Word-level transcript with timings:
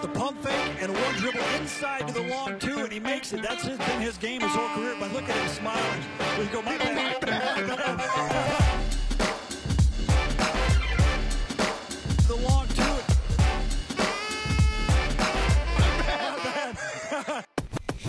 With 0.00 0.12
the 0.14 0.18
pump 0.18 0.42
fake 0.42 0.76
and 0.80 0.92
one 0.94 1.14
dribble 1.16 1.40
inside 1.60 2.08
to 2.08 2.14
the 2.14 2.22
long 2.22 2.58
two, 2.58 2.78
and 2.78 2.90
he 2.90 2.98
makes 2.98 3.34
it. 3.34 3.42
That's 3.42 3.66
been 3.66 4.00
his 4.00 4.16
game 4.16 4.40
his 4.40 4.50
whole 4.52 4.68
career. 4.68 4.96
But 4.98 5.12
look 5.12 5.28
at 5.28 5.36
him 5.36 5.48
smiling. 5.48 6.02
We 6.38 6.46
go, 6.46 6.62
my 6.62 6.78
bad. 6.78 7.20
the 12.26 12.36
long 12.48 12.66
two. 12.68 12.96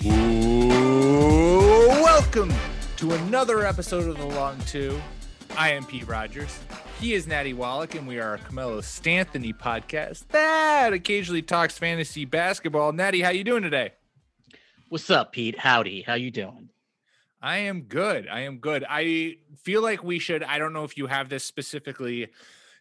Ooh, 0.08 1.88
welcome 2.04 2.54
to 2.98 3.12
another 3.12 3.66
episode 3.66 4.08
of 4.08 4.18
The 4.18 4.28
Long 4.28 4.58
Two. 4.66 5.02
I 5.62 5.74
am 5.74 5.86
Pete 5.86 6.08
Rogers. 6.08 6.58
He 7.00 7.14
is 7.14 7.28
Natty 7.28 7.54
Wallach, 7.54 7.94
and 7.94 8.08
we 8.08 8.20
are 8.20 8.34
a 8.34 8.40
Carmelo 8.40 8.82
Stanthony 8.82 9.56
podcast 9.56 10.28
that 10.30 10.92
occasionally 10.92 11.44
talks 11.44 11.78
fantasy 11.78 12.26
basketball. 12.26 12.94
Natty, 12.94 13.22
how 13.22 13.30
you 13.30 13.44
doing 13.44 13.62
today? 13.62 13.92
What's 14.90 15.12
up, 15.12 15.34
Pete? 15.34 15.60
Howdy. 15.60 16.02
How 16.02 16.16
you 16.16 16.32
doing? 16.32 16.70
I 17.44 17.58
am 17.58 17.84
good. 17.84 18.28
I 18.28 18.40
am 18.40 18.58
good. 18.58 18.84
I 18.90 19.36
feel 19.56 19.84
like 19.84 20.04
we 20.04 20.18
should. 20.18 20.42
I 20.42 20.58
don't 20.58 20.74
know 20.74 20.84
if 20.84 20.98
you 20.98 21.06
have 21.06 21.30
this 21.30 21.44
specifically 21.44 22.30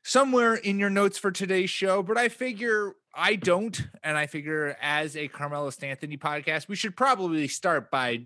somewhere 0.03 0.55
in 0.55 0.79
your 0.79 0.89
notes 0.89 1.19
for 1.19 1.31
today's 1.31 1.69
show, 1.69 2.03
but 2.03 2.17
I 2.17 2.31
figure 2.31 2.95
I 3.15 3.37
don't. 3.37 3.79
And 4.03 4.17
I 4.17 4.27
figure 4.27 4.75
as 4.81 5.19
a 5.19 5.29
Carmelo 5.29 5.69
Stanthony 5.69 6.19
podcast, 6.19 6.67
we 6.67 6.77
should 6.77 6.97
probably 6.97 7.47
start 7.47 7.91
by 7.91 8.23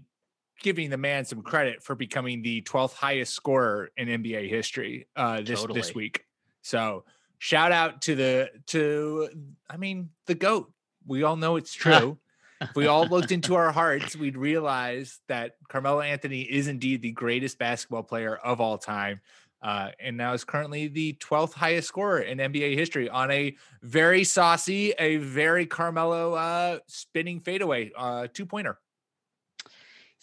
giving 0.62 0.91
the 0.91 0.97
man 0.97 1.24
some 1.24 1.42
credit 1.42 1.83
for 1.83 1.94
becoming 1.94 2.42
the 2.42 2.62
12th 2.62 2.94
highest 2.94 3.34
scorer 3.34 3.91
in 3.97 4.08
NBA 4.08 4.48
history 4.48 5.06
uh, 5.16 5.41
this 5.41 5.61
Totally. 5.61 5.80
this 5.80 5.94
week. 5.94 6.24
So 6.62 7.05
shout 7.38 7.72
out 7.72 8.02
to 8.02 8.14
the 8.14 8.50
to 8.69 9.28
I 9.69 9.77
mean 9.77 10.11
the 10.27 10.34
goat. 10.34 10.72
We 11.06 11.22
all 11.22 11.36
know 11.36 11.56
it's 11.56 11.74
true. 11.74 12.19
if 12.61 12.74
we 12.74 12.86
all 12.86 13.06
looked 13.06 13.33
into 13.33 13.55
our 13.56 13.72
hearts, 13.72 14.16
we'd 14.16 14.36
realize 14.36 15.20
that 15.28 15.56
Carmelo 15.69 16.00
Anthony 16.00 16.42
is 16.42 16.68
indeed 16.68 17.02
the 17.02 17.12
greatest 17.12 17.58
basketball 17.58 18.02
player 18.05 18.36
of 18.36 18.61
all 18.61 18.78
time. 18.78 19.20
Uh, 19.61 19.91
and 19.98 20.18
now 20.18 20.34
is 20.34 20.44
currently 20.44 20.89
the 20.89 21.14
12th 21.14 21.55
highest 21.55 21.89
scorer 21.89 22.20
in 22.20 22.36
NBA 22.36 22.77
history 22.77 23.08
on 23.08 23.30
a 23.30 23.56
very 23.83 24.22
saucy, 24.22 24.92
a 24.98 25.16
very 25.16 25.64
Carmelo 25.64 26.34
uh, 26.34 26.78
spinning 26.86 27.41
fadeaway 27.41 27.91
uh, 27.96 28.27
two 28.33 28.44
pointer. 28.44 28.78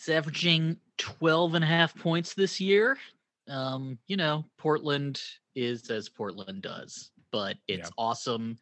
He's 0.01 0.09
averaging 0.09 0.77
12 0.97 1.53
and 1.55 1.63
a 1.63 1.67
half 1.67 1.95
points 1.95 2.33
this 2.33 2.59
year. 2.59 2.97
Um, 3.47 3.99
you 4.07 4.17
know, 4.17 4.45
Portland 4.57 5.21
is 5.55 5.91
as 5.91 6.09
Portland 6.09 6.63
does, 6.63 7.11
but 7.31 7.57
it's 7.67 7.89
Yeah. 7.89 7.93
awesome 7.99 8.57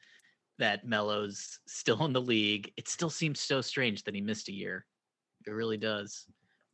that 0.58 0.86
Melo's 0.86 1.60
still 1.66 2.04
in 2.04 2.12
the 2.12 2.20
league. 2.22 2.74
It 2.76 2.90
still 2.90 3.10
seems 3.10 3.40
so 3.40 3.62
strange 3.62 4.04
that 4.04 4.16
he 4.16 4.20
missed 4.20 4.50
a 4.50 4.54
year. 4.54 4.86
It 5.48 5.52
really 5.52 5.78
does. 5.78 6.26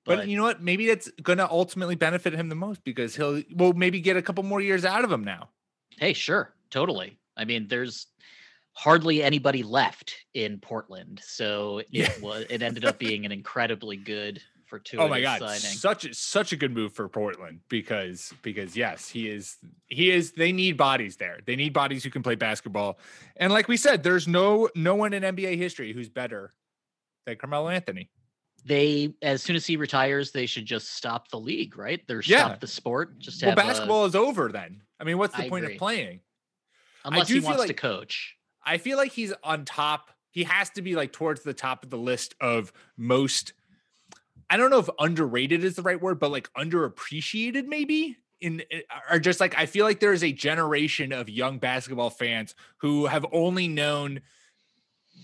But, 0.04 0.28
you 0.28 0.36
know 0.36 0.44
what? 0.44 0.64
Maybe 0.64 0.88
that's 0.88 1.12
going 1.22 1.38
to 1.38 1.50
ultimately 1.50 1.96
benefit 1.96 2.34
him 2.34 2.50
the 2.50 2.56
most 2.56 2.84
because 2.84 3.16
he'll, 3.16 3.44
well, 3.54 3.74
maybe 3.74 4.00
get 4.00 4.18
a 4.18 4.22
couple 4.22 4.44
more 4.44 4.62
years 4.62 4.84
out 4.84 5.04
of 5.04 5.12
him 5.12 5.24
now. 5.24 5.50
Hey, 6.00 6.14
sure, 6.14 6.56
totally. 6.72 7.20
I 7.38 7.46
mean, 7.46 7.68
there's 7.68 8.08
hardly 8.74 9.22
anybody 9.22 9.62
left 9.62 10.16
in 10.34 10.60
Portland, 10.60 11.22
so 11.24 11.80
it 11.80 11.88
Yeah. 11.92 12.14
was 12.22 12.46
it 12.50 12.62
ended 12.64 12.86
up 12.86 12.98
being 13.00 13.26
an 13.26 13.32
incredibly 13.32 13.98
good 13.98 14.42
fortuitous 14.66 15.06
oh 15.06 15.10
my 15.10 15.22
god 15.22 15.40
signing. 15.40 15.60
such 15.60 16.06
a- 16.06 16.14
such 16.14 16.52
a 16.52 16.56
good 16.56 16.74
move 16.74 16.92
for 16.94 17.08
portland 17.08 17.60
because 17.70 18.34
because 18.42 18.76
yes 18.76 19.08
he 19.10 19.30
is 19.30 19.58
he 19.88 20.10
is 20.12 20.32
they 20.34 20.52
need 20.52 20.76
bodies 20.78 21.18
there 21.18 21.40
they 21.46 21.56
need 21.56 21.72
bodies 21.74 22.04
who 22.04 22.10
can 22.10 22.24
play 22.24 22.36
basketball 22.36 22.98
and 23.38 23.54
like 23.54 23.68
we 23.68 23.78
said 23.78 24.02
there's 24.04 24.28
no 24.28 24.68
no 24.76 24.96
one 24.96 25.14
in 25.14 25.24
nba 25.24 25.56
history 25.58 25.94
who's 25.94 26.10
better 26.10 26.52
than 27.26 27.36
carmelo 27.38 27.70
anthony 27.70 28.10
they 28.68 29.14
as 29.22 29.44
soon 29.44 29.56
as 29.56 29.64
he 29.68 29.78
retires, 29.78 30.32
they 30.32 30.48
should 30.48 30.66
just 30.66 30.96
stop 30.96 31.30
the 31.30 31.38
league, 31.40 31.78
right? 31.78 32.02
They're 32.08 32.24
Yeah. 32.26 32.46
stop 32.48 32.60
the 32.62 32.66
sport. 32.66 33.20
Just 33.20 33.40
well 33.44 33.52
have 33.52 33.60
a- 33.60 33.62
basketball 33.62 34.06
is 34.06 34.16
over 34.16 34.52
then 34.52 34.82
i 35.00 35.04
mean 35.04 35.20
what's 35.20 35.36
the 35.36 35.44
I 35.44 35.50
point 35.50 35.66
agree. 35.66 35.76
of 35.76 35.80
playing 35.80 36.22
unless 37.04 37.28
he 37.30 37.40
wants 37.42 37.66
to 37.66 37.74
coach. 37.76 38.36
i 38.64 38.80
feel 38.80 38.98
like 38.98 39.12
he's 39.12 39.34
on 39.44 39.66
top 39.66 40.10
he 40.32 40.46
has 40.46 40.72
to 40.72 40.82
be 40.82 40.96
like 40.96 41.12
towards 41.14 41.44
the 41.44 41.54
top 41.54 41.84
of 41.84 41.92
the 41.92 41.98
list 42.00 42.34
of 42.42 42.74
most 42.98 43.54
i 44.50 44.58
don't 44.58 44.70
know 44.70 44.80
if 44.80 44.90
underrated 45.00 45.64
is 45.64 45.76
the 45.76 45.82
right 45.82 46.02
word 46.02 46.20
but 46.20 46.32
like 46.32 46.52
underappreciated 46.54 47.66
maybe 47.66 48.18
in 48.42 48.62
are 49.10 49.20
just 49.20 49.40
like 49.40 49.58
i 49.58 49.66
feel 49.66 49.86
like 49.86 50.00
there 50.00 50.14
is 50.14 50.24
a 50.24 50.32
generation 50.32 51.12
of 51.12 51.30
young 51.30 51.58
basketball 51.58 52.10
fans 52.10 52.56
who 52.78 53.06
have 53.06 53.26
only 53.32 53.68
known 53.68 54.22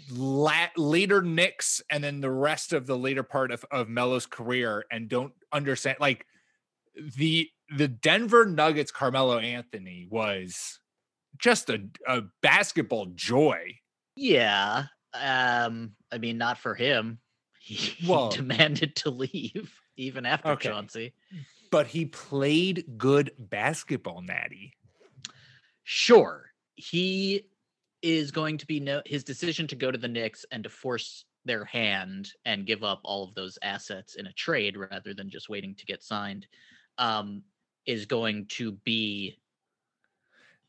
la- 0.10 0.68
later 0.78 1.22
Knicks 1.22 1.82
and 1.90 2.04
then 2.04 2.22
the 2.22 2.32
rest 2.32 2.74
of 2.74 2.88
the 2.88 2.98
later 2.98 3.24
part 3.24 3.52
of, 3.52 3.66
of 3.72 3.90
Melo's 3.90 4.26
career 4.26 4.86
and 4.92 5.10
don't 5.10 5.34
understand 5.52 5.98
like 6.00 6.26
the 7.18 7.50
the 7.76 7.88
Denver 7.88 8.46
Nuggets 8.46 8.92
Carmelo 8.92 9.38
Anthony 9.40 10.08
was 10.10 10.80
just 11.38 11.70
a, 11.70 11.82
a 12.06 12.24
basketball 12.42 13.08
joy. 13.16 13.76
Yeah. 14.16 14.86
Um, 15.14 15.94
I 16.12 16.18
mean, 16.18 16.38
not 16.38 16.58
for 16.58 16.76
him. 16.76 17.20
He, 17.64 17.76
he 18.06 18.30
demanded 18.32 18.96
to 18.98 19.10
leave 19.12 19.72
even 19.98 20.26
after 20.26 20.50
Okay. 20.50 20.70
Chauncey. 20.70 21.14
but 21.72 21.88
he 21.88 22.06
played 22.06 22.86
good 22.98 23.32
basketball, 23.38 24.22
Natty. 24.22 24.74
Sure. 25.84 26.52
He 26.76 27.48
is 28.02 28.32
going 28.32 28.58
to 28.58 28.66
be 28.66 28.80
no 28.80 29.02
his 29.06 29.24
decision 29.24 29.68
to 29.68 29.76
go 29.76 29.92
to 29.92 29.98
the 29.98 30.08
Knicks 30.08 30.46
and 30.52 30.64
to 30.64 30.70
force 30.70 31.26
their 31.46 31.66
hand 31.66 32.30
and 32.46 32.66
give 32.66 32.84
up 32.84 33.02
all 33.04 33.24
of 33.24 33.34
those 33.36 33.58
assets 33.62 34.16
in 34.16 34.26
a 34.28 34.34
trade 34.34 34.78
rather 34.78 35.14
than 35.14 35.30
just 35.30 35.50
waiting 35.50 35.76
to 35.76 35.86
get 35.86 36.04
signed 36.04 36.48
um 36.98 37.42
is 37.88 38.06
going 38.06 38.46
to 38.48 38.74
be 38.84 39.40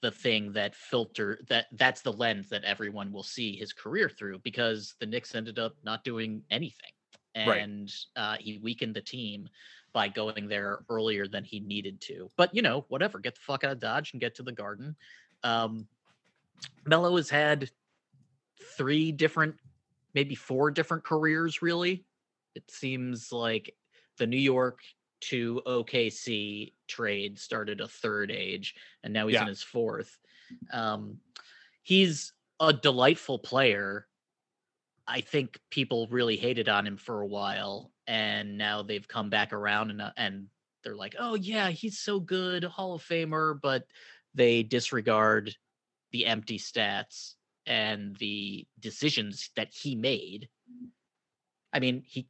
the 0.03 0.11
thing 0.11 0.53
that 0.53 0.75
filter 0.75 1.39
that 1.49 1.67
that's 1.73 2.03
the 2.03 2.13
lens 2.13 2.49
that 2.51 2.65
everyone 2.65 3.13
will 3.13 3.23
see 3.23 3.57
his 3.57 3.73
career 3.73 4.09
through 4.09 4.39
because 4.41 4.95
the 5.01 5.07
Knicks 5.07 5.35
ended 5.35 5.59
up 5.59 5.77
not 5.85 6.05
doing 6.05 6.43
anything 6.51 6.91
Right. 7.35 7.63
and 7.63 7.91
uh, 8.15 8.37
he 8.39 8.59
weakened 8.59 8.95
the 8.95 9.01
team 9.01 9.49
by 9.93 10.09
going 10.09 10.49
there 10.49 10.81
earlier 10.91 11.27
than 11.27 11.45
he 11.45 11.61
needed 11.61 12.01
to. 12.03 12.29
But 12.37 12.55
you 12.55 12.63
know, 12.63 12.85
whatever, 12.89 13.19
get 13.19 13.35
the 13.35 13.41
fuck 13.41 13.65
out 13.65 13.73
of 13.73 13.81
Dodge 13.81 14.13
and 14.13 14.21
get 14.21 14.35
to 14.37 14.43
the 14.43 14.53
Garden. 14.53 14.97
Um, 15.43 15.87
Melo 16.87 17.17
has 17.17 17.31
had 17.31 17.71
three 18.77 19.13
different, 19.13 19.57
maybe 20.15 20.35
four 20.35 20.71
different 20.71 21.05
careers. 21.05 21.63
Really, 21.63 22.05
it 22.55 22.71
seems 22.71 23.33
like 23.33 23.75
the 24.19 24.27
New 24.27 24.37
York 24.37 24.81
to 25.23 25.63
OKC 25.67 26.75
trade 26.89 27.39
started 27.39 27.81
a 27.81 27.89
third 27.89 28.31
age, 28.31 28.75
and 29.03 29.13
now 29.13 29.27
he's 29.27 29.35
Yeah. 29.35 29.43
in 29.43 29.49
his 29.49 29.63
fourth. 29.63 30.19
Um, 30.73 31.21
he's 31.83 32.33
a 32.61 32.73
delightful 32.73 33.39
player. 33.39 34.09
I 35.07 35.21
think 35.21 35.59
people 35.71 36.07
really 36.09 36.37
hated 36.37 36.69
on 36.69 36.87
him 36.87 36.97
for 36.97 37.21
a 37.21 37.27
while, 37.27 37.93
and 38.07 38.57
now 38.59 38.83
they've 38.83 39.07
come 39.07 39.31
back 39.31 39.53
around 39.53 39.91
and 39.91 40.01
uh, 40.03 40.13
and 40.17 40.49
they're 40.85 40.97
like, 40.97 41.17
"Oh 41.19 41.35
yeah, 41.35 41.71
he's 41.71 41.99
so 41.99 42.21
good, 42.21 42.65
Hall 42.65 42.95
of 42.95 43.03
Famer," 43.03 43.61
but 43.61 43.87
they 44.35 44.63
disregard 44.63 45.55
the 46.13 46.27
empty 46.27 46.59
stats 46.59 47.35
and 47.67 48.17
the 48.17 48.67
decisions 48.81 49.51
that 49.57 49.73
he 49.73 49.95
made. 49.95 50.49
I 51.73 51.81
mean, 51.81 52.03
he 52.07 52.29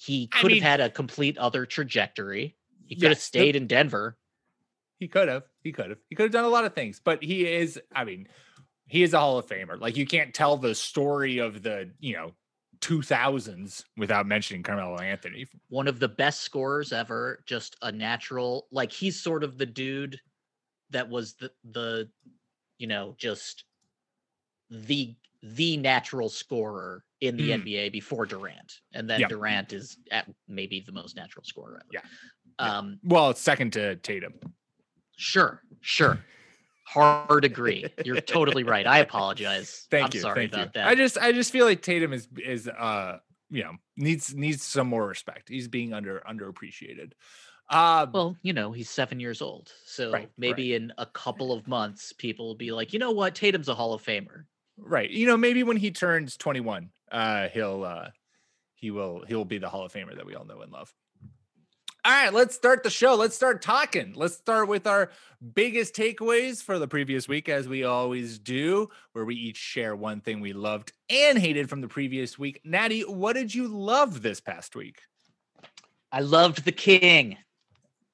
he 0.00 0.28
I 0.32 0.40
could 0.40 0.52
mean- 0.52 0.62
have 0.62 0.70
had 0.70 0.80
a 0.80 0.90
complete 0.90 1.36
other 1.38 1.66
trajectory. 1.66 2.56
He 2.86 2.94
could 2.94 3.04
have 3.04 3.10
Yes, 3.18 3.18
the- 3.30 3.38
stayed 3.38 3.56
in 3.56 3.66
Denver. 3.66 4.16
He 4.98 5.08
could 5.08 5.28
have. 5.28 5.44
He 5.62 5.72
could 5.72 5.90
have. 5.90 5.98
He 6.08 6.14
could 6.14 6.24
have 6.24 6.32
done 6.32 6.44
a 6.44 6.48
lot 6.48 6.64
of 6.64 6.74
things, 6.74 7.00
but 7.02 7.22
he 7.22 7.46
is, 7.46 7.80
I 7.94 8.04
mean, 8.04 8.28
he 8.86 9.02
is 9.02 9.12
a 9.14 9.18
Hall 9.18 9.38
of 9.38 9.46
Famer. 9.46 9.78
Like 9.80 9.96
you 9.96 10.06
can't 10.06 10.32
tell 10.34 10.56
the 10.56 10.74
story 10.74 11.38
of 11.38 11.62
the, 11.62 11.90
you 12.00 12.14
know, 12.14 12.32
2000s 12.80 13.84
without 13.96 14.26
mentioning 14.26 14.62
Carmelo 14.62 14.98
Anthony. 14.98 15.46
one 15.68 15.88
of 15.88 15.98
the 15.98 16.08
best 16.08 16.42
scorers 16.42 16.92
ever 16.92 17.42
just 17.44 17.76
a 17.82 17.90
natural 17.90 18.66
like 18.70 18.92
he's 18.92 19.20
sort 19.20 19.42
of 19.42 19.58
the 19.58 19.66
dude 19.66 20.20
that 20.90 21.08
was 21.08 21.34
the 21.34 21.50
the 21.72 22.08
you 22.78 22.86
know 22.86 23.16
just 23.18 23.64
the 24.70 25.14
the 25.42 25.76
natural 25.76 26.28
scorer 26.28 27.04
in 27.20 27.36
the 27.36 27.50
Mm. 27.50 27.62
NBA 27.62 27.92
before 27.92 28.26
Durant, 28.26 28.80
and 28.92 29.08
then 29.08 29.20
Yeah. 29.20 29.28
Durant 29.28 29.72
is 29.72 29.96
at 30.10 30.28
maybe 30.48 30.80
the 30.80 30.90
most 30.92 31.14
natural 31.14 31.44
scorer. 31.44 31.80
Ever. 31.80 31.88
Yeah. 31.92 32.78
Um, 32.78 32.98
Well, 33.04 33.30
it's 33.30 33.40
second 33.40 33.72
to 33.74 33.94
Tatum. 33.96 34.34
sure, 35.16 35.62
sure. 35.80 36.24
Hard 36.86 37.44
agree. 37.44 37.84
You're 38.04 38.20
totally 38.20 38.64
right. 38.64 38.86
I 38.86 38.98
apologize. 39.00 39.86
Thank 39.90 40.06
I'm 40.06 40.10
you. 40.14 40.20
sorry 40.22 40.34
thank 40.48 40.52
about 40.54 40.66
you. 40.66 40.70
that. 40.74 40.88
I 40.88 40.94
just 40.94 41.18
I 41.18 41.32
just 41.32 41.52
feel 41.52 41.66
like 41.66 41.82
Tatum 41.82 42.12
is 42.12 42.26
is 42.44 42.66
uh 42.66 43.18
you 43.50 43.62
know 43.62 43.72
needs 43.96 44.34
needs 44.34 44.62
some 44.64 44.86
more 44.88 45.06
respect. 45.06 45.48
He's 45.50 45.68
being 45.68 45.92
under 45.92 46.20
underappreciated. 46.28 47.12
Uh 47.68 48.06
Well, 48.12 48.36
you 48.42 48.54
know, 48.54 48.72
he's 48.72 48.88
seven 48.88 49.20
years 49.20 49.42
old. 49.42 49.70
So 49.84 50.10
Right, 50.12 50.30
maybe 50.38 50.74
in 50.74 50.92
a 50.98 51.04
couple 51.06 51.52
of 51.52 51.68
months, 51.68 52.12
people 52.14 52.46
will 52.46 52.54
be 52.56 52.72
like, 52.72 52.92
you 52.94 52.98
know 52.98 53.10
what? 53.12 53.34
Tatum's 53.34 53.68
a 53.68 53.74
Hall 53.74 53.92
of 53.92 54.02
Famer. 54.02 54.44
Right. 54.78 55.10
You 55.10 55.26
know, 55.26 55.36
maybe 55.36 55.62
when 55.62 55.76
he 55.76 55.90
turns 55.90 56.36
21, 56.36 56.90
uh 57.10 57.48
he'll 57.48 57.84
uh 57.84 58.10
he 58.74 58.90
will 58.90 59.24
he 59.26 59.34
will 59.34 59.44
be 59.44 59.58
the 59.58 59.68
Hall 59.68 59.84
of 59.84 59.92
Famer 59.92 60.16
that 60.16 60.26
we 60.26 60.34
all 60.34 60.44
know 60.44 60.60
and 60.60 60.72
love. 60.72 60.92
All 62.04 62.12
right, 62.12 62.32
let's 62.32 62.54
start 62.54 62.84
the 62.84 62.90
show. 62.90 63.16
Let's 63.16 63.34
start 63.34 63.60
talking. 63.60 64.12
Let's 64.14 64.36
start 64.36 64.68
with 64.68 64.86
our 64.86 65.10
biggest 65.54 65.94
takeaways 65.94 66.62
for 66.62 66.78
the 66.78 66.88
previous 66.88 67.28
week, 67.28 67.48
as 67.48 67.68
we 67.68 67.84
always 67.84 68.38
do, 68.38 68.88
where 69.12 69.24
we 69.24 69.34
each 69.34 69.58
share 69.58 69.96
one 69.96 70.20
thing 70.20 70.40
we 70.40 70.52
loved 70.52 70.92
and 71.10 71.36
hated 71.36 71.68
from 71.68 71.80
the 71.80 71.88
previous 71.88 72.38
week. 72.38 72.60
Natty, 72.64 73.02
what 73.02 73.34
did 73.34 73.54
you 73.54 73.68
love 73.68 74.22
this 74.22 74.40
past 74.40 74.76
week? 74.76 75.02
I 76.10 76.20
loved 76.20 76.64
the 76.64 76.72
king. 76.72 77.36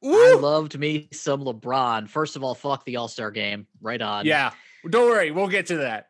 I 0.02 0.38
loved 0.40 0.78
me 0.78 1.08
some 1.12 1.44
LeBron. 1.44 2.08
First 2.08 2.36
of 2.36 2.42
all, 2.42 2.54
fuck 2.54 2.84
the 2.84 2.96
All 2.96 3.08
Star 3.08 3.30
game. 3.30 3.66
Right 3.80 4.02
on. 4.02 4.26
Yeah, 4.26 4.52
don't 4.88 5.08
worry, 5.08 5.30
we'll 5.30 5.48
get 5.48 5.66
to 5.66 5.76
that. 5.78 6.08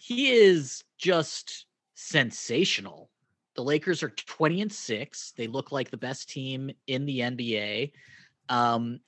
He 0.00 0.30
is 0.32 0.84
just 0.98 1.66
sensational. 1.94 3.10
The 3.54 3.62
Lakers 3.64 4.02
are 4.02 4.10
20 4.10 4.62
and 4.62 4.72
6. 4.72 5.32
They 5.36 5.46
look 5.46 5.72
like 5.72 5.90
the 5.90 5.96
best 5.96 6.28
team 6.30 6.70
in 6.86 7.04
the 7.06 7.20
NBA. 7.20 7.92
Um 8.48 9.00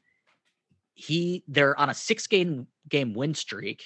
he 0.94 1.43
they're 1.49 1.79
on 1.79 1.91
a 1.91 1.94
6 1.94 2.26
game 2.26 2.67
game 2.88 3.14
win 3.14 3.35
streak. 3.35 3.82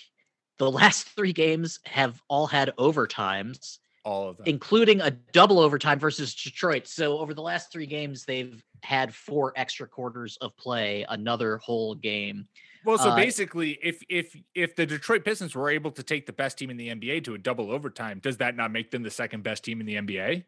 The 0.59 0.71
last 0.71 1.09
3 1.09 1.33
games 1.33 1.81
have 1.85 2.21
all 2.29 2.47
had 2.47 2.73
overtimes, 2.79 3.79
All 4.05 4.29
of 4.29 4.39
them. 4.39 4.47
including 4.47 5.01
a 5.03 5.11
double 5.11 5.61
overtime 5.61 5.99
versus 5.99 6.35
Detroit. 6.35 6.87
So 6.87 7.19
over 7.19 7.35
the 7.35 7.43
last 7.43 7.71
3 7.73 7.87
games 7.87 8.25
they've 8.25 8.63
had 8.83 9.15
four 9.15 9.53
extra 9.57 9.87
quarters 9.87 10.37
of 10.41 10.57
play, 10.57 11.05
another 11.09 11.59
whole 11.59 11.95
game. 11.95 12.49
Well, 12.87 12.99
so 12.99 13.11
uh, 13.11 13.17
basically, 13.17 13.79
if 13.83 14.03
if 14.09 14.35
if 14.55 14.77
the 14.77 14.87
Detroit 14.87 15.25
Pistons 15.25 15.55
were 15.55 15.69
able 15.69 15.91
to 15.91 16.03
take 16.03 16.25
the 16.25 16.33
best 16.33 16.57
team 16.57 16.71
in 16.71 16.77
the 16.77 16.89
NBA 16.89 17.25
to 17.25 17.35
a 17.35 17.39
double 17.39 17.71
overtime, 17.73 18.21
does 18.21 18.37
that 18.39 18.57
not 18.57 18.71
make 18.71 18.91
them 18.93 19.03
the 19.03 19.11
second 19.11 19.43
best 19.43 19.65
team 19.65 19.81
in 19.81 19.87
the 19.87 19.97
NBA? 19.97 20.45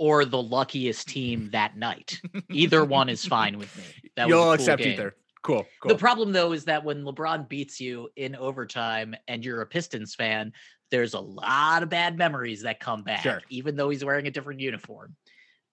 or 0.00 0.24
the 0.24 0.40
luckiest 0.40 1.08
team 1.08 1.50
that 1.50 1.76
night. 1.76 2.20
Either 2.52 2.84
one 2.84 3.08
is 3.08 3.24
fine 3.26 3.58
with 3.58 3.76
me. 3.76 3.82
That 4.16 4.28
You'll 4.28 4.44
cool 4.44 4.52
accept 4.52 4.82
game. 4.82 4.92
either. 4.92 5.16
Cool. 5.42 5.66
Cool. 5.82 5.88
The 5.88 5.98
problem 5.98 6.30
though 6.32 6.52
is 6.52 6.64
that 6.66 6.84
when 6.84 7.02
LeBron 7.04 7.48
beats 7.48 7.80
you 7.80 8.08
in 8.14 8.36
overtime 8.36 9.16
and 9.26 9.44
you're 9.44 9.60
a 9.60 9.66
Pistons 9.66 10.14
fan, 10.14 10.52
there's 10.92 11.14
a 11.14 11.20
lot 11.20 11.82
of 11.82 11.88
bad 11.88 12.16
memories 12.16 12.62
that 12.62 12.78
come 12.80 13.02
back, 13.02 13.22
Sure. 13.22 13.42
even 13.48 13.74
though 13.74 13.90
he's 13.90 14.04
wearing 14.04 14.26
a 14.28 14.30
different 14.30 14.60
uniform. 14.60 15.16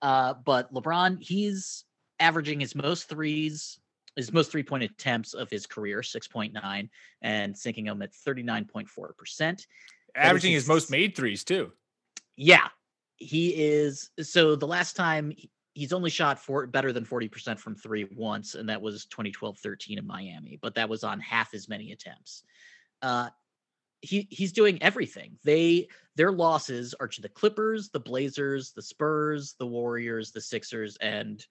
Uh, 0.01 0.33
but 0.43 0.73
LeBron, 0.73 1.21
he's 1.21 1.85
averaging 2.19 2.59
his 2.59 2.73
most 2.75 3.07
threes, 3.07 3.79
his 4.15 4.31
most 4.31 4.51
three 4.51 4.63
point 4.63 4.83
attempts 4.83 5.33
of 5.33 5.49
his 5.49 5.65
career, 5.65 6.01
6.9, 6.01 6.89
and 7.21 7.57
sinking 7.57 7.85
them 7.85 8.01
at 8.01 8.13
39.4%. 8.13 9.67
Averaging 10.15 10.53
his 10.53 10.67
most 10.67 10.89
made 10.89 11.15
threes 11.15 11.43
too. 11.43 11.71
Yeah, 12.37 12.67
he 13.17 13.49
is. 13.49 14.11
So 14.21 14.55
the 14.55 14.67
last 14.67 14.95
time 14.95 15.33
he's 15.73 15.93
only 15.93 16.09
shot 16.09 16.39
for 16.39 16.65
better 16.65 16.93
than 16.93 17.05
40% 17.05 17.59
from 17.59 17.75
three 17.75 18.05
once, 18.15 18.55
and 18.55 18.69
that 18.69 18.81
was 18.81 19.05
2012 19.05 19.57
13 19.59 19.97
in 19.97 20.07
Miami, 20.07 20.57
but 20.61 20.75
that 20.75 20.89
was 20.89 21.03
on 21.03 21.19
half 21.19 21.53
as 21.53 21.69
many 21.69 21.91
attempts. 21.91 22.43
Uh, 23.01 23.29
he 24.01 24.27
he's 24.29 24.51
doing 24.51 24.81
everything. 24.81 25.37
They 25.43 25.87
their 26.15 26.31
losses 26.31 26.93
are 26.99 27.07
to 27.07 27.21
the 27.21 27.29
Clippers, 27.29 27.89
the 27.89 27.99
Blazers, 27.99 28.71
the 28.71 28.81
Spurs, 28.81 29.55
the 29.59 29.67
Warriors, 29.67 30.31
the 30.31 30.41
Sixers, 30.41 30.97
and 30.97 31.45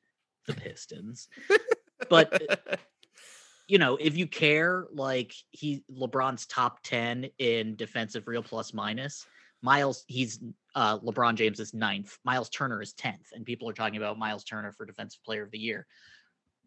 the 0.46 0.54
Pistons. 0.54 1.28
But 2.08 2.80
you 3.68 3.78
know, 3.78 3.96
if 3.96 4.16
you 4.16 4.26
care, 4.26 4.86
like 4.92 5.34
he 5.50 5.84
LeBron's 5.90 6.46
top 6.46 6.82
10 6.82 7.28
in 7.38 7.76
defensive 7.76 8.26
real 8.26 8.42
plus 8.42 8.74
minus. 8.74 9.26
Miles, 9.62 10.04
he's 10.06 10.40
uh 10.74 10.98
LeBron 10.98 11.36
James 11.36 11.58
is 11.60 11.72
ninth. 11.72 12.18
Miles 12.24 12.50
Turner 12.50 12.82
is 12.82 12.92
10th. 12.94 13.32
And 13.32 13.46
people 13.46 13.68
are 13.68 13.74
talking 13.74 13.96
about 13.96 14.18
Miles 14.18 14.44
Turner 14.44 14.72
for 14.72 14.84
defensive 14.84 15.22
player 15.24 15.42
of 15.42 15.50
the 15.50 15.58
year. 15.58 15.86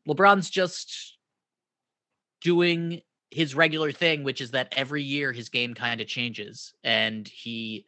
LeBron's 0.07 0.49
just 0.49 1.17
doing 2.41 3.01
his 3.29 3.55
regular 3.55 3.91
thing, 3.91 4.23
which 4.23 4.41
is 4.41 4.51
that 4.51 4.73
every 4.75 5.03
year 5.03 5.31
his 5.31 5.49
game 5.49 5.73
kind 5.73 6.01
of 6.01 6.07
changes 6.07 6.73
and 6.83 7.27
he 7.27 7.85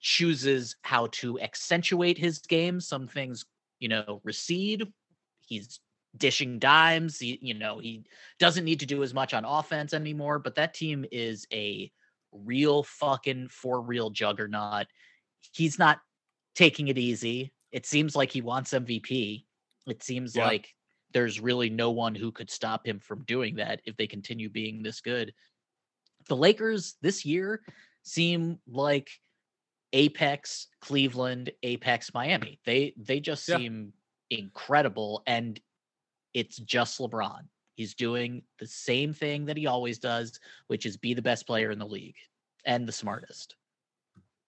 chooses 0.00 0.76
how 0.82 1.06
to 1.12 1.40
accentuate 1.40 2.18
his 2.18 2.40
game. 2.40 2.80
Some 2.80 3.06
things, 3.06 3.44
you 3.78 3.88
know, 3.88 4.20
recede. 4.24 4.92
He's 5.40 5.80
dishing 6.16 6.58
dimes. 6.58 7.18
He, 7.18 7.38
you 7.40 7.54
know, 7.54 7.78
he 7.78 8.04
doesn't 8.38 8.64
need 8.64 8.80
to 8.80 8.86
do 8.86 9.02
as 9.02 9.14
much 9.14 9.34
on 9.34 9.44
offense 9.44 9.94
anymore, 9.94 10.38
but 10.38 10.54
that 10.56 10.74
team 10.74 11.04
is 11.10 11.46
a 11.52 11.90
real 12.32 12.82
fucking 12.82 13.48
for 13.48 13.80
real 13.80 14.10
juggernaut. 14.10 14.86
He's 15.52 15.78
not 15.78 16.00
taking 16.54 16.88
it 16.88 16.98
easy. 16.98 17.52
It 17.70 17.86
seems 17.86 18.14
like 18.14 18.30
he 18.30 18.42
wants 18.42 18.72
MVP. 18.72 19.46
It 19.86 20.02
seems 20.02 20.36
Yeah. 20.36 20.46
like 20.46 20.74
there's 21.12 21.40
really 21.40 21.70
no 21.70 21.90
one 21.90 22.14
who 22.14 22.32
could 22.32 22.50
stop 22.50 22.86
him 22.86 22.98
from 22.98 23.24
doing 23.24 23.56
that 23.56 23.80
if 23.84 23.96
they 23.96 24.06
continue 24.06 24.48
being 24.48 24.82
this 24.82 25.00
good. 25.00 25.34
The 26.28 26.36
Lakers 26.36 26.96
this 27.02 27.24
year 27.24 27.62
seem 28.02 28.58
like 28.66 29.10
Apex 29.92 30.68
Cleveland, 30.80 31.50
Apex 31.62 32.14
Miami. 32.14 32.60
They 32.64 32.94
they 32.96 33.20
just 33.20 33.46
Yeah. 33.48 33.58
seem 33.58 33.92
incredible 34.30 35.22
and 35.26 35.60
it's 36.34 36.56
just 36.58 36.98
LeBron. 36.98 37.42
He's 37.74 37.94
doing 37.94 38.42
the 38.58 38.66
same 38.66 39.14
thing 39.14 39.46
that 39.46 39.56
he 39.56 39.66
always 39.66 39.98
does, 39.98 40.38
which 40.66 40.86
is 40.86 40.96
be 40.96 41.14
the 41.14 41.22
best 41.22 41.46
player 41.46 41.70
in 41.70 41.78
the 41.78 41.86
league 41.86 42.16
and 42.64 42.86
the 42.86 42.92
smartest. 42.92 43.56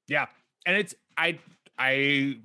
Yeah, 0.07 0.27
and 0.67 0.77
it's 0.77 0.95
I 1.17 1.39
I 1.79 2.37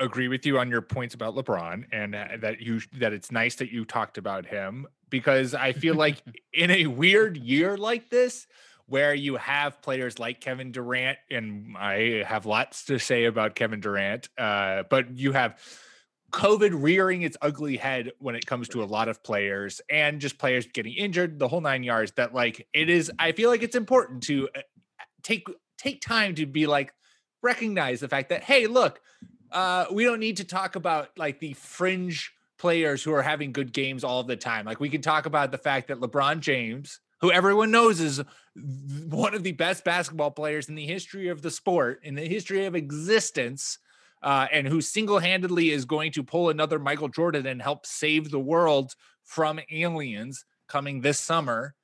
agree 0.00 0.28
with 0.28 0.46
you 0.46 0.58
on 0.58 0.70
your 0.70 0.80
points 0.80 1.14
about 1.14 1.34
LeBron 1.34 1.84
and 1.92 2.14
uh, 2.14 2.28
that 2.40 2.60
you 2.60 2.80
that 2.98 3.12
it's 3.12 3.32
nice 3.32 3.56
that 3.56 3.72
you 3.72 3.84
talked 3.84 4.18
about 4.18 4.46
him 4.46 4.86
because 5.10 5.54
I 5.54 5.72
feel 5.72 5.94
like 5.94 6.22
in 6.52 6.70
a 6.70 6.86
weird 6.86 7.36
year 7.36 7.76
like 7.76 8.08
this 8.10 8.46
where 8.86 9.12
you 9.12 9.36
have 9.36 9.82
players 9.82 10.18
like 10.18 10.40
Kevin 10.40 10.72
Durant 10.72 11.18
and 11.30 11.76
I 11.76 12.24
have 12.26 12.46
lots 12.46 12.84
to 12.86 12.98
say 12.98 13.24
about 13.24 13.54
Kevin 13.54 13.80
Durant 13.80 14.28
uh 14.38 14.84
but 14.88 15.16
you 15.18 15.32
have 15.32 15.60
COVID 16.32 16.70
rearing 16.74 17.22
its 17.22 17.36
ugly 17.40 17.76
head 17.76 18.12
when 18.18 18.34
it 18.34 18.44
comes 18.44 18.68
to 18.68 18.82
a 18.82 18.84
lot 18.84 19.08
of 19.08 19.22
players 19.22 19.80
and 19.90 20.20
just 20.20 20.38
players 20.38 20.66
getting 20.66 20.92
injured, 20.92 21.38
the 21.38 21.48
whole 21.48 21.60
nine 21.60 21.82
yards. 21.82 22.12
That 22.12 22.34
like 22.34 22.66
it 22.74 22.90
is, 22.90 23.10
I 23.18 23.32
feel 23.32 23.48
like 23.50 23.62
it's 23.62 23.76
important 23.76 24.22
to 24.24 24.48
uh, 24.54 24.60
take 25.22 25.46
take 25.78 26.00
time 26.00 26.34
to 26.34 26.46
be 26.46 26.66
like 26.66 26.92
recognize 27.42 28.00
the 28.00 28.08
fact 28.08 28.28
that 28.28 28.44
hey, 28.44 28.66
look, 28.66 29.00
uh, 29.52 29.86
we 29.90 30.04
don't 30.04 30.20
need 30.20 30.36
to 30.38 30.44
talk 30.44 30.76
about 30.76 31.10
like 31.16 31.40
the 31.40 31.54
fringe 31.54 32.32
players 32.58 33.02
who 33.02 33.12
are 33.12 33.22
having 33.22 33.52
good 33.52 33.72
games 33.72 34.04
all 34.04 34.22
the 34.22 34.36
time. 34.36 34.66
Like 34.66 34.80
we 34.80 34.90
can 34.90 35.00
talk 35.00 35.26
about 35.26 35.50
the 35.50 35.58
fact 35.58 35.88
that 35.88 36.00
LeBron 36.00 36.40
James, 36.40 37.00
who 37.20 37.32
everyone 37.32 37.70
knows 37.70 38.00
is 38.00 38.22
one 39.08 39.34
of 39.34 39.44
the 39.44 39.52
best 39.52 39.84
basketball 39.84 40.32
players 40.32 40.68
in 40.68 40.74
the 40.74 40.84
history 40.84 41.28
of 41.28 41.40
the 41.40 41.50
sport, 41.50 42.00
in 42.02 42.14
the 42.16 42.26
history 42.26 42.66
of 42.66 42.74
existence, 42.74 43.78
uh, 44.22 44.46
and 44.52 44.66
who 44.66 44.80
single-handedly 44.80 45.70
is 45.70 45.84
going 45.84 46.12
to 46.12 46.22
pull 46.22 46.50
another 46.50 46.78
Michael 46.78 47.08
Jordan 47.08 47.46
and 47.46 47.62
help 47.62 47.86
save 47.86 48.30
the 48.30 48.38
world 48.38 48.94
from 49.24 49.60
aliens 49.70 50.44
coming 50.68 51.00
this 51.00 51.18
summer. 51.18 51.74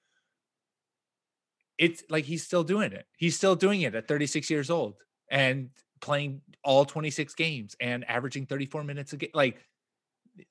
It's 1.79 2.03
like 2.09 2.25
he's 2.25 2.45
still 2.45 2.65
doing 2.65 2.93
it. 2.93 3.07
He's 3.17 3.37
still 3.37 3.57
doing 3.57 3.83
it 3.83 3.95
at 3.95 4.09
36 4.09 4.49
years 4.51 4.71
old 4.71 4.95
and 5.31 5.71
playing 6.01 6.41
all 6.63 6.85
26 6.85 7.35
games 7.35 7.77
and 7.81 8.09
averaging 8.09 8.47
34 8.47 8.85
minutes 8.85 9.13
a 9.13 9.17
game. 9.17 9.31
Like 9.35 9.59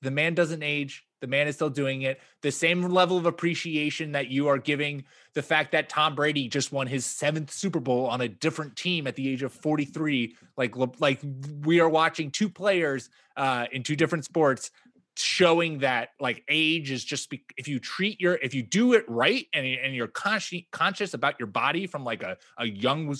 the 0.02 0.10
man 0.10 0.34
doesn't 0.34 0.62
age. 0.62 1.04
The 1.24 1.28
man 1.28 1.48
is 1.48 1.54
still 1.54 1.70
doing 1.70 2.02
it. 2.02 2.20
The 2.42 2.52
same 2.52 2.82
level 2.82 3.16
of 3.16 3.24
appreciation 3.24 4.12
that 4.12 4.28
you 4.28 4.48
are 4.48 4.58
giving 4.58 5.04
the 5.32 5.40
fact 5.40 5.72
that 5.72 5.88
Tom 5.88 6.14
Brady 6.14 6.48
just 6.48 6.70
won 6.70 6.86
his 6.86 7.06
seventh 7.06 7.50
Super 7.50 7.80
Bowl 7.80 8.04
on 8.06 8.20
a 8.20 8.28
different 8.28 8.76
team 8.76 9.06
at 9.06 9.16
the 9.16 9.26
age 9.26 9.42
of 9.42 9.50
43. 9.50 10.36
Like, 10.58 10.76
like 11.00 11.20
we 11.64 11.80
are 11.80 11.88
watching 11.88 12.30
two 12.30 12.50
players 12.50 13.08
uh, 13.38 13.64
in 13.72 13.82
two 13.84 13.96
different 13.96 14.26
sports 14.26 14.70
showing 15.16 15.78
that 15.78 16.10
like 16.20 16.44
age 16.46 16.90
is 16.90 17.02
just 17.02 17.30
be, 17.30 17.42
if 17.56 17.68
you 17.68 17.78
treat 17.78 18.20
your 18.20 18.34
if 18.34 18.52
you 18.52 18.62
do 18.62 18.92
it 18.92 19.04
right 19.08 19.46
and, 19.54 19.64
and 19.64 19.94
you're 19.94 20.08
conscious 20.08 20.62
conscious 20.72 21.14
about 21.14 21.38
your 21.38 21.46
body 21.46 21.86
from 21.86 22.04
like 22.04 22.22
a, 22.22 22.36
a 22.58 22.66
young 22.66 23.14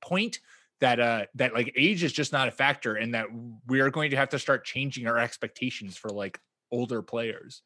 point 0.00 0.40
that 0.80 0.98
uh 0.98 1.26
that 1.34 1.52
like 1.52 1.70
age 1.76 2.02
is 2.02 2.12
just 2.12 2.32
not 2.32 2.48
a 2.48 2.50
factor 2.50 2.94
and 2.94 3.12
that 3.14 3.26
we're 3.66 3.90
going 3.90 4.10
to 4.10 4.16
have 4.16 4.30
to 4.30 4.38
start 4.38 4.64
changing 4.64 5.06
our 5.06 5.18
expectations 5.18 5.94
for 5.94 6.08
like 6.08 6.40
older 6.70 7.02
players 7.02 7.62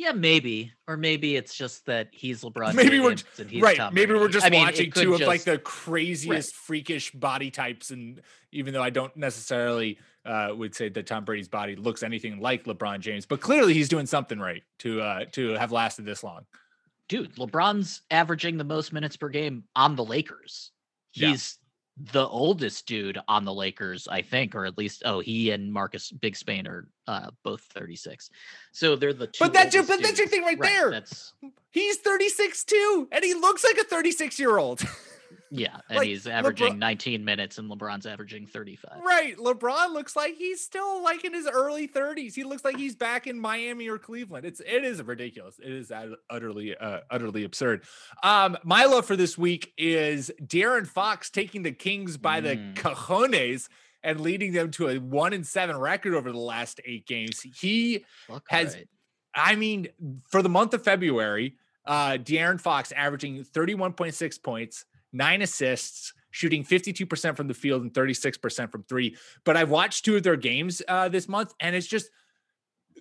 yeah, 0.00 0.12
maybe, 0.12 0.72
or 0.88 0.96
maybe 0.96 1.36
it's 1.36 1.54
just 1.54 1.84
that 1.84 2.08
he's 2.10 2.40
LeBron. 2.40 2.72
Maybe 2.74 3.00
we're 3.00 3.16
right. 3.60 3.76
Tom 3.76 3.92
maybe 3.92 4.06
Brady. 4.06 4.20
we're 4.20 4.28
just 4.30 4.46
I 4.46 4.48
mean, 4.48 4.62
watching 4.62 4.90
two 4.90 5.10
just, 5.10 5.20
of 5.20 5.28
like 5.28 5.42
the 5.42 5.58
craziest, 5.58 6.54
right. 6.54 6.60
freakish 6.64 7.12
body 7.12 7.50
types, 7.50 7.90
and 7.90 8.22
even 8.50 8.72
though 8.72 8.82
I 8.82 8.88
don't 8.88 9.14
necessarily 9.14 9.98
uh, 10.24 10.54
would 10.56 10.74
say 10.74 10.88
that 10.88 11.06
Tom 11.06 11.26
Brady's 11.26 11.48
body 11.48 11.76
looks 11.76 12.02
anything 12.02 12.40
like 12.40 12.64
LeBron 12.64 13.00
James, 13.00 13.26
but 13.26 13.42
clearly 13.42 13.74
he's 13.74 13.90
doing 13.90 14.06
something 14.06 14.38
right 14.38 14.62
to 14.78 15.02
uh, 15.02 15.24
to 15.32 15.50
have 15.50 15.70
lasted 15.70 16.06
this 16.06 16.24
long. 16.24 16.46
Dude, 17.10 17.34
LeBron's 17.36 18.00
averaging 18.10 18.56
the 18.56 18.64
most 18.64 18.94
minutes 18.94 19.18
per 19.18 19.28
game 19.28 19.64
on 19.76 19.96
the 19.96 20.04
Lakers. 20.04 20.70
He's 21.10 21.58
the 22.12 22.26
oldest 22.26 22.86
dude 22.86 23.18
on 23.28 23.44
the 23.44 23.52
Lakers, 23.52 24.08
I 24.08 24.22
think, 24.22 24.54
or 24.54 24.64
at 24.64 24.78
least 24.78 25.02
oh, 25.04 25.20
he 25.20 25.50
and 25.50 25.72
Marcus 25.72 26.10
Big 26.10 26.36
Spain 26.36 26.66
are 26.66 26.88
uh, 27.06 27.30
both 27.42 27.60
36. 27.74 28.30
So 28.72 28.96
they're 28.96 29.12
the 29.12 29.26
two. 29.26 29.44
But 29.44 29.52
that's 29.52 29.74
your 29.74 29.84
but 29.84 30.02
that's 30.02 30.18
your 30.18 30.28
thing 30.28 30.42
right, 30.42 30.58
Right, 30.58 30.70
there. 30.70 30.90
That's 30.90 31.32
He's 31.70 31.98
36 31.98 32.64
too, 32.64 33.08
and 33.12 33.22
he 33.22 33.34
looks 33.34 33.64
like 33.64 33.78
a 33.78 33.84
36 33.84 34.38
year 34.38 34.58
old. 34.58 34.82
yeah, 35.50 35.80
and 35.88 35.98
Like, 35.98 36.08
he's 36.08 36.26
averaging 36.26 36.74
LeBron- 36.74 36.78
19 36.78 37.24
minutes, 37.24 37.58
and 37.58 37.70
LeBron's 37.70 38.06
averaging 38.06 38.46
35. 38.46 39.00
right. 39.02 39.36
LeBron 39.36 39.92
looks 39.92 40.14
like 40.16 40.36
he's 40.36 40.60
still 40.62 41.02
like 41.02 41.24
in 41.24 41.32
his 41.34 41.46
early 41.46 41.88
30s. 41.88 42.34
He 42.34 42.44
looks 42.44 42.64
like 42.64 42.76
he's 42.76 42.94
back 42.96 43.26
in 43.26 43.38
Miami 43.38 43.88
or 43.88 43.98
Cleveland. 43.98 44.44
It's 44.46 44.60
it 44.60 44.84
is 44.84 45.02
ridiculous. 45.02 45.58
It 45.58 45.70
is 45.72 45.92
utterly 46.30 46.76
uh, 46.76 47.00
utterly 47.10 47.44
absurd. 47.44 47.84
Um, 48.22 48.56
my 48.64 48.84
love 48.84 49.06
for 49.06 49.16
this 49.16 49.36
week 49.36 49.72
is 49.76 50.30
De'Aaron 50.40 50.86
Fox 50.86 51.30
taking 51.30 51.62
the 51.62 51.72
Kings 51.72 52.16
by 52.16 52.40
the 52.40 52.56
Mm. 52.56 52.74
cojones 52.74 53.68
and 54.02 54.20
leading 54.20 54.52
them 54.52 54.70
to 54.72 54.88
a 54.88 54.98
one 54.98 55.32
and 55.32 55.46
seven 55.46 55.76
record 55.76 56.14
over 56.14 56.30
the 56.32 56.38
last 56.38 56.80
eight 56.84 57.06
games. 57.06 57.40
He 57.42 58.04
Has- 58.48 58.74
right. 58.74 58.88
I 59.34 59.54
mean, 59.56 59.88
for 60.30 60.42
the 60.42 60.48
month 60.48 60.74
of 60.74 60.82
February, 60.82 61.56
uh, 61.86 62.12
De'Aaron 62.12 62.60
Fox 62.60 62.92
averaging 62.92 63.44
31.6 63.44 64.38
points, 64.42 64.84
nine 65.12 65.42
assists, 65.42 66.12
shooting 66.30 66.64
52% 66.64 67.36
from 67.36 67.48
the 67.48 67.54
field 67.54 67.82
and 67.82 67.92
36% 67.92 68.70
from 68.70 68.82
three. 68.84 69.16
But 69.44 69.56
I've 69.56 69.70
watched 69.70 70.04
two 70.04 70.16
of 70.16 70.22
their 70.22 70.36
games 70.36 70.82
uh, 70.88 71.08
this 71.08 71.28
month, 71.28 71.54
and 71.60 71.74
it's 71.74 71.86
just 71.86 72.10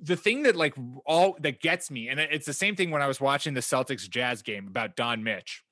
the 0.01 0.15
thing 0.15 0.43
that 0.43 0.55
like 0.55 0.75
all 1.05 1.37
that 1.41 1.61
gets 1.61 1.91
me, 1.91 2.09
and 2.09 2.19
it's 2.19 2.45
the 2.45 2.53
same 2.53 2.75
thing 2.75 2.91
when 2.91 3.01
I 3.01 3.07
was 3.07 3.19
watching 3.19 3.53
the 3.53 3.61
Celtics 3.61 4.09
Jazz 4.09 4.41
game 4.41 4.67
about 4.67 4.95
Don 4.95 5.23
Mitch. 5.23 5.63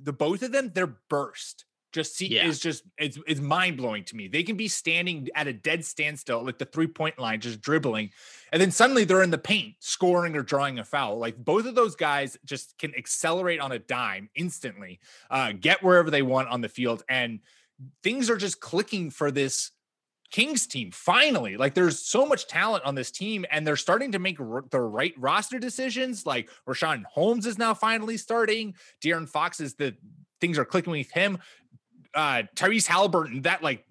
The 0.00 0.12
both 0.12 0.42
of 0.42 0.52
them, 0.52 0.72
their 0.74 0.88
burst 0.88 1.64
just 1.94 2.16
see 2.16 2.26
Yeah. 2.26 2.46
is 2.46 2.58
just 2.58 2.82
it's 2.98 3.18
it's 3.26 3.40
mind 3.40 3.76
blowing 3.78 4.04
to 4.04 4.16
me. 4.16 4.28
They 4.28 4.42
can 4.42 4.56
be 4.56 4.68
standing 4.68 5.28
at 5.34 5.46
a 5.46 5.52
dead 5.52 5.84
standstill, 5.84 6.44
like 6.44 6.58
the 6.58 6.64
three 6.66 6.88
point 6.88 7.18
line, 7.18 7.40
just 7.40 7.60
dribbling, 7.62 8.10
and 8.52 8.60
then 8.60 8.70
suddenly 8.72 9.04
they're 9.04 9.22
in 9.22 9.30
the 9.30 9.38
paint, 9.38 9.76
scoring 9.78 10.36
or 10.36 10.42
drawing 10.42 10.78
a 10.80 10.84
foul. 10.84 11.18
Like 11.18 11.36
both 11.36 11.64
of 11.66 11.74
those 11.76 11.94
guys 11.94 12.36
just 12.44 12.76
can 12.78 12.94
accelerate 12.96 13.60
on 13.60 13.72
a 13.72 13.78
dime 13.78 14.28
instantly, 14.34 14.98
uh, 15.30 15.52
get 15.52 15.82
wherever 15.82 16.10
they 16.10 16.22
want 16.22 16.48
on 16.48 16.60
the 16.60 16.68
field, 16.68 17.04
and 17.08 17.38
things 18.02 18.28
are 18.28 18.36
just 18.36 18.60
clicking 18.60 19.10
for 19.10 19.30
this 19.30 19.70
Kings 20.30 20.66
team. 20.66 20.90
Finally, 20.90 21.56
like 21.56 21.74
there's 21.74 22.00
so 22.00 22.26
much 22.26 22.48
talent 22.48 22.82
on 22.84 22.96
this 22.96 23.12
team, 23.12 23.44
and 23.52 23.64
they're 23.64 23.76
starting 23.76 24.10
to 24.12 24.18
make 24.18 24.40
r- 24.40 24.64
the 24.68 24.80
right 24.80 25.14
roster 25.16 25.60
decisions. 25.60 26.26
Like 26.26 26.50
Richaun 26.68 27.04
Holmes 27.04 27.46
is 27.46 27.56
now 27.56 27.72
finally 27.72 28.16
starting. 28.16 28.74
De'Aaron 29.00 29.28
Fox 29.28 29.60
is 29.60 29.74
the 29.74 29.94
things 30.40 30.58
are 30.58 30.64
clicking 30.64 30.90
with 30.90 31.10
him. 31.12 31.38
Uh, 32.14 32.42
Tyrese 32.54 32.86
Halliburton, 32.86 33.42
that 33.42 33.62
like 33.62 33.84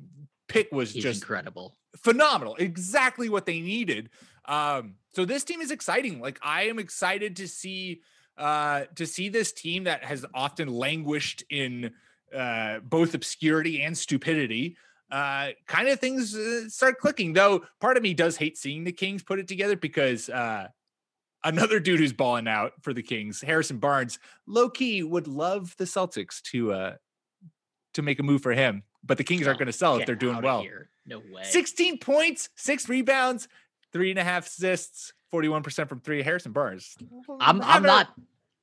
pick 0.48 0.72
was 0.72 0.94
He's 0.94 1.04
just 1.04 1.22
incredible. 1.22 1.76
phenomenal. 1.98 2.56
Exactly 2.56 3.30
what 3.30 3.46
they 3.46 3.60
needed. 3.60 4.10
Um, 4.46 4.96
so 5.14 5.26
this 5.26 5.44
team 5.44 5.62
is 5.62 5.72
exciting. 5.72 6.20
Like 6.20 6.40
I 6.42 6.64
am 6.64 6.80
excited 6.80 7.36
to 7.38 7.48
see 7.48 8.02
uh 8.38 8.86
to 8.96 9.06
see 9.06 9.30
this 9.30 9.52
team 9.52 9.84
that 9.84 10.04
has 10.04 10.26
often 10.34 10.68
languished 10.68 11.44
in 11.52 11.92
uh 12.36 12.80
both 12.80 13.14
obscurity 13.14 13.82
and 13.84 13.96
stupidity. 13.96 14.76
Uh 15.12 15.50
kind 15.68 15.88
of 15.88 16.00
things 16.00 16.36
uh, 16.36 16.68
start 16.68 16.98
clicking. 17.00 17.34
Though 17.34 17.64
part 17.80 17.96
of 17.96 18.02
me 18.02 18.16
does 18.16 18.36
hate 18.36 18.58
seeing 18.58 18.84
the 18.86 18.92
Kings 18.92 19.22
put 19.22 19.38
it 19.38 19.48
together 19.48 19.76
because 19.78 20.30
uh 20.30 20.68
another 21.44 21.80
dude 21.80 22.00
who's 22.00 22.14
balling 22.14 22.48
out 22.48 22.72
for 22.82 22.92
the 22.94 23.04
Kings, 23.04 23.40
Harrison 23.42 23.78
Barnes, 23.78 24.18
low 24.48 24.68
key 24.70 25.04
would 25.04 25.28
love 25.28 25.76
the 25.78 25.86
Celtics 25.86 26.42
to 26.52 26.74
uh 26.74 26.96
to 27.94 28.02
make 28.02 28.20
a 28.20 28.24
move 28.24 28.42
for 28.42 28.54
him. 28.54 28.84
But 29.04 29.18
the 29.18 29.24
Kings 29.24 29.46
aren't 29.48 29.60
going 29.60 29.68
to 29.68 29.74
sell 29.74 29.98
if 29.98 30.06
they're 30.06 30.16
doing 30.16 30.42
well. 30.42 30.62
here. 30.62 30.90
No 31.06 31.20
way. 31.20 31.44
16 31.44 31.98
points, 32.00 32.50
six 32.56 32.88
rebounds, 32.88 33.48
three 33.92 34.10
and 34.10 34.20
a 34.20 34.24
half 34.24 34.48
assists, 34.48 35.12
41% 35.34 35.90
from 35.90 36.00
three. 36.00 36.22
Harrison 36.24 36.52
Barnes. 36.54 36.96
I'm 37.42 37.62
I'm 37.62 37.84
not 37.84 38.08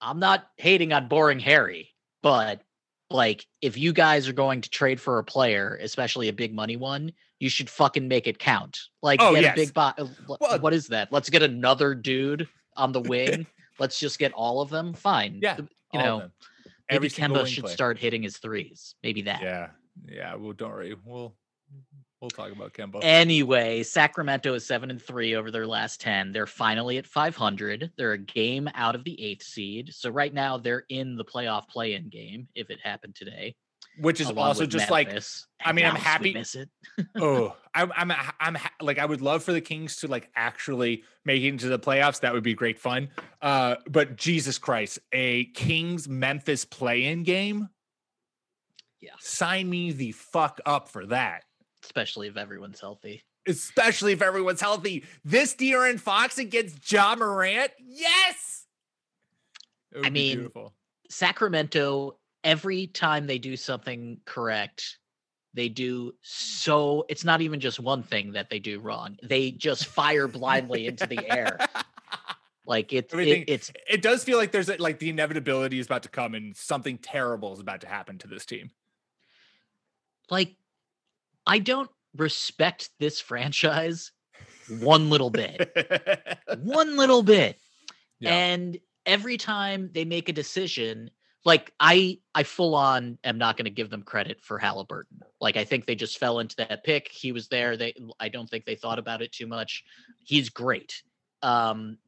I'm 0.00 0.18
not 0.18 0.48
hating 0.56 0.92
on 0.94 1.08
boring 1.08 1.38
Harry, 1.40 1.90
but 2.22 2.62
like 3.10 3.46
if 3.60 3.76
you 3.76 3.92
guys 3.92 4.28
are 4.28 4.32
going 4.32 4.62
to 4.62 4.70
trade 4.70 5.00
for 5.00 5.18
a 5.18 5.24
player, 5.24 5.78
especially 5.82 6.28
a 6.28 6.32
big 6.32 6.54
money 6.54 6.76
one, 6.76 7.12
you 7.38 7.50
should 7.50 7.68
fucking 7.68 8.08
make 8.08 8.26
it 8.26 8.38
count. 8.38 8.78
Like 9.02 9.20
Oh, 9.20 9.34
get 9.34 9.42
yes. 9.42 9.52
a 9.52 9.56
big 9.56 9.74
bo- 9.74 9.92
uh, 9.98 10.06
Well- 10.40 10.58
what 10.60 10.72
is 10.72 10.86
that? 10.88 11.12
Let's 11.12 11.28
get 11.28 11.42
another 11.42 11.94
dude 11.94 12.48
on 12.76 12.92
the 12.92 13.00
wing. 13.12 13.46
Let's 13.78 13.98
just 14.00 14.18
get 14.18 14.32
all 14.32 14.62
of 14.62 14.70
them. 14.70 14.94
Fine. 14.94 15.40
Yeah, 15.42 15.58
you 15.92 15.98
know, 15.98 16.30
them. 16.90 17.02
maybe 17.02 17.06
Every 17.06 17.44
Kemba 17.44 17.46
should 17.46 17.64
player. 17.64 17.74
start 17.74 17.98
hitting 17.98 18.22
his 18.22 18.38
threes. 18.38 18.94
Maybe 19.02 19.22
that. 19.22 19.42
Yeah. 19.42 19.68
Yeah. 20.08 20.34
Well, 20.34 20.52
don't 20.52 20.70
worry. 20.70 20.94
We'll 21.04 21.34
we'll 22.20 22.30
talk 22.30 22.52
about 22.52 22.72
Kemba. 22.74 23.00
Anyway, 23.02 23.82
Sacramento 23.82 24.54
is 24.54 24.66
seven 24.66 24.90
and 24.90 25.00
three 25.00 25.34
over 25.34 25.50
their 25.50 25.66
last 25.66 26.00
10. 26.00 26.32
They're 26.32 26.46
finally 26.46 26.98
at 26.98 27.06
500. 27.06 27.92
They're 27.96 28.12
a 28.12 28.18
game 28.18 28.68
out 28.74 28.94
of 28.94 29.04
the 29.04 29.22
eighth 29.22 29.42
seed. 29.44 29.90
So 29.92 30.10
right 30.10 30.32
now 30.32 30.58
they're 30.58 30.84
in 30.88 31.16
the 31.16 31.24
playoff 31.24 31.68
play 31.68 31.94
in 31.94 32.08
game 32.08 32.48
if 32.54 32.70
it 32.70 32.78
happened 32.82 33.14
today. 33.14 33.56
Which 34.00 34.20
is 34.20 34.28
along 34.28 34.48
also 34.48 34.66
just 34.66 34.90
like 34.90 35.08
I 35.62 35.72
mean, 35.72 35.84
I'm 35.84 35.94
happy- 35.94 36.34
Miss 36.34 36.54
it. 36.54 36.68
oh, 37.20 37.56
I'm 37.74 37.92
I'm 37.94 38.12
I'm 38.40 38.56
like 38.80 38.98
I 38.98 39.04
would 39.04 39.20
love 39.20 39.42
for 39.44 39.52
the 39.52 39.60
Kings 39.60 39.96
to 39.98 40.08
like 40.08 40.30
actually 40.34 41.04
make 41.24 41.42
it 41.42 41.48
into 41.48 41.68
the 41.68 41.78
playoffs. 41.78 42.20
That 42.20 42.32
would 42.32 42.42
be 42.42 42.54
great 42.54 42.78
fun. 42.78 43.10
Uh, 43.42 43.76
but 43.88 44.16
Jesus 44.16 44.58
Christ, 44.58 44.98
a 45.12 45.44
Kings 45.46 46.08
Memphis 46.08 46.64
play-in 46.64 47.22
game. 47.22 47.68
Yeah. 49.00 49.10
Sign 49.18 49.68
me 49.70 49.92
the 49.92 50.12
fuck 50.12 50.60
up 50.66 50.88
for 50.88 51.06
that. 51.06 51.44
especially 51.84 52.28
if 52.28 52.36
everyone's 52.36 52.80
healthy. 52.80 53.22
especially 53.48 54.12
if 54.12 54.20
everyone's 54.20 54.60
healthy. 54.60 55.04
This 55.24 55.54
De'Aaron 55.54 55.98
Fox 55.98 56.36
against 56.38 56.90
Ja 56.92 57.14
Morant, 57.16 57.70
yes. 57.78 58.66
It 59.92 59.98
would 59.98 60.06
I 60.06 60.10
be 60.10 60.14
mean, 60.14 60.36
beautiful. 60.36 60.74
Sacramento, 61.08 62.18
every 62.44 62.86
time 62.86 63.26
they 63.26 63.38
do 63.38 63.56
something 63.56 64.20
correct, 64.24 64.98
they 65.54 65.68
do 65.68 66.12
mm. 66.12 66.14
so 66.22 67.04
it's 67.08 67.24
not 67.24 67.40
even 67.40 67.60
just 67.60 67.80
one 67.80 68.02
thing 68.02 68.32
that 68.32 68.50
they 68.50 68.58
do 68.58 68.80
wrong. 68.80 69.16
They 69.22 69.50
just 69.50 69.86
fire 69.86 70.28
blindly 70.28 70.86
into 70.86 71.06
the 71.06 71.30
air. 71.30 71.58
Like 72.66 72.92
it's 72.92 73.12
it, 73.12 73.44
it's 73.48 73.72
it 73.88 74.00
does 74.00 74.22
feel 74.22 74.38
like 74.38 74.52
there's 74.52 74.68
a, 74.68 74.76
like 74.76 75.00
the 75.00 75.10
inevitability 75.10 75.80
is 75.80 75.86
about 75.86 76.04
to 76.04 76.08
come 76.08 76.36
and 76.36 76.56
something 76.56 76.98
terrible 76.98 77.52
is 77.52 77.58
about 77.58 77.80
to 77.80 77.88
happen 77.88 78.16
to 78.18 78.28
this 78.28 78.46
team. 78.46 78.70
like 80.30 80.54
I 81.48 81.58
don't 81.58 81.90
respect 82.16 82.90
this 83.00 83.20
franchise 83.20 84.12
one 84.78 85.10
little 85.10 85.30
bit. 85.30 85.76
one 86.60 86.96
little 86.96 87.24
bit. 87.24 87.58
Yeah. 88.20 88.34
And 88.34 88.78
every 89.04 89.36
time 89.36 89.90
they 89.92 90.04
make 90.04 90.28
a 90.28 90.32
decision, 90.32 91.10
like 91.44 91.72
I 91.80 92.18
I 92.34 92.42
full 92.42 92.74
on 92.74 93.18
am 93.24 93.38
not 93.38 93.56
going 93.56 93.64
to 93.64 93.70
give 93.70 93.90
them 93.90 94.02
credit 94.02 94.42
for 94.42 94.58
Halliburton. 94.58 95.20
Like 95.40 95.56
I 95.56 95.64
think 95.64 95.86
they 95.86 95.94
just 95.94 96.18
fell 96.18 96.38
into 96.38 96.56
that 96.56 96.84
pick. 96.84 97.08
He 97.10 97.32
was 97.32 97.48
there. 97.48 97.76
They 97.76 97.94
I 98.18 98.28
don't 98.28 98.48
think 98.48 98.64
they 98.64 98.74
thought 98.74 98.98
about 98.98 99.22
it 99.22 99.32
too 99.32 99.46
much. 99.46 99.84
He's 100.24 100.50
great. 100.50 101.02
Um 101.42 101.98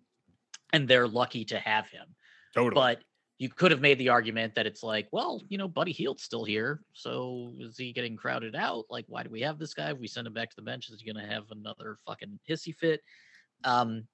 and 0.73 0.87
they're 0.87 1.09
lucky 1.09 1.45
to 1.47 1.59
have 1.59 1.89
him. 1.89 2.07
totally. 2.55 2.75
But 2.75 3.03
you 3.39 3.49
could 3.49 3.71
have 3.71 3.81
made 3.81 3.99
the 3.99 4.11
argument 4.11 4.55
that 4.55 4.67
it's 4.67 4.83
like, 4.83 5.09
well, 5.11 5.43
you 5.49 5.59
know, 5.59 5.67
Buddy 5.67 5.93
Hield's 5.93 6.23
still 6.23 6.45
here. 6.45 6.81
So 6.93 7.55
is 7.59 7.77
he 7.77 7.93
getting 7.93 8.17
crowded 8.17 8.55
out? 8.55 8.85
Like, 8.89 9.05
why 9.09 9.25
do 9.25 9.31
we 9.31 9.41
have 9.41 9.59
this 9.59 9.75
guy? 9.75 9.91
If 9.91 9.99
we 9.99 10.07
send 10.07 10.27
him 10.27 10.33
back 10.33 10.51
to 10.51 10.57
the 10.57 10.63
bench, 10.63 10.89
is 10.91 11.01
he 11.01 11.11
gonna 11.11 11.27
have 11.27 11.45
another 11.51 11.99
fucking 12.07 12.39
hissy 12.49 12.75
fit? 12.75 13.01
Um 13.65 14.07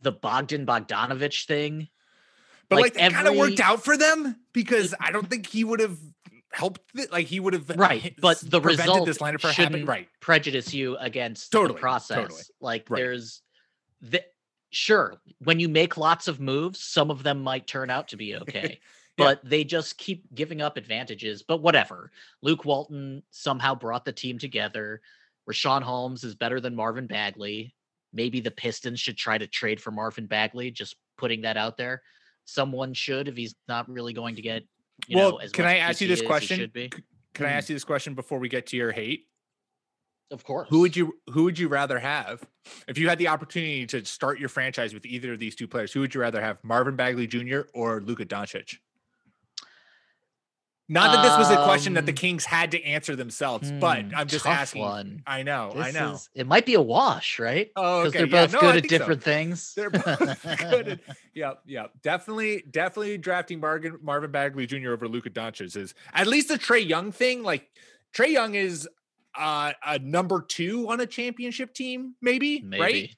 the 0.00 0.12
Bogdan 0.12 0.66
Bogdanovich 0.66 1.46
thing. 1.46 1.88
But 2.74 2.80
like, 2.82 2.94
like, 2.96 3.04
it 3.04 3.12
kind 3.14 3.28
of 3.28 3.36
worked 3.36 3.60
out 3.60 3.84
for 3.84 3.96
them 3.96 4.36
because 4.52 4.94
I 5.00 5.10
don't 5.12 5.28
think 5.28 5.46
he 5.46 5.64
would 5.64 5.80
have 5.80 5.98
helped 6.52 6.80
it. 6.94 7.10
Like 7.12 7.26
he 7.26 7.40
would 7.40 7.54
have 7.54 7.68
right, 7.70 8.14
but 8.20 8.38
the 8.40 8.60
result 8.60 9.06
this 9.06 9.18
lineup 9.18 9.40
from 9.40 9.50
happening. 9.50 9.72
shouldn't 9.80 9.88
Right. 9.88 10.08
prejudice 10.20 10.74
you 10.74 10.96
against 10.98 11.50
Totally, 11.52 11.74
the 11.74 11.80
process. 11.80 12.16
totally. 12.16 12.42
Like 12.60 12.90
Right. 12.90 12.98
there's 13.00 13.42
the 14.00 14.22
sure 14.70 15.14
when 15.38 15.60
you 15.60 15.68
make 15.68 15.96
lots 15.96 16.28
of 16.28 16.40
moves, 16.40 16.82
some 16.82 17.10
of 17.10 17.22
them 17.22 17.42
might 17.42 17.66
turn 17.66 17.90
out 17.90 18.08
to 18.08 18.16
be 18.16 18.36
okay. 18.42 18.68
Yeah. 18.70 18.76
But 19.18 19.44
they 19.44 19.62
just 19.64 19.98
keep 19.98 20.24
giving 20.34 20.62
up 20.62 20.76
advantages. 20.78 21.42
But 21.42 21.58
whatever. 21.58 22.10
Luke 22.40 22.64
Walton 22.64 23.22
somehow 23.30 23.74
brought 23.74 24.04
the 24.06 24.12
team 24.12 24.38
together. 24.38 25.02
Richaun 25.48 25.82
Holmes 25.82 26.24
is 26.24 26.34
better 26.34 26.60
than 26.60 26.74
Marvin 26.74 27.06
Bagley. 27.06 27.74
Maybe 28.14 28.40
the 28.40 28.50
Pistons 28.50 29.00
should 29.00 29.18
try 29.18 29.36
to 29.36 29.46
trade 29.46 29.80
for 29.82 29.90
Marvin 29.90 30.26
Bagley. 30.26 30.70
Just 30.70 30.96
putting 31.18 31.42
that 31.42 31.56
out 31.58 31.76
there. 31.76 32.02
Someone 32.44 32.94
should 32.94 33.28
if 33.28 33.36
he's 33.36 33.54
not 33.68 33.88
really 33.88 34.12
going 34.12 34.36
to 34.36 34.42
get. 34.42 34.64
You 35.06 35.16
well, 35.16 35.30
know, 35.32 35.36
as 35.38 35.52
can 35.52 35.64
I 35.64 35.78
ask 35.78 36.00
you 36.00 36.08
this 36.08 36.22
question? 36.22 36.58
Should 36.58 36.72
be. 36.72 36.90
Can 37.34 37.46
I 37.46 37.50
Hmm. 37.50 37.56
ask 37.58 37.68
you 37.68 37.74
this 37.74 37.84
question 37.84 38.14
before 38.14 38.38
we 38.38 38.48
get 38.48 38.66
to 38.68 38.76
your 38.76 38.92
hate? 38.92 39.26
Of 40.30 40.44
course. 40.44 40.68
Who 40.70 40.80
would 40.80 40.96
you 40.96 41.18
who 41.30 41.44
would 41.44 41.58
you 41.58 41.68
rather 41.68 41.98
have 41.98 42.42
if 42.88 42.96
you 42.96 43.08
had 43.08 43.18
the 43.18 43.28
opportunity 43.28 43.86
to 43.86 44.04
start 44.04 44.38
your 44.38 44.48
franchise 44.48 44.94
with 44.94 45.04
either 45.04 45.34
of 45.34 45.38
these 45.38 45.54
two 45.54 45.68
players? 45.68 45.92
Who 45.92 46.00
would 46.00 46.14
you 46.14 46.20
rather 46.20 46.40
have, 46.40 46.62
Marvin 46.62 46.96
Bagley 46.96 47.26
Jr. 47.26 47.62
or 47.74 48.00
Luka 48.00 48.24
Doncic? 48.24 48.78
Not 50.92 51.12
that 51.14 51.22
this 51.22 51.38
was 51.38 51.50
a 51.50 51.64
question 51.64 51.94
that 51.94 52.06
the 52.06 52.12
Um, 52.12 52.16
Kings 52.16 52.44
had 52.44 52.70
to 52.72 52.82
answer 52.84 53.16
themselves, 53.16 53.72
but 53.72 54.02
Hmm, 54.04 54.14
I'm 54.14 54.28
just 54.28 54.46
asking. 54.46 54.82
One. 54.82 55.22
I 55.26 55.42
know, 55.42 55.72
I 55.74 55.86
This 55.90 55.94
know. 55.94 56.12
is- 56.12 56.30
it 56.34 56.46
might 56.46 56.66
be 56.66 56.74
a 56.74 56.80
wash, 56.82 57.38
right? 57.38 57.70
Oh, 57.76 58.04
Because 58.04 58.08
okay. 58.10 58.18
they're 58.18 58.26
yeah, 58.40 58.46
both 58.46 58.52
no, 58.52 58.58
I 58.58 58.60
good 58.60 58.68
at 58.76 58.82
think 58.82 58.90
so. 58.92 58.98
different 58.98 59.22
things. 59.22 59.74
They're 59.74 59.90
both 59.90 60.42
good. 60.70 60.88
At, 60.88 61.00
yep, 61.34 61.62
yep. 61.66 61.92
Definitely, 62.02 62.62
definitely 62.70 63.18
drafting 63.18 63.58
Marvin 63.60 63.98
Marvin 64.02 64.30
Bagley 64.30 64.66
Jr. 64.66 64.90
over 64.92 65.08
Luka 65.08 65.30
Doncic 65.30 65.74
is 65.76 65.94
at 66.12 66.26
least 66.26 66.48
the 66.48 66.58
Trae 66.58 66.86
Young 66.86 67.10
thing. 67.10 67.42
Like 67.42 67.70
Trae 68.14 68.28
Young 68.30 68.54
is 68.54 68.86
uh, 69.34 69.72
a 69.86 69.98
number 69.98 70.42
two 70.42 70.90
on 70.90 71.00
a 71.00 71.06
championship 71.06 71.72
team, 71.72 72.16
maybe, 72.20 72.60
Maybe. 72.60 72.80
right? 72.82 73.16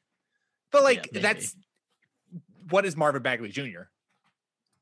But 0.70 0.84
like 0.84 1.08
maybe. 1.12 1.22
that's 1.22 1.56
what 2.70 2.84
is 2.86 2.96
Marvin 2.96 3.22
Bagley 3.22 3.48
Jr. 3.50 3.82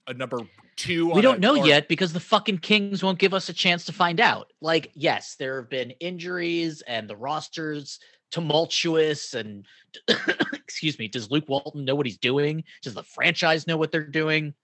A 0.08 0.14
number 0.14 0.38
two. 0.76 1.06
We 1.06 1.12
on 1.14 1.22
don't 1.22 1.40
know 1.40 1.54
yet 1.54 1.88
because 1.88 2.12
the 2.12 2.20
fucking 2.20 2.58
Kings 2.58 3.02
won't 3.02 3.18
give 3.18 3.34
us 3.34 3.48
a 3.48 3.52
chance 3.52 3.84
to 3.84 3.92
find 3.92 4.20
out. 4.20 4.52
Like, 4.60 4.90
yes, 4.94 5.36
there 5.38 5.60
have 5.60 5.70
been 5.70 5.90
injuries 6.00 6.82
and 6.86 7.08
the 7.08 7.16
roster's 7.16 8.00
tumultuous 8.30 9.34
and 9.34 9.64
excuse 10.52 10.98
me, 10.98 11.06
does 11.06 11.30
Luke 11.30 11.48
Walton 11.48 11.84
know 11.84 11.94
what 11.94 12.06
he's 12.06 12.18
doing? 12.18 12.64
Does 12.82 12.94
the 12.94 13.02
franchise 13.02 13.66
know 13.66 13.76
what 13.76 13.92
they're 13.92 14.06
doing? 14.06 14.54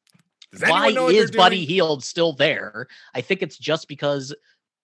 Why 0.67 0.89
is 0.89 1.31
Buddy? 1.31 1.65
Hield 1.65 2.03
still 2.03 2.33
there? 2.33 2.89
I 3.15 3.21
think 3.21 3.43
it's 3.43 3.59
just 3.59 3.87
because 3.87 4.35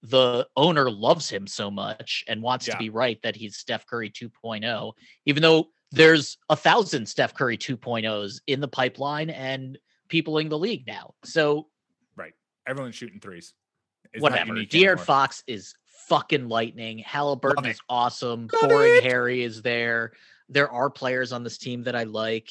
the 0.02 0.46
owner 0.56 0.90
loves 0.90 1.30
him 1.30 1.46
so 1.46 1.70
much 1.70 2.23
and 2.28 2.42
wants 2.42 2.66
Yeah. 2.68 2.75
to 2.75 2.78
be 2.78 2.90
right 2.90 3.18
that 3.23 3.34
he's 3.34 3.56
Steph 3.56 3.87
Curry 3.87 4.11
2.0, 4.11 4.92
even 5.25 5.42
though 5.42 5.68
there's 5.90 6.37
a 6.50 6.56
thousand 6.56 7.06
Steph 7.08 7.32
Curry 7.34 7.56
2.0s 7.56 8.40
in 8.46 8.61
the 8.61 8.68
pipeline 8.68 9.30
and 9.30 9.78
people 10.14 10.38
in 10.38 10.49
the 10.49 10.56
league 10.56 10.87
now. 10.87 11.12
So 11.25 11.66
right, 12.14 12.35
Everyone's 12.68 12.94
shooting 12.94 13.18
threes. 13.18 13.52
It's 14.12 14.23
whatever. 14.23 14.52
De'Aaron. 14.52 15.00
Fox 15.00 15.42
is 15.49 15.75
fucking 16.06 16.49
lightning. 16.49 16.99
Halliburton 16.99 17.66
is 17.66 17.80
awesome. 17.88 18.49
Love 18.52 18.71
Boring 18.71 18.94
it. 18.99 19.02
Harry 19.02 19.42
is 19.42 19.61
there. 19.61 20.12
There 20.49 20.71
are 20.71 20.88
players 20.88 21.33
on 21.33 21.42
this 21.42 21.59
team 21.59 21.83
that 21.83 21.97
I 21.97 22.04
like. 22.04 22.49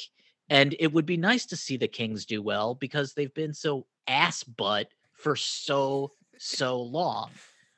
And 0.49 0.75
it 0.77 0.91
would 0.91 1.05
be 1.05 1.15
nice 1.15 1.45
to 1.47 1.55
see 1.55 1.77
the 1.77 1.87
Kings 1.87 2.25
do 2.25 2.41
well 2.41 2.75
because 2.75 3.13
they've 3.13 3.33
been 3.33 3.53
so 3.53 3.85
ass 4.07 4.43
butt 4.43 4.89
for 5.13 5.37
so, 5.37 6.11
so 6.37 6.81
long. 6.81 7.29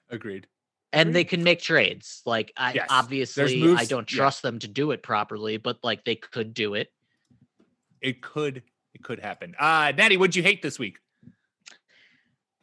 Agreed. 0.10 0.48
And 0.94 1.14
they 1.14 1.26
can 1.26 1.44
make 1.44 1.62
trades. 1.62 2.24
Like 2.26 2.52
I 2.58 2.74
Yes. 2.74 2.88
obviously 2.90 3.76
I 3.76 3.86
don't 3.86 4.12
yeah. 4.12 4.18
trust 4.18 4.42
them 4.42 4.58
to 4.60 4.68
do 4.68 4.90
it 4.90 5.04
properly, 5.04 5.58
but 5.58 5.78
like 5.84 6.06
they 6.06 6.16
could 6.16 6.56
do 6.56 6.74
it. 6.74 6.92
It 8.02 8.24
could. 8.24 8.64
It 8.96 9.04
could 9.04 9.20
happen. 9.20 9.54
Uh, 9.60 9.92
Natty, 9.96 10.16
what'd 10.18 10.36
you 10.38 10.42
hate 10.42 10.62
this 10.64 10.80
week? 10.80 10.98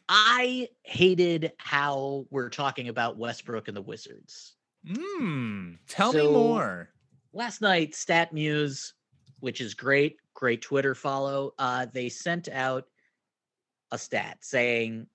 I 0.09 0.69
hated 0.83 1.53
how 1.59 2.27
we're 2.31 2.49
talking 2.49 2.89
about 2.89 3.19
Westbrook 3.19 3.69
and 3.69 3.77
the 3.77 3.83
Wizards. 3.83 4.55
Hmm. 4.91 5.75
Tell 5.87 6.13
me 6.13 6.23
more. 6.27 6.89
last 7.35 7.61
night 7.61 7.95
stat 7.95 8.33
muse 8.33 8.95
which 9.41 9.61
is 9.61 9.75
great 9.75 10.17
great 10.35 10.61
twitter 10.61 10.95
follow 10.95 11.55
uh 11.59 11.87
they 11.93 12.09
sent 12.09 12.49
out 12.49 12.85
a 13.93 13.97
stat 13.99 14.39
saying 14.41 15.07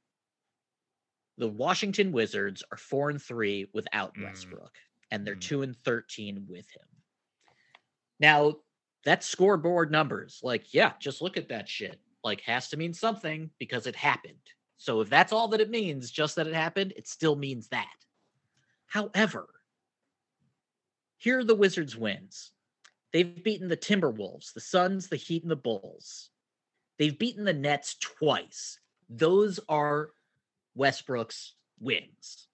the 1.37 1.47
washington 1.49 2.11
wizards 2.13 2.63
are 2.71 2.77
four 2.77 3.09
and 3.09 3.21
three 3.21 3.67
without 3.73 4.15
Mm. 4.15 4.23
westbrook 4.23 4.73
and 5.11 5.27
they're 5.27 5.35
Mm. 5.35 5.41
two 5.41 5.61
and 5.63 5.75
13 5.77 6.45
with 6.49 6.69
him 6.71 6.87
now 8.21 8.55
that's 9.07 9.25
scoreboard 9.25 9.91
numbers 9.91 10.39
like 10.43 10.73
yeah 10.73 10.91
just 10.99 11.21
look 11.21 11.37
at 11.37 11.49
that 11.49 11.67
shit 11.67 11.99
like 12.23 12.41
has 12.41 12.69
to 12.69 12.77
mean 12.77 12.93
something 12.93 13.49
because 13.57 13.87
it 13.87 13.95
happened 13.95 14.35
so 14.77 15.01
if 15.01 15.09
that's 15.09 15.31
all 15.31 15.47
that 15.47 15.61
it 15.61 15.69
means 15.69 16.11
just 16.11 16.35
that 16.35 16.47
it 16.47 16.53
happened 16.53 16.93
it 16.95 17.07
still 17.07 17.35
means 17.35 17.69
that 17.69 17.87
however 18.85 19.47
here 21.17 21.39
are 21.39 21.43
the 21.43 21.55
Wizards' 21.55 21.97
wins. 21.97 22.51
They've 23.11 23.43
beaten 23.43 23.67
the 23.67 23.77
Timberwolves, 23.77 24.53
the 24.53 24.61
Suns, 24.61 25.07
the 25.07 25.15
Heat, 25.15 25.41
and 25.41 25.51
the 25.51 25.55
Bulls. 25.55 26.29
They've 26.99 27.17
beaten 27.17 27.43
the 27.43 27.53
Nets 27.53 27.95
twice. 27.95 28.79
Those 29.09 29.59
are 29.67 30.09
Westbrook's 30.75 31.55
wins. 31.79 32.47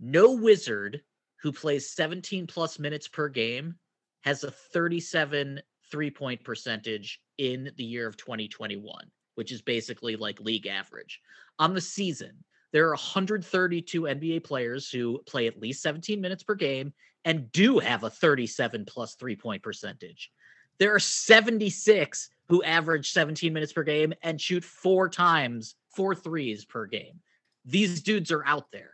No 0.00 0.32
Wizard 0.32 1.02
who 1.42 1.52
plays 1.52 1.90
17 1.90 2.46
plus 2.46 2.78
minutes 2.78 3.06
per 3.06 3.28
game 3.28 3.76
has 4.24 4.42
a 4.42 4.50
37 4.50 5.60
three 5.90 6.10
point 6.10 6.42
percentage 6.42 7.20
in 7.38 7.70
the 7.76 7.84
year 7.84 8.06
of 8.06 8.16
2021, 8.16 9.04
which 9.34 9.52
is 9.52 9.60
basically 9.60 10.16
like 10.16 10.40
league 10.40 10.66
average. 10.66 11.20
On 11.58 11.74
the 11.74 11.80
season, 11.80 12.32
there 12.72 12.86
are 12.86 12.94
132 12.94 14.02
NBA 14.02 14.42
players 14.42 14.90
who 14.90 15.20
play 15.26 15.46
at 15.46 15.60
least 15.60 15.82
17 15.82 16.20
minutes 16.20 16.42
per 16.42 16.54
game 16.54 16.92
and 17.26 17.52
do 17.52 17.78
have 17.78 18.02
a 18.02 18.10
37 18.10 18.86
plus 18.86 19.14
three 19.14 19.36
point 19.36 19.62
percentage. 19.62 20.32
There 20.78 20.94
are 20.94 21.00
76 21.00 22.30
who 22.48 22.62
average 22.64 23.12
17 23.12 23.52
minutes 23.52 23.72
per 23.72 23.84
game 23.84 24.14
and 24.22 24.40
shoot 24.40 24.64
four 24.64 25.08
times, 25.08 25.76
four 25.94 26.14
threes 26.14 26.64
per 26.64 26.86
game. 26.86 27.20
These 27.64 28.02
dudes 28.02 28.32
are 28.32 28.44
out 28.44 28.72
there. 28.72 28.93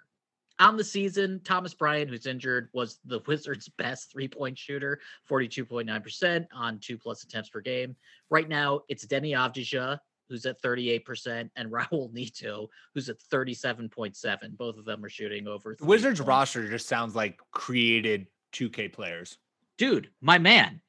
On 0.61 0.77
the 0.77 0.85
season, 0.85 1.41
Thomas 1.43 1.73
Bryant, 1.73 2.11
who's 2.11 2.27
injured, 2.27 2.69
was 2.75 2.99
the 3.07 3.21
Wizards' 3.27 3.71
best 3.79 4.13
three 4.13 4.29
point 4.29 4.59
shooter, 4.59 5.01
42.9% 5.29 6.47
on 6.55 6.79
two 6.79 6.99
plus 6.99 7.25
attempts 7.25 7.49
per 7.49 7.63
game. 7.63 7.97
Right 8.29 8.49
now, 8.49 8.83
it's 8.89 9.07
Deni 9.07 9.31
Avdija, 9.31 9.99
who's 10.29 10.45
at 10.45 10.61
38%, 10.61 11.49
and 11.57 11.73
Raul 11.73 12.13
Neto, 12.13 12.69
who's 12.95 13.09
at 13.09 13.19
37.7. 13.33 14.57
Both 14.57 14.77
of 14.77 14.85
them 14.85 15.03
are 15.03 15.09
shooting 15.09 15.49
over. 15.49 15.77
The 15.79 15.87
Wizards 15.87 16.21
points. 16.21 16.29
roster 16.29 16.69
just 16.69 16.87
sounds 16.89 17.15
like 17.15 17.41
created 17.53 18.27
2K 18.53 18.93
players. 18.93 19.39
dude, 19.79 20.11
my 20.21 20.39
man, 20.39 20.83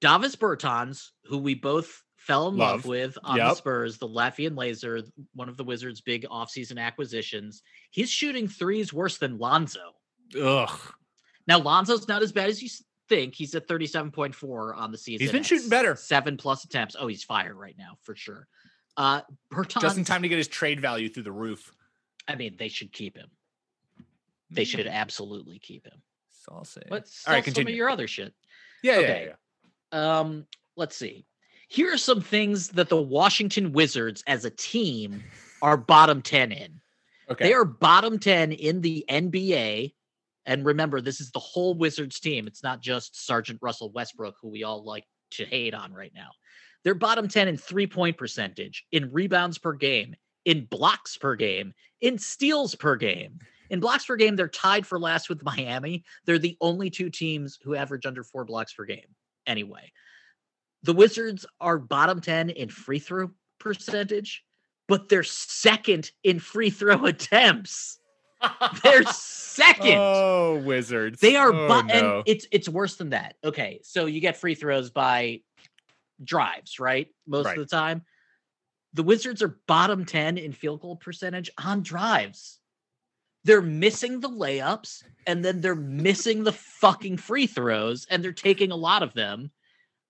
Davis 0.00 0.36
Bertans, 0.36 1.10
who 1.26 1.36
we 1.36 1.54
both 1.54 2.02
fell 2.26 2.48
in 2.48 2.56
love, 2.56 2.84
Love. 2.84 2.86
with 2.86 3.18
on 3.24 3.38
the 3.38 3.54
Spurs, 3.54 3.98
the 3.98 4.08
Latvian 4.08 4.56
laser, 4.56 5.00
one 5.34 5.48
of 5.48 5.56
the 5.56 5.64
Wizards' 5.64 6.00
big 6.00 6.26
offseason 6.28 6.78
acquisitions. 6.78 7.62
He's 7.90 8.10
shooting 8.10 8.46
threes 8.46 8.92
worse 8.92 9.18
than 9.18 9.38
Lonzo. 9.38 9.80
Ugh. 10.40 10.78
Now, 11.46 11.58
Lonzo's 11.58 12.06
not 12.08 12.22
as 12.22 12.30
bad 12.32 12.50
as 12.50 12.62
you 12.62 12.68
think. 13.08 13.34
He's 13.34 13.54
at 13.54 13.66
37.4 13.66 14.76
on 14.76 14.92
the 14.92 14.98
season. 14.98 15.20
He's 15.24 15.32
been 15.32 15.42
shooting 15.42 15.68
better. 15.68 15.96
Seven 15.96 16.36
plus 16.36 16.64
attempts. 16.64 16.94
Oh, 16.98 17.06
he's 17.06 17.24
fired 17.24 17.56
right 17.56 17.74
now 17.78 17.96
for 18.02 18.14
sure. 18.14 18.46
Uh 18.96 19.22
Bertans, 19.52 19.80
Just 19.80 19.96
in 19.98 20.04
time 20.04 20.22
to 20.22 20.28
get 20.28 20.36
his 20.38 20.48
trade 20.48 20.80
value 20.80 21.08
through 21.08 21.22
the 21.22 21.32
roof. 21.32 21.72
I 22.28 22.34
mean, 22.34 22.56
they 22.58 22.68
should 22.68 22.92
keep 22.92 23.16
him. 23.16 23.30
They 24.50 24.64
should 24.64 24.86
Mm, 24.86 24.92
absolutely 24.92 25.58
keep 25.58 25.86
him. 25.86 26.02
so 26.30 26.52
i'll 26.52 26.66
Let's 26.90 27.26
All 27.26 27.32
right, 27.32 27.44
some 27.44 27.66
of 27.66 27.70
your 27.70 27.88
other 27.88 28.06
shit. 28.08 28.34
Yeah, 28.82 28.92
yeah, 28.94 28.98
okay. 28.98 29.32
yeah. 29.92 30.18
Um, 30.20 30.46
let's 30.76 30.96
see. 30.96 31.24
Here 31.70 31.94
are 31.94 31.98
some 31.98 32.20
things 32.20 32.70
that 32.70 32.88
the 32.88 33.00
Washington 33.00 33.72
Wizards 33.72 34.24
as 34.26 34.44
a 34.44 34.50
team 34.50 35.22
are 35.62 35.76
bottom 35.76 36.20
10 36.20 36.50
in. 36.50 36.80
Okay. 37.30 37.44
They 37.44 37.54
are 37.54 37.64
bottom 37.64 38.18
10 38.18 38.50
in 38.50 38.80
the 38.80 39.04
NBA. 39.08 39.94
And 40.46 40.66
remember, 40.66 41.00
this 41.00 41.20
is 41.20 41.30
the 41.30 41.38
whole 41.38 41.74
Wizards 41.74 42.18
team. 42.18 42.48
It's 42.48 42.64
not 42.64 42.82
just 42.82 43.24
Sergeant 43.24 43.60
Russell 43.62 43.92
Westbrook, 43.92 44.34
who 44.42 44.48
we 44.48 44.64
all 44.64 44.84
like 44.84 45.04
to 45.32 45.44
hate 45.44 45.72
on 45.72 45.94
right 45.94 46.10
now. 46.12 46.30
They're 46.82 46.94
bottom 46.94 47.28
10 47.28 47.46
in 47.46 47.56
three 47.56 47.86
point 47.86 48.18
percentage, 48.18 48.84
in 48.90 49.12
rebounds 49.12 49.56
per 49.56 49.74
game, 49.74 50.16
in 50.44 50.64
blocks 50.64 51.18
per 51.18 51.36
game, 51.36 51.72
in 52.00 52.18
steals 52.18 52.74
per 52.74 52.96
game. 52.96 53.38
In 53.68 53.78
blocks 53.78 54.06
per 54.06 54.16
game, 54.16 54.34
they're 54.34 54.48
tied 54.48 54.84
for 54.84 54.98
last 54.98 55.28
with 55.28 55.44
Miami. 55.44 56.02
They're 56.26 56.40
the 56.40 56.56
only 56.60 56.90
two 56.90 57.10
teams 57.10 57.60
who 57.62 57.76
average 57.76 58.06
under 58.06 58.24
four 58.24 58.44
blocks 58.44 58.72
per 58.72 58.86
game. 58.86 59.14
Anyway, 59.46 59.92
the 60.82 60.92
Wizards 60.94 61.44
are 61.60 61.78
bottom 61.78 62.20
10 62.20 62.50
in 62.50 62.68
free 62.68 62.98
throw 62.98 63.30
percentage, 63.58 64.44
but 64.88 65.08
they're 65.08 65.22
second 65.22 66.10
in 66.24 66.38
free 66.38 66.70
throw 66.70 67.04
attempts. 67.06 67.98
They're 68.82 69.04
second. 69.12 69.96
Oh, 69.98 70.62
Wizards. 70.64 71.20
They 71.20 71.36
are, 71.36 71.52
oh, 71.52 71.68
bu- 71.68 71.86
no. 71.88 71.92
and 72.16 72.22
it's 72.26 72.46
it's 72.50 72.68
worse 72.68 72.96
than 72.96 73.10
that. 73.10 73.34
Okay, 73.44 73.80
so 73.82 74.06
you 74.06 74.20
get 74.20 74.36
free 74.38 74.54
throws 74.54 74.90
by 74.90 75.42
drives, 76.24 76.80
right? 76.80 77.08
Most 77.26 77.46
Right. 77.46 77.58
of 77.58 77.68
the 77.68 77.76
time, 77.76 78.02
the 78.94 79.02
Wizards 79.02 79.42
are 79.42 79.58
bottom 79.66 80.04
ten 80.06 80.38
in 80.38 80.52
field 80.52 80.80
goal 80.80 80.96
percentage 80.96 81.50
on 81.62 81.82
drives. 81.82 82.58
They're 83.44 83.62
missing 83.62 84.20
the 84.20 84.28
layups, 84.28 85.02
and 85.26 85.44
then 85.44 85.60
they're 85.60 85.74
missing 85.74 86.44
the 86.44 86.52
fucking 86.52 87.16
free 87.18 87.46
throws, 87.46 88.06
and 88.10 88.22
they're 88.24 88.32
taking 88.32 88.70
a 88.70 88.76
lot 88.76 89.02
of 89.02 89.12
them. 89.14 89.50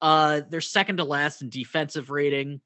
Uh, 0.02 0.42
they're 0.48 0.60
second 0.60 0.96
to 0.98 1.04
last 1.04 1.42
in 1.42 1.48
defensive 1.48 2.10
rating. 2.10 2.60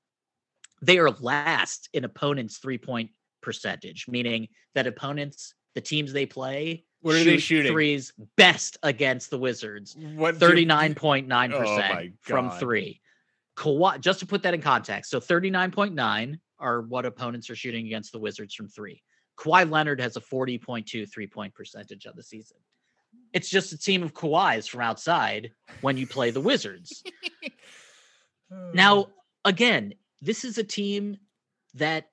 They 0.83 0.99
are 0.99 1.11
last 1.11 1.89
in 1.93 2.05
opponents' 2.05 2.59
three 2.59 2.79
point 2.79 3.11
percentage, 3.41 4.07
meaning 4.09 4.49
that 4.75 4.87
opponents, 4.87 5.55
the 5.75 5.81
teams 5.81 6.13
they 6.13 6.27
play, 6.27 6.85
What 7.01 7.15
are 7.17 7.25
they 7.25 7.35
shoot 7.37 7.41
shooting? 7.41 7.73
threes 7.73 8.13
best 8.37 8.79
against 8.83 9.31
the 9.31 9.39
Wizards. 9.39 9.97
what 9.97 10.37
39.9% 10.37 11.25
Oh 11.53 12.09
from 12.21 12.51
three. 12.51 13.01
Kawhi, 13.57 14.01
just 14.01 14.21
to 14.21 14.27
put 14.27 14.43
that 14.43 14.55
in 14.55 14.61
context, 14.61 15.11
so 15.11 15.21
39.9 15.21 16.39
are 16.59 16.83
what 16.83 17.07
opponents 17.07 17.51
are 17.51 17.57
shooting 17.57 17.87
against 17.87 18.13
the 18.13 18.19
Wizards 18.19 18.55
from 18.55 18.69
three. 18.69 19.03
Kawhi 19.39 19.69
Leonard 19.69 20.01
has 20.01 20.17
a 20.17 20.21
40.2 20.21 21.11
three 21.11 21.27
point 21.27 21.55
percentage 21.55 22.07
on 22.07 22.15
the 22.17 22.23
season. 22.23 22.57
It's 23.35 23.51
just 23.51 23.73
a 23.73 23.79
team 23.79 24.03
of 24.03 24.15
Kawhis 24.15 24.69
from 24.69 24.81
outside 24.81 25.51
when 25.83 25.99
you 25.99 26.07
play 26.07 26.31
the 26.31 26.41
Wizards. 26.41 27.03
Now, 28.73 28.97
oh. 28.97 29.11
again, 29.45 29.95
this 30.21 30.45
is 30.45 30.59
a 30.59 30.65
team 30.65 31.17
that 31.75 32.11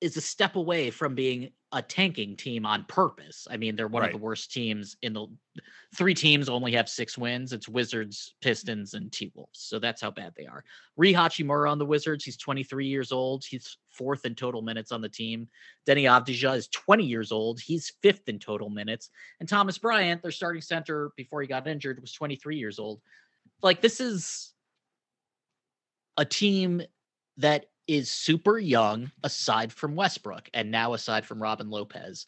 is 0.00 0.16
a 0.16 0.20
step 0.20 0.56
away 0.56 0.90
from 0.90 1.14
being 1.14 1.50
a 1.72 1.82
tanking 1.82 2.34
team 2.34 2.64
on 2.64 2.84
purpose. 2.84 3.46
I 3.50 3.58
mean, 3.58 3.76
they're 3.76 3.88
one 3.88 4.04
of 4.04 4.10
the 4.10 4.16
worst 4.16 4.50
teams 4.50 4.96
in 5.02 5.12
the 5.12 5.26
three 5.94 6.14
teams 6.14 6.48
only 6.48 6.72
have 6.72 6.88
six 6.88 7.18
wins. 7.18 7.52
It's 7.52 7.68
Wizards, 7.68 8.34
Pistons, 8.40 8.94
and 8.94 9.12
T 9.12 9.30
Wolves. 9.34 9.60
So 9.60 9.78
that's 9.78 10.00
how 10.00 10.10
bad 10.10 10.32
they 10.36 10.46
are. 10.46 10.64
Rui 10.96 11.12
Hachimura 11.12 11.70
on 11.70 11.78
the 11.78 11.84
Wizards. 11.84 12.24
He's 12.24 12.38
23 12.38 12.86
years 12.86 13.12
old. 13.12 13.44
He's 13.44 13.76
fourth 13.90 14.24
in 14.24 14.34
total 14.34 14.62
minutes 14.62 14.92
on 14.92 15.02
the 15.02 15.08
team. 15.10 15.46
Deni 15.86 16.04
Avdija 16.04 16.56
is 16.56 16.68
20 16.68 17.04
years 17.04 17.32
old. 17.32 17.60
He's 17.60 17.92
fifth 18.02 18.28
in 18.28 18.38
total 18.38 18.70
minutes. 18.70 19.10
And 19.40 19.48
Thomas 19.48 19.76
Bryant, 19.76 20.22
their 20.22 20.30
starting 20.30 20.62
center 20.62 21.10
before 21.16 21.42
he 21.42 21.48
got 21.48 21.66
injured, 21.66 22.00
was 22.00 22.12
23 22.12 22.56
years 22.56 22.78
old. 22.78 23.00
Like, 23.62 23.82
this 23.82 24.00
is 24.00 24.54
a 26.16 26.24
team 26.24 26.82
that 27.36 27.66
is 27.88 28.10
super 28.10 28.58
young 28.58 29.10
aside 29.24 29.72
from 29.72 29.96
Westbrook 29.96 30.48
and 30.54 30.70
now 30.70 30.92
aside 30.92 31.24
from 31.26 31.42
Robin 31.42 31.70
Lopez. 31.70 32.26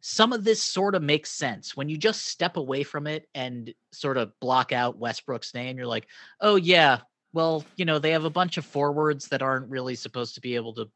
Some 0.00 0.32
of 0.32 0.42
this 0.42 0.62
sort 0.62 0.96
of 0.96 1.02
makes 1.02 1.30
sense 1.30 1.76
when 1.76 1.88
you 1.88 1.96
just 1.96 2.26
step 2.26 2.56
away 2.56 2.82
from 2.82 3.06
it 3.06 3.28
and 3.34 3.72
sort 3.92 4.16
of 4.16 4.38
block 4.40 4.72
out 4.72 4.98
Westbrook's 4.98 5.54
name. 5.54 5.78
You're 5.78 5.86
like, 5.86 6.08
oh, 6.40 6.56
yeah, 6.56 6.98
well, 7.32 7.64
you 7.76 7.84
know, 7.84 8.00
they 8.00 8.10
have 8.10 8.24
a 8.24 8.30
bunch 8.30 8.56
of 8.56 8.66
forwards 8.66 9.28
that 9.28 9.42
aren't 9.42 9.70
really 9.70 9.94
supposed 9.94 10.34
to 10.34 10.40
be 10.40 10.56
able 10.56 10.74
to 10.74 10.90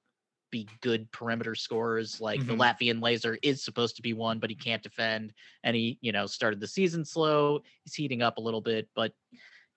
be 0.50 0.68
good 0.80 1.10
perimeter 1.12 1.54
scorers. 1.54 2.20
Like 2.20 2.44
the 2.44 2.54
Mhm. 2.54 2.58
Latvian 2.58 3.02
laser 3.02 3.38
is 3.42 3.62
supposed 3.62 3.96
to 3.96 4.02
be 4.02 4.12
one, 4.12 4.40
but 4.40 4.50
he 4.50 4.56
can't 4.56 4.82
defend. 4.82 5.32
And 5.62 5.76
he, 5.76 5.98
you 6.00 6.12
know, 6.12 6.26
started 6.26 6.58
the 6.60 6.66
season 6.68 7.04
slow. 7.04 7.62
He's 7.84 7.94
heating 7.94 8.22
up 8.22 8.38
a 8.38 8.40
little 8.40 8.60
bit, 8.60 8.88
but 8.94 9.12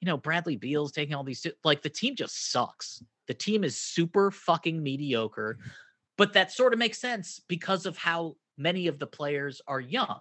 you 0.02 0.06
know, 0.06 0.16
Bradley 0.18 0.56
Beal's 0.56 0.92
taking 0.94 1.14
all 1.14 1.24
these 1.24 1.46
like 1.64 1.82
the 1.82 1.90
team 1.90 2.16
just 2.16 2.52
sucks. 2.52 3.04
The 3.30 3.34
team 3.36 3.64
is 3.64 3.78
super 3.78 4.32
fucking 4.32 4.84
mediocre. 4.84 5.58
Mm-hmm. 5.60 5.70
But 6.18 6.34
that 6.34 6.52
sort 6.52 6.74
of 6.74 6.80
makes 6.80 6.98
sense 6.98 7.40
because 7.48 7.86
of 7.86 7.96
how 7.96 8.36
many 8.58 8.88
of 8.88 9.00
the 9.00 9.08
players 9.08 9.62
are 9.68 9.80
young. 9.80 10.20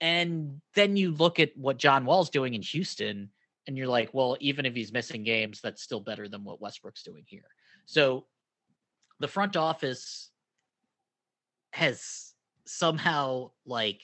And 0.00 0.60
then 0.74 0.96
you 0.96 1.12
look 1.12 1.38
at 1.38 1.56
what 1.56 1.76
John 1.76 2.04
Wall's 2.04 2.30
doing 2.30 2.54
in 2.54 2.62
Houston 2.62 3.30
and 3.68 3.76
you're 3.76 3.86
like, 3.86 4.10
well, 4.12 4.36
even 4.40 4.64
if 4.64 4.74
he's 4.74 4.92
missing 4.92 5.22
games, 5.22 5.60
that's 5.60 5.82
still 5.82 6.00
better 6.00 6.28
than 6.28 6.42
what 6.42 6.60
Westbrook's 6.60 7.02
doing 7.02 7.24
here. 7.26 7.46
So 7.84 8.24
the 9.20 9.28
front 9.28 9.56
office 9.56 10.30
has 11.72 12.32
somehow 12.66 13.50
like 13.66 14.02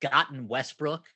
gotten 0.00 0.48
Westbrook 0.48 1.06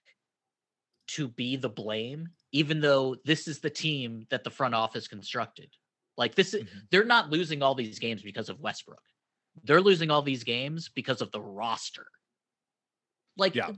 to 1.09 1.28
be 1.28 1.57
the 1.57 1.68
blame, 1.68 2.28
even 2.52 2.80
though 2.80 3.16
this 3.24 3.48
is 3.48 3.60
the 3.60 3.70
team 3.70 4.26
that 4.30 4.44
the 4.44 4.50
front 4.50 4.74
office 4.74 5.08
constructed. 5.08 5.70
Like 6.16 6.34
this, 6.34 6.54
is, 6.54 6.64
Mhm. 6.64 6.88
they're 6.90 7.04
not 7.04 7.30
losing 7.30 7.62
all 7.62 7.74
these 7.74 7.98
games 7.98 8.22
because 8.22 8.48
of 8.48 8.60
Westbrook. 8.60 9.02
They're 9.64 9.80
losing 9.80 10.10
all 10.10 10.22
these 10.22 10.44
games 10.44 10.88
because 10.88 11.20
of 11.22 11.30
the 11.32 11.40
roster. 11.40 12.06
Like, 13.36 13.54
Yeah. 13.54 13.72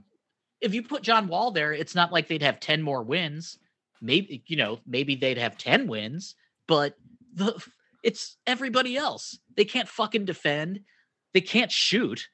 if 0.61 0.73
you 0.73 0.83
put 0.83 1.03
John 1.03 1.27
Wall 1.27 1.51
there, 1.51 1.73
it's 1.73 1.95
not 1.95 2.11
like 2.11 2.27
they'd 2.27 2.41
have 2.41 2.59
10 2.59 2.81
more 2.81 3.03
wins. 3.03 3.57
Maybe, 4.01 4.43
you 4.47 4.57
know, 4.57 4.81
maybe 4.85 5.15
they'd 5.15 5.37
have 5.37 5.57
10 5.57 5.87
wins, 5.87 6.35
but 6.67 6.97
the 7.33 7.61
it's 8.03 8.37
everybody 8.45 8.97
else. 8.97 9.39
They 9.55 9.65
can't 9.65 9.89
fucking 9.89 10.25
defend. 10.25 10.85
They 11.33 11.41
can't 11.41 11.71
shoot. 11.71 12.27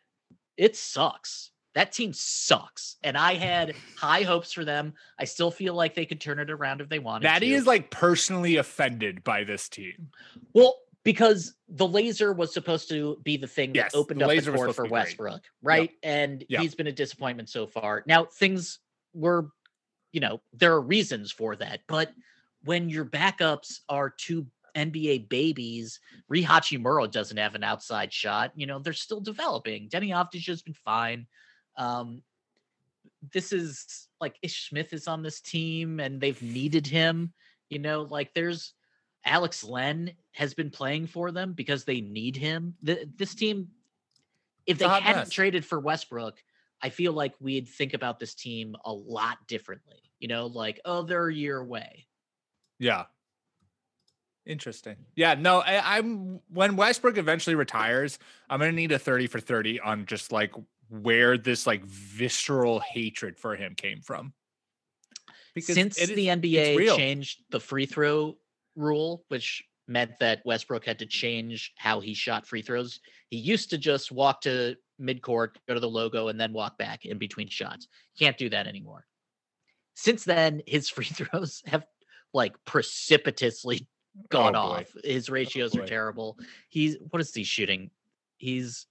It 0.58 0.76
sucks. 0.76 1.51
That 1.74 1.92
team 1.92 2.12
sucks. 2.14 2.98
And 3.04 3.18
I 3.18 3.36
had 3.36 3.76
high 3.98 4.24
hopes 4.24 4.52
for 4.52 4.66
them. 4.66 4.94
I 5.18 5.24
still 5.26 5.52
feel 5.52 5.74
like 5.74 5.96
they 5.96 6.06
could 6.06 6.20
turn 6.20 6.40
it 6.40 6.50
around 6.50 6.82
if 6.82 6.90
they 6.90 7.00
wanted 7.00 7.24
Maddie 7.24 7.50
to. 7.50 7.56
is 7.56 7.66
like 7.66 7.90
personally 7.90 8.58
offended 8.58 9.24
by 9.24 9.44
this 9.44 9.70
team. 9.70 10.10
Well, 10.54 10.76
because 11.04 11.56
the 11.70 11.88
laser 11.88 12.34
was 12.34 12.54
supposed 12.54 12.90
to 12.90 13.20
be 13.24 13.38
the 13.38 13.48
thing 13.48 13.72
that 13.74 13.86
Yes, 13.86 13.96
opened 13.96 14.22
the 14.22 14.26
up 14.26 14.44
the 14.44 14.52
court 14.52 14.76
for. 14.76 14.86
Westbrook, 14.86 15.42
right? 15.62 15.92
And 16.04 16.44
Yep. 16.50 16.62
he's 16.62 16.76
been 16.76 16.88
a 16.88 16.92
disappointment 16.92 17.50
so 17.50 17.66
far. 17.66 18.04
Now, 18.06 18.26
things 18.26 18.80
were, 19.14 19.50
you 20.12 20.20
know, 20.20 20.42
there 20.54 20.74
are 20.74 20.82
reasons 20.82 21.32
for 21.32 21.56
that, 21.56 21.82
but 21.88 22.12
when 22.64 22.90
your 22.90 23.06
backups 23.06 23.80
are 23.90 24.10
two 24.10 24.46
NBA 24.76 25.30
babies, 25.30 26.00
Rui 26.28 26.44
Hachimura 26.44 27.10
doesn't 27.12 27.38
have 27.38 27.56
an 27.56 27.64
outside 27.64 28.14
shot. 28.14 28.52
You 28.56 28.68
know, 28.68 28.80
they're 28.80 28.94
still 28.94 29.20
developing. 29.22 29.90
Deni 29.90 30.10
Avdija's 30.10 30.62
been 30.62 30.74
fine. 30.74 31.28
Um, 31.82 32.22
this 33.34 33.52
is 33.52 34.08
like 34.20 34.36
Ish 34.42 34.70
Smith 34.70 34.94
is 34.94 35.08
on 35.08 35.24
this 35.24 35.42
team 35.42 36.00
and 36.00 36.22
they've 36.22 36.42
needed 36.42 36.86
him. 36.86 37.34
You 37.70 37.80
know, 37.80 38.04
like 38.04 38.34
there's 38.34 38.74
Alex 39.26 39.64
Len 39.64 40.12
has 40.34 40.54
been 40.54 40.70
playing 40.70 41.08
for 41.08 41.32
them 41.32 41.54
because 41.54 41.84
they 41.84 42.02
need 42.02 42.36
him. 42.36 42.76
Th- 42.86 43.08
this 43.18 43.34
team, 43.34 43.70
if 44.68 44.78
they 44.78 44.88
hadn't 44.88 45.16
mess. 45.16 45.30
traded 45.30 45.66
for 45.66 45.80
Westbrook, 45.80 46.38
I 46.82 46.90
feel 46.90 47.14
like 47.14 47.34
we'd 47.40 47.68
think 47.68 47.94
about 47.94 48.20
this 48.20 48.36
team 48.36 48.76
a 48.86 48.94
lot 48.94 49.38
differently. 49.48 50.02
You 50.20 50.28
know, 50.28 50.48
like, 50.48 50.80
oh, 50.86 51.02
they're 51.04 51.30
a 51.30 51.34
year 51.34 51.58
away. 51.58 52.08
Yeah. 52.78 53.06
Interesting. 54.46 54.98
Yeah, 55.16 55.36
no, 55.36 55.60
I, 55.60 55.98
I'm 55.98 56.42
when 56.52 56.76
Westbrook 56.76 57.18
eventually 57.18 57.56
retires, 57.56 58.18
I'm 58.50 58.60
gonna 58.60 58.72
need 58.72 58.92
a 58.92 59.00
30 59.00 59.28
for 59.28 59.40
30 59.40 59.80
on 59.80 60.06
just 60.08 60.32
like 60.32 60.54
where 60.92 61.38
this 61.38 61.66
like 61.66 61.86
visceral 61.86 62.82
hatred 62.82 63.40
for 63.40 63.56
him 63.56 63.74
came 63.76 64.02
from. 64.02 64.34
Since 65.58 65.98
it 65.98 66.10
is- 66.10 66.16
the 66.16 66.28
NBA 66.28 66.96
changed 66.96 67.44
the 67.50 67.60
free 67.60 67.86
throw 67.86 68.38
rule, 68.76 69.26
which 69.30 69.64
meant 69.88 70.12
that 70.20 70.42
Westbrook 70.46 70.86
had 70.86 71.00
to 71.00 71.06
change 71.06 71.74
how 71.78 72.00
he 72.00 72.14
shot 72.14 72.46
free 72.46 72.62
throws, 72.62 73.00
he 73.30 73.38
used 73.38 73.70
to 73.70 73.78
just 73.78 74.12
walk 74.12 74.42
to 74.42 74.76
midcourt, 75.00 75.56
go 75.68 75.74
to 75.74 75.80
the 75.80 75.90
logo, 75.90 76.28
and 76.28 76.40
then 76.40 76.54
walk 76.54 76.78
back 76.78 77.06
in 77.06 77.18
between 77.18 77.48
shots. 77.50 77.88
Can't 78.20 78.38
do 78.38 78.50
that 78.50 78.68
anymore. 78.68 79.06
Since 79.96 80.24
then, 80.24 80.62
his 80.68 80.90
free 80.90 81.06
throws 81.06 81.62
have 81.66 81.86
like 82.34 82.54
precipitously 82.66 83.88
oh, 84.18 84.26
gone 84.30 84.56
Oh, 84.56 84.60
off. 84.60 84.88
His 85.04 85.30
oh, 85.30 85.34
ratios 85.34 85.76
are 85.76 85.86
terrible. 85.86 86.38
He's 86.70 86.98
what 87.10 87.22
is 87.22 87.34
he 87.34 87.44
shooting? 87.44 87.92
He's 88.38 88.88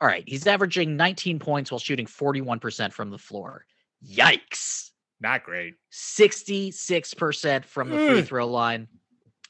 all 0.00 0.08
right. 0.08 0.24
He's 0.26 0.46
averaging 0.46 0.96
19 0.96 1.38
points 1.38 1.70
while 1.70 1.78
shooting 1.78 2.06
41% 2.06 2.92
from 2.92 3.10
the 3.10 3.18
floor. 3.18 3.64
Yikes. 4.06 4.90
Not 5.20 5.42
great. 5.44 5.74
66% 5.92 7.64
from 7.64 7.90
the 7.90 7.96
free 7.96 8.22
throw 8.22 8.46
line. 8.46 8.88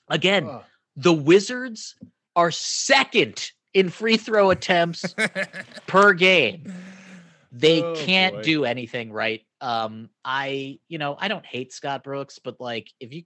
Again, 0.09 0.49
the 0.97 1.13
Wizards 1.13 1.95
are 2.35 2.51
second 2.51 3.51
in 3.75 3.91
free 3.91 4.17
throw 4.17 4.51
attempts 4.51 5.15
per 5.87 6.13
game. 6.15 6.73
They 7.53 7.83
Oh, 7.83 7.95
can't 7.97 8.37
boy. 8.37 8.43
do 8.43 8.65
anything 8.65 9.13
right. 9.13 9.43
Um, 9.61 10.09
I, 10.25 10.79
you 10.89 10.99
know, 10.99 11.17
I 11.19 11.29
don't 11.29 11.45
hate 11.45 11.73
Scott 11.73 12.05
Brooks, 12.05 12.39
but 12.39 12.61
like 12.61 12.89
if 13.01 13.13
you 13.13 13.25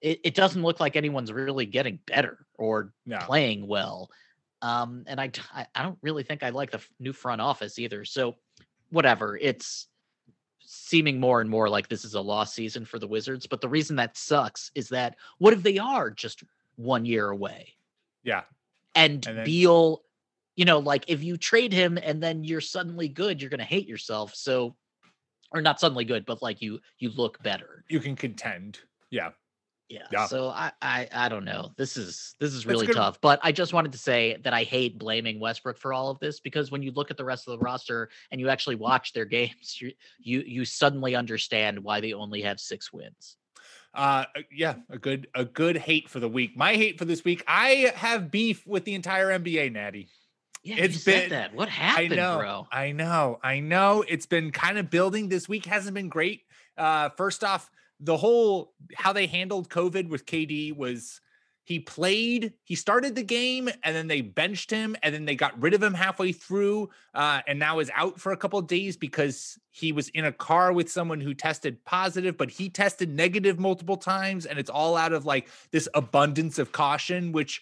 it, 0.00 0.20
it 0.24 0.34
doesn't 0.34 0.62
look 0.62 0.78
like 0.80 0.94
anyone's 0.96 1.32
really 1.32 1.66
getting 1.66 1.98
better 2.06 2.38
or 2.56 2.92
no. 3.04 3.18
playing 3.18 3.66
well. 3.66 4.10
Um, 4.62 5.04
and 5.06 5.20
I, 5.20 5.30
I 5.74 5.82
don't 5.82 5.98
really 6.02 6.22
think 6.22 6.42
I 6.42 6.50
like 6.50 6.70
the 6.70 6.80
new 6.98 7.12
front 7.12 7.40
office 7.40 7.78
either. 7.78 8.04
So 8.04 8.36
whatever, 8.90 9.36
it's 9.40 9.86
seeming 10.60 11.20
more 11.20 11.40
and 11.40 11.48
more 11.48 11.68
like 11.68 11.88
this 11.88 12.04
is 12.04 12.14
a 12.14 12.20
lost 12.20 12.54
season 12.54 12.84
for 12.84 12.98
the 12.98 13.06
Wizards. 13.06 13.46
But 13.46 13.60
the 13.60 13.68
reason 13.68 13.96
that 13.96 14.16
sucks 14.16 14.70
is 14.74 14.88
that 14.90 15.16
what 15.38 15.52
if 15.54 15.62
they 15.62 15.78
are 15.78 16.10
just 16.10 16.42
one 16.76 17.04
year 17.04 17.30
away. 17.30 17.74
Yeah. 18.22 18.42
And, 18.94 19.26
And 19.26 19.38
then- 19.38 19.44
Beal, 19.44 20.02
you 20.56 20.64
know, 20.64 20.78
like 20.78 21.04
if 21.08 21.22
you 21.22 21.36
trade 21.36 21.72
him 21.72 21.98
and 22.02 22.22
then 22.22 22.44
you're 22.44 22.60
suddenly 22.60 23.08
good, 23.08 23.40
you're 23.40 23.50
gonna 23.50 23.64
hate 23.64 23.86
yourself. 23.86 24.34
So 24.34 24.76
or 25.52 25.62
not 25.62 25.80
suddenly 25.80 26.04
good, 26.04 26.26
but 26.26 26.42
like 26.42 26.60
you 26.60 26.80
you 26.98 27.10
look 27.10 27.42
better. 27.42 27.84
You 27.88 28.00
can 28.00 28.16
contend. 28.16 28.80
Yeah. 29.10 29.30
Yeah. 29.88 30.06
Yeah. 30.12 30.26
So 30.26 30.48
I, 30.48 30.70
I 30.82 31.08
I 31.12 31.28
don't 31.28 31.44
know. 31.44 31.72
This 31.76 31.96
is 31.96 32.34
this 32.38 32.52
is 32.52 32.66
really 32.66 32.86
tough. 32.86 33.20
But 33.22 33.40
I 33.42 33.52
just 33.52 33.72
wanted 33.72 33.92
to 33.92 33.98
say 33.98 34.36
that 34.44 34.52
I 34.52 34.64
hate 34.64 34.98
blaming 34.98 35.40
Westbrook 35.40 35.78
for 35.78 35.92
all 35.94 36.10
of 36.10 36.18
this 36.18 36.40
because 36.40 36.70
when 36.70 36.82
you 36.82 36.90
look 36.92 37.10
at 37.10 37.16
the 37.16 37.24
rest 37.24 37.48
of 37.48 37.52
the 37.52 37.58
roster 37.64 38.10
and 38.30 38.40
you 38.40 38.48
actually 38.50 38.76
watch 38.76 39.12
their 39.14 39.24
games, 39.38 39.78
you 39.80 39.92
you 40.18 40.40
you 40.40 40.64
suddenly 40.64 41.14
understand 41.14 41.78
why 41.82 42.00
they 42.00 42.12
only 42.12 42.42
have 42.42 42.60
six 42.60 42.92
wins. 42.92 43.36
Uh 43.94 44.24
yeah, 44.52 44.74
a 44.90 44.98
good 44.98 45.28
a 45.34 45.46
good 45.46 45.76
hate 45.78 46.10
for 46.10 46.20
the 46.20 46.28
week. 46.28 46.56
My 46.56 46.74
hate 46.74 46.98
for 46.98 47.06
this 47.06 47.24
week, 47.24 47.42
I 47.48 47.90
have 47.96 48.30
beef 48.30 48.66
with 48.66 48.84
the 48.84 48.94
entire 48.94 49.28
NBA, 49.38 49.72
Natty. 49.72 50.08
Yeah, 50.62 50.76
It's 50.76 50.94
you 50.94 51.00
said 51.00 51.20
been- 51.22 51.30
that. 51.30 51.54
What 51.54 51.70
happened, 51.70 52.12
I 52.12 52.16
know, 52.16 52.38
bro? 52.38 52.66
I 52.70 52.92
know, 52.92 53.38
I 53.42 53.60
know. 53.60 54.04
It's 54.06 54.26
been 54.26 54.50
kind 54.50 54.76
of 54.76 54.90
building 54.90 55.30
this 55.30 55.48
week. 55.48 55.64
Hasn't 55.64 55.94
been 55.94 56.10
great. 56.10 56.42
Uh, 56.76 57.08
first 57.10 57.42
off, 57.42 57.70
the 58.00 58.16
whole 58.16 58.74
how 58.94 59.12
they 59.12 59.26
handled 59.26 59.68
COVID 59.68 60.08
with 60.08 60.26
KD 60.26 60.76
was 60.76 61.20
he 61.68 61.80
played, 61.80 62.54
he 62.64 62.74
started 62.74 63.14
the 63.14 63.22
game, 63.22 63.68
and 63.82 63.94
then 63.94 64.06
they 64.06 64.22
benched 64.22 64.70
him, 64.70 64.96
and 65.02 65.14
then 65.14 65.26
they 65.26 65.34
got 65.34 65.60
rid 65.60 65.74
of 65.74 65.82
him 65.82 65.92
halfway 65.92 66.32
through, 66.32 66.88
uh, 67.12 67.42
and 67.46 67.58
now 67.58 67.78
is 67.78 67.90
out 67.94 68.18
for 68.18 68.32
a 68.32 68.38
couple 68.38 68.58
of 68.58 68.66
days 68.66 68.96
because 68.96 69.58
he 69.70 69.92
was 69.92 70.08
in 70.08 70.24
a 70.24 70.32
car 70.32 70.72
with 70.72 70.90
someone 70.90 71.20
who 71.20 71.34
tested 71.34 71.84
positive, 71.84 72.38
but 72.38 72.50
he 72.50 72.70
tested 72.70 73.14
negative 73.14 73.58
multiple 73.58 73.98
times, 73.98 74.46
and 74.46 74.58
it's 74.58 74.70
all 74.70 74.96
out 74.96 75.12
of 75.12 75.26
like 75.26 75.50
this 75.70 75.90
abundance 75.92 76.58
of 76.58 76.72
caution, 76.72 77.32
which 77.32 77.60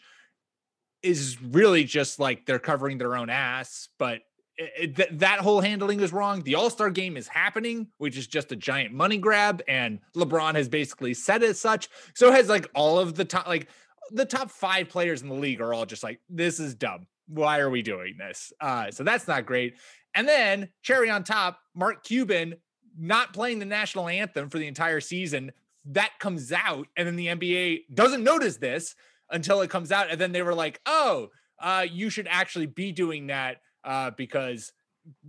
is 1.02 1.42
really 1.42 1.82
just 1.82 2.20
like 2.20 2.46
they're 2.46 2.60
covering 2.60 2.98
their 2.98 3.16
own 3.16 3.28
ass. 3.28 3.88
But 3.98 4.20
it, 4.58 4.96
th- 4.96 5.10
that 5.12 5.40
whole 5.40 5.60
handling 5.60 6.00
is 6.00 6.12
wrong. 6.12 6.42
The 6.42 6.54
All 6.54 6.70
Star 6.70 6.90
game 6.90 7.16
is 7.16 7.28
happening, 7.28 7.88
which 7.98 8.16
is 8.16 8.26
just 8.26 8.52
a 8.52 8.56
giant 8.56 8.94
money 8.94 9.18
grab, 9.18 9.62
and 9.68 10.00
LeBron 10.14 10.54
has 10.54 10.68
basically 10.68 11.14
said 11.14 11.42
as 11.42 11.60
such. 11.60 11.88
So 12.14 12.32
has 12.32 12.48
like 12.48 12.70
all 12.74 12.98
of 12.98 13.14
the 13.14 13.24
top, 13.24 13.46
like 13.46 13.68
the 14.10 14.24
top 14.24 14.50
five 14.50 14.88
players 14.88 15.22
in 15.22 15.28
the 15.28 15.34
league 15.34 15.60
are 15.60 15.74
all 15.74 15.86
just 15.86 16.02
like, 16.02 16.20
this 16.28 16.60
is 16.60 16.74
dumb. 16.74 17.06
Why 17.28 17.58
are 17.58 17.70
we 17.70 17.82
doing 17.82 18.16
this? 18.18 18.52
Uh, 18.60 18.90
so 18.90 19.04
that's 19.04 19.26
not 19.26 19.46
great. 19.46 19.74
And 20.14 20.26
then 20.26 20.68
cherry 20.82 21.10
on 21.10 21.24
top, 21.24 21.58
Mark 21.74 22.04
Cuban 22.04 22.54
not 22.98 23.34
playing 23.34 23.58
the 23.58 23.66
national 23.66 24.08
anthem 24.08 24.48
for 24.48 24.58
the 24.58 24.66
entire 24.66 25.00
season. 25.00 25.52
That 25.84 26.12
comes 26.18 26.50
out, 26.50 26.88
and 26.96 27.06
then 27.06 27.16
the 27.16 27.26
NBA 27.26 27.84
doesn't 27.92 28.24
notice 28.24 28.56
this 28.56 28.96
until 29.30 29.60
it 29.60 29.70
comes 29.70 29.92
out, 29.92 30.10
and 30.10 30.20
then 30.20 30.32
they 30.32 30.42
were 30.42 30.54
like, 30.54 30.80
"Oh, 30.86 31.28
uh, 31.60 31.86
you 31.88 32.10
should 32.10 32.26
actually 32.28 32.66
be 32.66 32.92
doing 32.92 33.28
that 33.28 33.58
uh, 33.86 34.10
because 34.10 34.72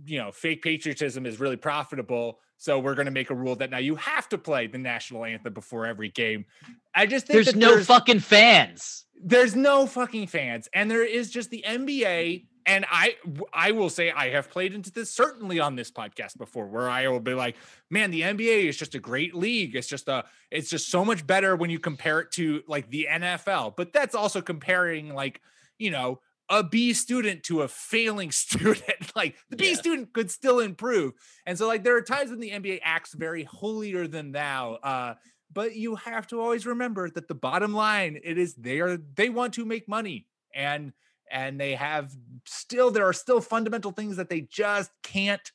you 0.04 0.18
know 0.18 0.32
fake 0.32 0.62
patriotism 0.62 1.24
is 1.26 1.40
really 1.40 1.56
profitable." 1.56 2.40
So 2.60 2.80
we're 2.80 2.96
going 2.96 3.06
to 3.06 3.12
make 3.12 3.30
a 3.30 3.34
rule 3.36 3.54
that 3.56 3.70
now 3.70 3.78
you 3.78 3.94
have 3.94 4.28
to 4.30 4.38
play 4.38 4.66
the 4.66 4.78
national 4.78 5.24
anthem 5.24 5.54
before 5.54 5.86
every 5.86 6.08
game. 6.08 6.44
I 6.92 7.06
just 7.06 7.28
think 7.28 7.44
There's 7.44 7.54
no 7.54 7.80
fucking 7.84 8.18
fans. 8.18 9.04
there's 9.22 9.54
no 9.54 9.86
fucking 9.86 10.26
fans 10.26 10.68
and 10.74 10.90
there 10.90 11.04
is 11.04 11.30
just 11.30 11.50
the 11.50 11.64
nba 11.66 12.44
and 12.66 12.84
i 12.90 13.14
i 13.52 13.72
will 13.72 13.90
say 13.90 14.12
i 14.12 14.28
have 14.30 14.48
played 14.48 14.72
into 14.74 14.92
this 14.92 15.10
certainly 15.10 15.58
on 15.58 15.74
this 15.74 15.90
podcast 15.90 16.36
before 16.38 16.66
where 16.68 16.88
i 16.88 17.08
will 17.08 17.18
be 17.18 17.34
like 17.34 17.56
man 17.90 18.12
the 18.12 18.20
nba 18.20 18.64
is 18.68 18.76
just 18.76 18.94
a 18.94 19.00
great 19.00 19.34
league 19.34 19.74
it's 19.74 19.88
just 19.88 20.06
a 20.08 20.24
it's 20.52 20.70
just 20.70 20.88
so 20.88 21.04
much 21.04 21.26
better 21.26 21.56
when 21.56 21.68
you 21.70 21.80
compare 21.80 22.20
it 22.20 22.30
to 22.30 22.62
like 22.68 22.88
the 22.90 23.08
nfl 23.10 23.74
but 23.76 23.92
that's 23.92 24.14
also 24.14 24.40
comparing 24.40 25.12
like 25.14 25.40
you 25.78 25.90
know 25.90 26.20
a 26.50 26.62
B 26.62 26.92
student 26.92 27.42
to 27.44 27.62
a 27.62 27.68
failing 27.68 28.30
student. 28.44 28.84
like 29.16 29.36
the 29.50 29.56
B 29.56 29.70
Yeah. 29.70 29.76
student 29.76 30.12
could 30.12 30.30
still 30.30 30.60
improve. 30.60 31.12
And 31.46 31.56
so 31.58 31.66
like 31.66 31.84
there 31.84 31.96
are 31.96 32.02
times 32.02 32.30
when 32.30 32.40
the 32.40 32.50
NBA 32.50 32.80
acts 32.82 33.14
very 33.14 33.44
holier 33.44 34.06
than 34.06 34.32
thou. 34.32 34.74
Uh, 34.74 35.14
but 35.52 35.74
you 35.76 35.96
have 35.96 36.26
to 36.28 36.40
always 36.40 36.66
remember 36.66 37.08
that 37.10 37.28
the 37.28 37.34
bottom 37.34 37.72
line 37.72 38.18
it 38.22 38.38
is 38.38 38.54
they 38.54 38.80
are 38.80 38.96
they 38.96 39.30
want 39.30 39.54
to 39.54 39.64
make 39.64 39.88
money 39.88 40.26
and 40.54 40.92
and 41.30 41.60
they 41.60 41.74
have 41.74 42.14
still 42.44 42.90
there 42.90 43.06
are 43.06 43.12
still 43.14 43.40
fundamental 43.40 43.90
things 43.90 44.16
that 44.16 44.28
they 44.28 44.42
just 44.42 44.90
can't 45.02 45.52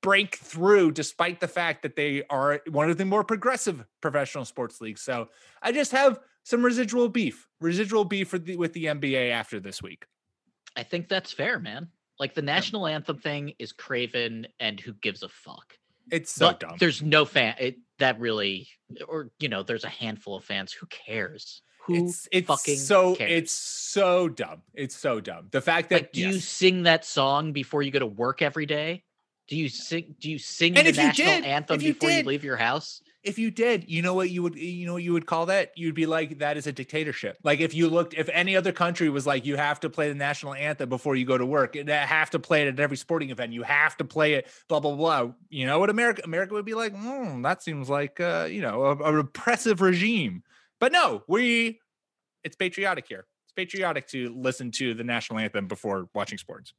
break 0.00 0.36
through 0.36 0.90
despite 0.90 1.38
the 1.38 1.46
fact 1.48 1.82
that 1.82 1.94
they 1.94 2.24
are 2.28 2.60
one 2.70 2.90
of 2.90 2.98
the 2.98 3.04
more 3.04 3.22
progressive 3.22 3.84
professional 4.00 4.44
sports 4.44 4.80
leagues 4.80 5.00
so 5.00 5.28
i 5.62 5.70
just 5.70 5.92
have 5.92 6.18
some 6.48 6.64
residual 6.64 7.08
beef 7.08 7.46
residual 7.60 8.04
beef 8.04 8.32
with 8.32 8.44
the, 8.46 8.56
with 8.56 8.72
the 8.72 8.86
nba 8.86 9.30
after 9.30 9.60
this 9.60 9.82
week 9.82 10.06
I 10.76 10.82
think 10.84 11.08
that's 11.08 11.32
fair, 11.32 11.58
man. 11.58 11.88
Like 12.20 12.34
the 12.34 12.42
national 12.42 12.86
anthem 12.86 13.18
thing 13.18 13.54
is 13.58 13.72
craven 13.72 14.46
and 14.60 14.78
who 14.78 14.92
gives 14.92 15.22
a 15.24 15.28
fuck. 15.28 15.74
it's 16.10 16.30
so 16.32 16.48
but 16.48 16.60
dumb 16.60 16.76
there's 16.78 17.02
no 17.02 17.24
fan 17.24 17.54
it 17.58 17.76
that 17.98 18.18
really 18.20 18.68
or 19.08 19.30
you 19.40 19.48
know, 19.48 19.62
there's 19.64 19.84
a 19.84 19.88
handful 19.88 20.36
of 20.36 20.44
fans. 20.44 20.72
Who 20.72 20.86
cares? 20.86 21.62
Who 21.82 22.06
it's 22.06 22.28
it's 22.30 22.46
fucking 22.46 22.76
so 22.76 23.16
cares? 23.16 23.32
it's 23.32 23.52
so 23.52 24.28
dumb 24.28 24.62
it's 24.74 24.94
so 24.96 25.20
dumb 25.20 25.48
the 25.50 25.60
fact 25.60 25.88
that 25.90 25.94
like 26.02 26.12
do 26.12 26.20
you 26.20 26.38
sing 26.38 26.84
that 26.84 27.04
song 27.04 27.52
before 27.52 27.82
you 27.82 27.90
go 27.90 27.98
to 27.98 28.06
work 28.06 28.40
every 28.42 28.66
day? 28.66 29.02
Do 29.48 29.56
you 29.56 29.68
sing 29.68 30.14
do 30.20 30.30
you 30.30 30.38
sing 30.38 30.76
And 30.76 30.86
the 30.86 30.92
national 30.92 31.26
did- 31.40 31.44
anthem 31.44 31.80
you 31.80 31.94
before 31.94 32.10
did- 32.10 32.24
you 32.24 32.28
leave 32.28 32.44
your 32.44 32.56
house? 32.58 33.02
If 33.24 33.38
you 33.38 33.50
did, 33.50 33.90
you 33.90 34.00
know 34.00 34.14
what 34.14 34.30
you 34.30 34.42
would 34.42 34.54
you 34.54 34.86
know 34.86 34.96
you 34.96 35.12
would 35.12 35.26
call 35.26 35.46
that? 35.46 35.72
You'd 35.76 35.94
be 35.94 36.06
like 36.06 36.38
that 36.38 36.56
is 36.56 36.66
a 36.66 36.72
dictatorship. 36.72 37.36
Like 37.42 37.60
if 37.60 37.74
you 37.74 37.88
looked 37.88 38.14
if 38.14 38.28
any 38.32 38.56
other 38.56 38.72
country 38.72 39.08
was 39.08 39.26
like 39.26 39.44
you 39.44 39.56
have 39.56 39.80
to 39.80 39.90
play 39.90 40.08
the 40.08 40.14
national 40.14 40.54
anthem 40.54 40.88
before 40.88 41.16
you 41.16 41.24
go 41.24 41.36
to 41.36 41.44
work, 41.44 41.74
and 41.74 41.88
have 41.88 42.30
to 42.30 42.38
play 42.38 42.62
it 42.62 42.68
at 42.68 42.80
every 42.80 42.96
sporting 42.96 43.30
event, 43.30 43.52
you 43.52 43.64
have 43.64 43.96
to 43.96 44.04
play 44.04 44.34
it, 44.34 44.46
blah 44.68 44.80
blah 44.80 44.94
blah. 44.94 45.32
You 45.50 45.66
know 45.66 45.78
what 45.80 45.90
America 45.90 46.22
America 46.24 46.54
would 46.54 46.64
be 46.64 46.74
like, 46.74 46.94
hmm, 46.94 47.42
that 47.42 47.62
seems 47.62 47.90
like 47.90 48.20
uh, 48.20 48.46
you 48.50 48.62
know, 48.62 48.84
a, 48.84 48.96
a 48.96 49.12
repressive 49.12 49.80
regime. 49.80 50.42
But 50.78 50.92
no, 50.92 51.24
we 51.26 51.80
it's 52.44 52.56
patriotic 52.56 53.06
here. 53.08 53.26
It's 53.46 53.52
patriotic 53.52 54.06
to 54.08 54.32
listen 54.36 54.70
to 54.72 54.94
the 54.94 55.04
national 55.04 55.40
anthem 55.40 55.66
before 55.66 56.08
watching 56.14 56.38
sports. 56.38 56.72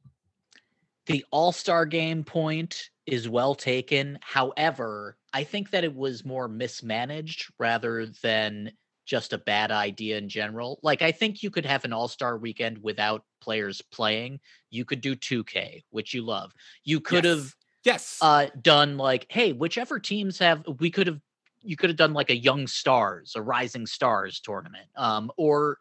the 1.06 1.24
all-star 1.30 1.86
game 1.86 2.24
point 2.24 2.90
is 3.10 3.28
well 3.28 3.54
taken 3.54 4.18
however 4.22 5.18
i 5.34 5.44
think 5.44 5.70
that 5.70 5.84
it 5.84 5.94
was 5.94 6.24
more 6.24 6.48
mismanaged 6.48 7.52
rather 7.58 8.06
than 8.22 8.72
just 9.06 9.32
a 9.32 9.38
bad 9.38 9.72
idea 9.72 10.18
in 10.18 10.28
general 10.28 10.80
like 10.82 11.02
i 11.02 11.12
think 11.12 11.42
you 11.42 11.50
could 11.50 11.66
have 11.66 11.84
an 11.84 11.92
all-star 11.92 12.38
weekend 12.38 12.78
without 12.82 13.24
players 13.40 13.82
playing 13.82 14.40
you 14.70 14.84
could 14.84 15.02
do 15.02 15.16
2k 15.16 15.82
which 15.90 16.14
you 16.14 16.22
love 16.22 16.52
you 16.84 17.00
could 17.00 17.24
Yes. 17.24 17.26
have 17.26 17.54
Yes. 17.84 18.22
uh 18.22 18.46
done 18.60 18.96
like 18.98 19.26
hey 19.30 19.52
whichever 19.52 19.98
teams 19.98 20.38
have 20.38 20.64
we 20.80 20.90
could 20.90 21.06
have 21.06 21.20
you 21.62 21.76
could 21.76 21.90
have 21.90 21.96
done 21.96 22.12
like 22.12 22.30
a 22.30 22.36
young 22.36 22.66
stars 22.66 23.34
a 23.36 23.42
rising 23.42 23.86
stars 23.86 24.40
tournament 24.40 24.88
um 24.96 25.30
or 25.36 25.78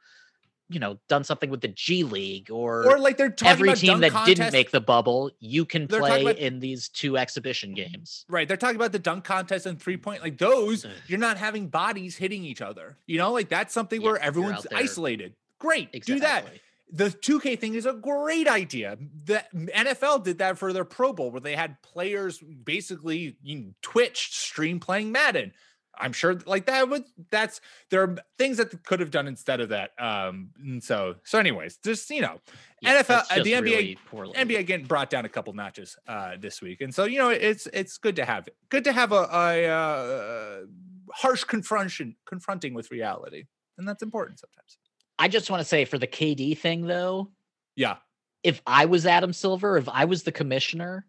you 0.70 0.80
know 0.80 1.00
done 1.08 1.24
something 1.24 1.50
with 1.50 1.62
the 1.62 1.68
g 1.70 2.04
league 2.04 2.52
or 2.52 2.86
or 2.88 3.00
like 3.00 3.18
they're 3.18 3.30
talking 3.30 3.52
every 3.52 3.74
team 3.74 4.00
that 4.02 4.26
didn't 4.26 4.54
make 4.54 4.72
the 4.72 4.80
bubble, 4.80 5.32
you 5.40 5.66
can 5.66 5.88
They're 5.88 6.00
play 6.00 6.22
about- 6.22 6.38
in 6.38 6.60
these 6.60 6.90
two 6.90 7.18
exhibition 7.18 7.74
games. 7.74 8.26
Right. 8.30 8.48
They're 8.48 8.58
talking 8.58 8.76
about 8.76 8.92
the 8.92 9.00
dunk 9.00 9.24
contest 9.24 9.66
and 9.66 9.82
three 9.82 9.98
point. 9.98 10.22
Like 10.22 10.38
those, 10.38 10.86
you're 11.08 11.20
not 11.20 11.38
having 11.38 11.68
bodies 11.68 12.16
hitting 12.18 12.44
each 12.44 12.62
other. 12.62 12.98
You 13.08 13.18
know, 13.18 13.32
like 13.32 13.50
that's 13.50 13.74
something 13.74 14.02
Yeah, 14.02 14.08
where 14.08 14.22
everyone's 14.22 14.68
isolated. 14.74 15.34
Great. 15.58 15.92
Do 16.06 16.20
that. 16.20 16.46
The 16.92 17.10
2K 17.12 17.60
thing 17.60 17.76
is 17.76 17.86
a 17.86 17.94
great 17.94 18.48
idea. 18.48 18.98
The 19.26 19.44
NFL 19.54 20.24
did 20.24 20.40
that 20.40 20.58
for 20.58 20.74
their 20.74 20.86
Pro 20.86 21.14
Bowl 21.14 21.30
where 21.30 21.40
they 21.42 21.56
had 21.56 21.80
players 21.84 22.40
basically 22.40 23.36
you 23.44 23.60
know, 23.60 23.74
Twitch 23.82 24.30
stream 24.36 24.80
playing 24.80 25.12
Madden. 25.12 25.52
I'm 26.00 26.14
sure 26.14 26.36
like 26.46 26.66
that 26.68 26.90
would 26.90 27.04
that's 27.30 27.62
there 27.90 28.02
are 28.04 28.16
things 28.38 28.58
that 28.58 28.84
could 28.84 29.00
have 29.00 29.12
done 29.12 29.28
instead 29.28 29.60
of 29.60 29.70
that. 29.70 29.92
Um 30.00 30.52
and 30.60 30.84
so 30.84 31.16
so 31.24 31.40
anyways, 31.40 31.78
just 31.84 32.10
you 32.10 32.22
know, 32.22 32.40
Yeah, 32.82 33.02
NFL 33.02 33.26
uh, 33.30 33.44
the 33.44 33.54
NBA 33.54 33.98
really. 34.12 34.34
NBA 34.34 34.66
getting 34.66 34.86
brought 34.86 35.10
down 35.10 35.26
a 35.26 35.30
couple 35.30 35.54
notches 35.54 35.98
uh, 36.08 36.36
this 36.40 36.62
week, 36.62 36.82
and 36.82 36.94
so 36.94 37.06
you 37.06 37.18
know 37.18 37.30
it's 37.30 37.68
it's 37.74 37.98
good 37.98 38.16
to 38.18 38.26
have 38.26 38.48
it. 38.48 38.56
Good 38.70 38.84
to 38.86 38.92
have 38.94 39.12
a, 39.12 39.28
a 39.32 39.68
uh, 39.68 40.66
harsh 41.14 41.44
confrontation 41.44 42.16
confronting 42.26 42.74
with 42.74 42.92
reality, 42.92 43.46
and 43.78 43.88
that's 43.88 44.02
important 44.04 44.40
sometimes. 44.40 44.78
I 45.18 45.28
just 45.28 45.52
want 45.52 45.62
to 45.62 45.66
say 45.66 45.86
for 45.86 45.98
the 45.98 46.08
KD 46.08 46.58
thing 46.58 46.88
though, 46.88 47.30
Yeah, 47.76 47.98
if 48.44 48.62
I 48.66 48.86
was 48.86 49.06
Adam 49.06 49.34
Silver, 49.34 49.78
if 49.78 49.90
I 49.90 50.06
was 50.06 50.24
the 50.24 50.32
commissioner, 50.32 51.06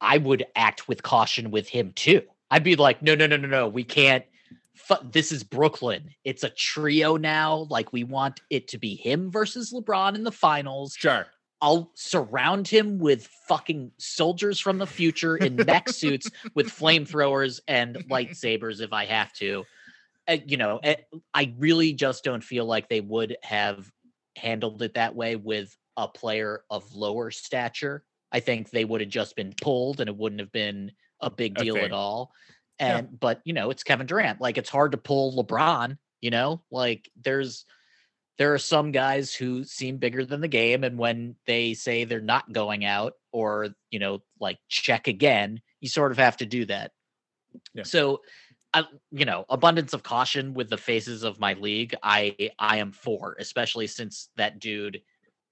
I 0.00 0.18
would 0.18 0.46
act 0.56 0.88
with 0.88 1.02
caution 1.02 1.50
with 1.50 1.68
him 1.68 1.92
too. 1.94 2.22
I'd 2.54 2.62
be 2.62 2.76
like, 2.76 3.02
no, 3.02 3.16
no, 3.16 3.26
no, 3.26 3.36
no, 3.36 3.48
no, 3.48 3.66
we 3.66 3.82
can't. 3.82 4.24
This 5.10 5.32
is 5.32 5.42
Brooklyn. 5.42 6.10
It's 6.22 6.44
a 6.44 6.50
trio 6.50 7.16
now. 7.16 7.66
Like 7.68 7.92
we 7.92 8.04
want 8.04 8.42
it 8.48 8.68
to 8.68 8.78
be 8.78 8.94
him 8.94 9.32
versus 9.32 9.72
LeBron 9.72 10.14
in 10.14 10.22
the 10.22 10.30
finals. 10.30 10.94
sure. 10.96 11.26
I'll 11.60 11.90
surround 11.94 12.68
him 12.68 13.00
with 13.00 13.26
fucking 13.48 13.90
soldiers 13.98 14.60
from 14.60 14.78
the 14.78 14.86
future 14.86 15.36
in 15.36 15.56
mech 15.56 15.88
suits 15.88 16.30
with 16.54 16.68
flamethrowers 16.68 17.58
and 17.66 17.96
lightsabers 18.08 18.80
if 18.80 18.92
I 18.92 19.06
have 19.06 19.32
to. 19.34 19.64
uh, 20.28 20.36
you 20.46 20.56
know, 20.56 20.78
eh, 20.84 20.94
I 21.32 21.52
really 21.58 21.92
just 21.92 22.22
don't 22.22 22.44
feel 22.44 22.66
like 22.66 22.88
they 22.88 23.00
would 23.00 23.36
have 23.42 23.90
handled 24.36 24.80
it 24.82 24.94
that 24.94 25.16
way 25.16 25.34
with 25.34 25.76
a 25.96 26.06
player 26.06 26.62
of 26.70 26.94
lower 26.94 27.32
stature. 27.32 28.04
I 28.30 28.38
think 28.38 28.70
they 28.70 28.84
would 28.84 29.00
have 29.00 29.10
just 29.10 29.34
been 29.34 29.54
pulled 29.60 30.00
and 30.00 30.08
it 30.08 30.16
wouldn't 30.16 30.40
have 30.40 30.52
been 30.52 30.92
a 31.26 31.30
big 31.30 31.54
deal 31.54 31.74
thing. 31.74 31.84
at 31.84 31.92
all. 31.92 32.32
Yeah. 32.78 32.98
And 32.98 33.20
but 33.20 33.40
you 33.44 33.52
know, 33.52 33.70
it's 33.70 33.82
Kevin 33.82 34.06
Durant. 34.06 34.40
Like 34.40 34.58
it's 34.58 34.70
hard 34.70 34.92
to 34.92 34.98
pull 34.98 35.42
LeBron, 35.42 35.96
you 36.20 36.30
know? 36.30 36.62
Like 36.70 37.10
there's 37.22 37.64
there 38.38 38.52
are 38.52 38.58
some 38.58 38.90
guys 38.90 39.34
who 39.34 39.62
seem 39.64 39.98
bigger 39.98 40.24
than 40.24 40.40
the 40.40 40.48
game 40.48 40.82
and 40.82 40.98
when 40.98 41.36
they 41.46 41.74
say 41.74 42.04
they're 42.04 42.20
not 42.20 42.52
going 42.52 42.84
out 42.84 43.12
or, 43.32 43.68
you 43.90 44.00
know, 44.00 44.22
like 44.40 44.58
check 44.68 45.06
again, 45.06 45.60
you 45.80 45.88
sort 45.88 46.10
of 46.10 46.18
have 46.18 46.36
to 46.38 46.46
do 46.46 46.64
that. 46.64 46.90
Yeah. 47.74 47.84
So 47.84 48.22
I, 48.72 48.84
you 49.12 49.24
know, 49.24 49.44
abundance 49.48 49.92
of 49.92 50.02
caution 50.02 50.52
with 50.52 50.68
the 50.68 50.76
faces 50.76 51.22
of 51.22 51.38
my 51.38 51.52
league. 51.54 51.94
I 52.02 52.50
I 52.58 52.78
am 52.78 52.90
for, 52.90 53.36
especially 53.38 53.86
since 53.86 54.30
that 54.36 54.58
dude 54.58 55.00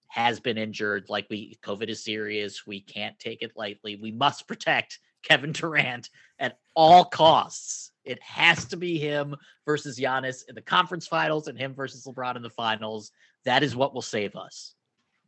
has 0.09 0.41
been 0.41 0.59
injured. 0.59 1.07
Like 1.09 1.27
we, 1.31 1.57
COVID 1.63 1.89
is 1.89 2.05
serious. 2.05 2.67
We 2.67 2.81
can't 2.81 3.19
take 3.19 3.43
it 3.43 3.53
lightly. 3.57 3.97
We 3.97 4.11
must 4.11 4.49
protect 4.49 4.99
Kevin 5.23 5.53
Durant 5.53 6.11
at 6.39 6.59
all 6.75 7.05
costs. 7.05 7.93
It 8.05 8.21
has 8.23 8.65
to 8.67 8.77
be 8.77 8.99
him 8.99 9.37
versus 9.65 9.99
Giannis 9.99 10.43
in 10.49 10.55
the 10.55 10.63
conference 10.63 11.07
finals 11.07 11.49
and 11.49 11.57
him 11.57 11.75
versus 11.75 12.05
LeBron 12.05 12.37
in 12.37 12.43
the 12.43 12.51
finals. 12.51 13.13
That 13.45 13.63
is 13.63 13.77
what 13.77 13.95
will 13.95 14.03
save 14.03 14.35
us. 14.37 14.75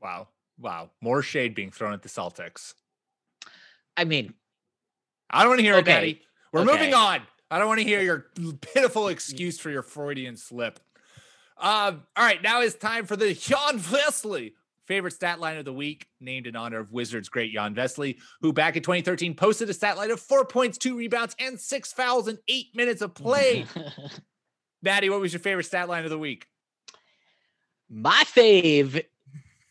Wow. 0.03 0.29
Wow. 0.59 0.91
More 1.01 1.23
shade 1.23 1.55
being 1.55 1.71
thrown 1.71 1.93
at 1.93 2.03
the 2.03 2.09
Celtics. 2.09 2.75
I 3.97 4.05
mean, 4.05 4.35
I 5.31 5.41
don't 5.41 5.51
want 5.51 5.59
to 5.61 5.65
hear 5.65 5.75
it, 5.75 5.79
Okay. 5.79 5.93
Daddy. 5.93 6.23
We're 6.53 6.61
Okay. 6.63 6.73
moving 6.73 6.95
on. 6.95 7.23
I 7.51 7.59
don't 7.59 7.69
want 7.69 7.81
to 7.81 7.85
hear 7.87 8.03
your 8.03 8.27
pitiful 8.61 9.09
excuse 9.09 9.59
for 9.59 9.71
your 9.71 9.83
Freudian 9.83 10.37
slip. 10.37 10.81
Um, 11.57 12.03
all 12.17 12.25
right, 12.25 12.43
now 12.43 12.61
it's 12.63 12.75
time 12.75 13.07
for 13.07 13.15
the 13.17 13.33
Jan 13.35 13.79
Vesely 13.79 14.55
favorite 14.87 15.13
stat 15.13 15.41
line 15.41 15.57
of 15.57 15.65
the 15.65 15.73
week, 15.73 16.07
named 16.21 16.47
in 16.47 16.57
honor 16.57 16.81
of 16.81 16.93
Wizards 16.93 17.29
great 17.29 17.53
Jan 17.53 17.75
Vesely, 17.75 18.17
who 18.41 18.53
back 18.53 18.77
in 18.77 18.83
2013 18.83 19.35
posted 19.35 19.69
a 19.71 19.75
stat 19.75 19.97
line 19.97 20.11
of 20.11 20.21
four 20.21 20.45
points, 20.45 20.79
two 20.79 20.97
rebounds, 20.97 21.35
and 21.39 21.59
six 21.59 21.93
fouls 21.93 22.29
in 22.29 22.39
eight 22.49 22.67
minutes 22.75 23.03
of 23.03 23.15
play. 23.15 23.67
Maddie, 24.83 25.11
what 25.11 25.21
was 25.21 25.33
your 25.33 25.41
favorite 25.41 25.65
stat 25.65 25.89
line 25.89 26.05
of 26.05 26.11
the 26.11 26.19
week? 26.19 26.47
My 27.89 28.25
fave 28.27 29.05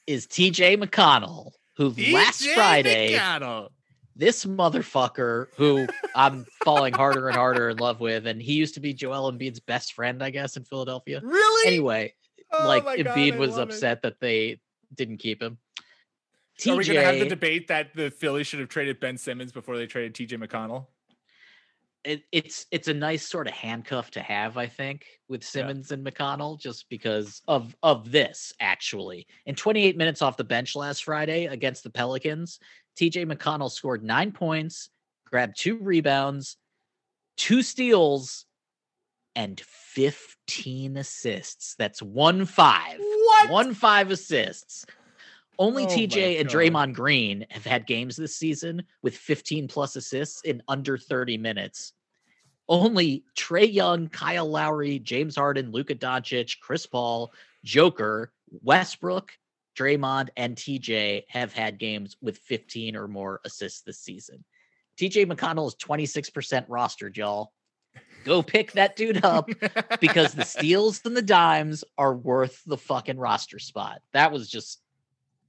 is 0.07 0.27
TJ 0.27 0.81
McConnell, 0.83 1.51
who 1.77 1.93
last 2.11 2.45
Friday, 2.49 3.15
McConnell. 3.15 3.69
this 4.15 4.45
motherfucker 4.45 5.47
who 5.57 5.87
I'm 6.15 6.45
falling 6.63 6.93
harder 6.93 7.27
and 7.27 7.35
harder 7.35 7.69
in 7.69 7.77
love 7.77 7.99
with, 7.99 8.27
and 8.27 8.41
he 8.41 8.53
used 8.53 8.73
to 8.75 8.79
be 8.79 8.93
Joel 8.93 9.31
Embiid's 9.31 9.59
best 9.59 9.93
friend, 9.93 10.23
I 10.23 10.29
guess, 10.29 10.57
in 10.57 10.63
Philadelphia. 10.63 11.21
Really? 11.23 11.67
Anyway, 11.67 12.13
Oh 12.51 12.67
like 12.67 12.83
God, 12.83 12.99
Embiid 12.99 13.33
I 13.33 13.37
was 13.37 13.51
love 13.57 13.69
it. 13.69 13.73
upset 13.73 14.01
that 14.03 14.19
they 14.19 14.59
didn't 14.95 15.17
keep 15.17 15.41
him. 15.41 15.57
Are 16.67 16.75
we 16.75 16.85
going 16.85 16.99
to 16.99 17.03
have 17.03 17.19
the 17.19 17.27
debate 17.27 17.67
that 17.69 17.95
the 17.95 18.11
Phillies 18.11 18.47
should 18.47 18.59
have 18.59 18.69
traded 18.69 18.99
Ben 18.99 19.17
Simmons 19.17 19.51
before 19.51 19.75
they 19.75 19.87
traded 19.87 20.13
TJ 20.13 20.41
McConnell? 20.41 20.85
it, 22.03 22.23
it's 22.31 22.65
it's 22.71 22.87
a 22.87 22.93
nice 22.93 23.27
sort 23.27 23.47
of 23.47 23.53
handcuff 23.53 24.11
to 24.11 24.21
have, 24.21 24.57
I 24.57 24.67
think, 24.67 25.05
with 25.29 25.43
Simmons 25.43 25.91
and 25.91 26.05
McConnell, 26.05 26.59
just 26.59 26.89
because 26.89 27.41
of 27.47 27.75
of 27.81 28.11
this 28.11 28.53
actually. 28.59 29.27
In 29.45 29.55
28 29.55 29.97
minutes 29.97 30.21
off 30.21 30.37
the 30.37 30.43
bench 30.43 30.75
last 30.75 31.05
Friday 31.05 31.45
against 31.45 31.83
the 31.83 31.89
Pelicans, 31.89 32.59
TJ 32.99 33.31
McConnell 33.31 33.71
scored 33.71 34.03
nine 34.03 34.31
points, 34.31 34.89
grabbed 35.25 35.57
two 35.57 35.77
rebounds, 35.77 36.57
two 37.37 37.61
steals, 37.61 38.45
and 39.35 39.61
15 39.61 40.97
assists. 40.97 41.75
That's 41.75 42.01
one 42.01 42.45
five. 42.45 42.99
What? 43.43 43.51
One 43.51 43.73
five 43.73 44.11
assists. 44.11 44.85
Only 45.59 45.83
Oh 45.83 45.87
TJ 45.87 46.39
and. 46.39 46.49
Draymond 46.49 46.93
Green 46.93 47.45
have 47.49 47.65
had 47.65 47.85
games 47.85 48.15
this 48.15 48.35
season 48.35 48.83
with 49.01 49.15
15 49.15 49.67
plus 49.67 49.95
assists 49.95 50.41
in 50.43 50.63
under 50.67 50.97
30 50.97 51.37
minutes. 51.37 51.93
Only 52.69 53.25
Trae 53.35 53.71
Young, 53.71 54.07
Kyle 54.07 54.49
Lowry, 54.49 54.97
James 54.99 55.35
Harden, 55.35 55.71
Luka 55.71 55.95
Doncic, 55.95 56.59
Chris 56.61 56.85
Paul, 56.85 57.33
Joker, 57.63 58.31
Westbrook, 58.61 59.31
Draymond, 59.77 60.29
and 60.37 60.55
TJ 60.55 61.23
have 61.27 61.53
had 61.53 61.77
games 61.77 62.15
with 62.21 62.37
15 62.37 62.95
or 62.95 63.07
more 63.07 63.41
assists 63.45 63.81
this 63.81 63.99
season. 63.99 64.43
TJ 64.97 65.25
McConnell 65.25 65.67
is 65.67 65.75
26% 65.75 66.67
rostered, 66.67 67.17
y'all. 67.17 67.51
Go 68.23 68.43
pick 68.43 68.73
that 68.73 68.95
dude 68.95 69.23
up 69.23 69.49
because 69.99 70.33
the 70.33 70.45
steals 70.45 71.01
and 71.05 71.15
the 71.15 71.21
dimes 71.21 71.83
are 71.97 72.15
worth 72.15 72.61
the 72.65 72.77
fucking 72.77 73.17
roster 73.17 73.59
spot. 73.59 74.01
That 74.13 74.31
was 74.31 74.49
just 74.49 74.79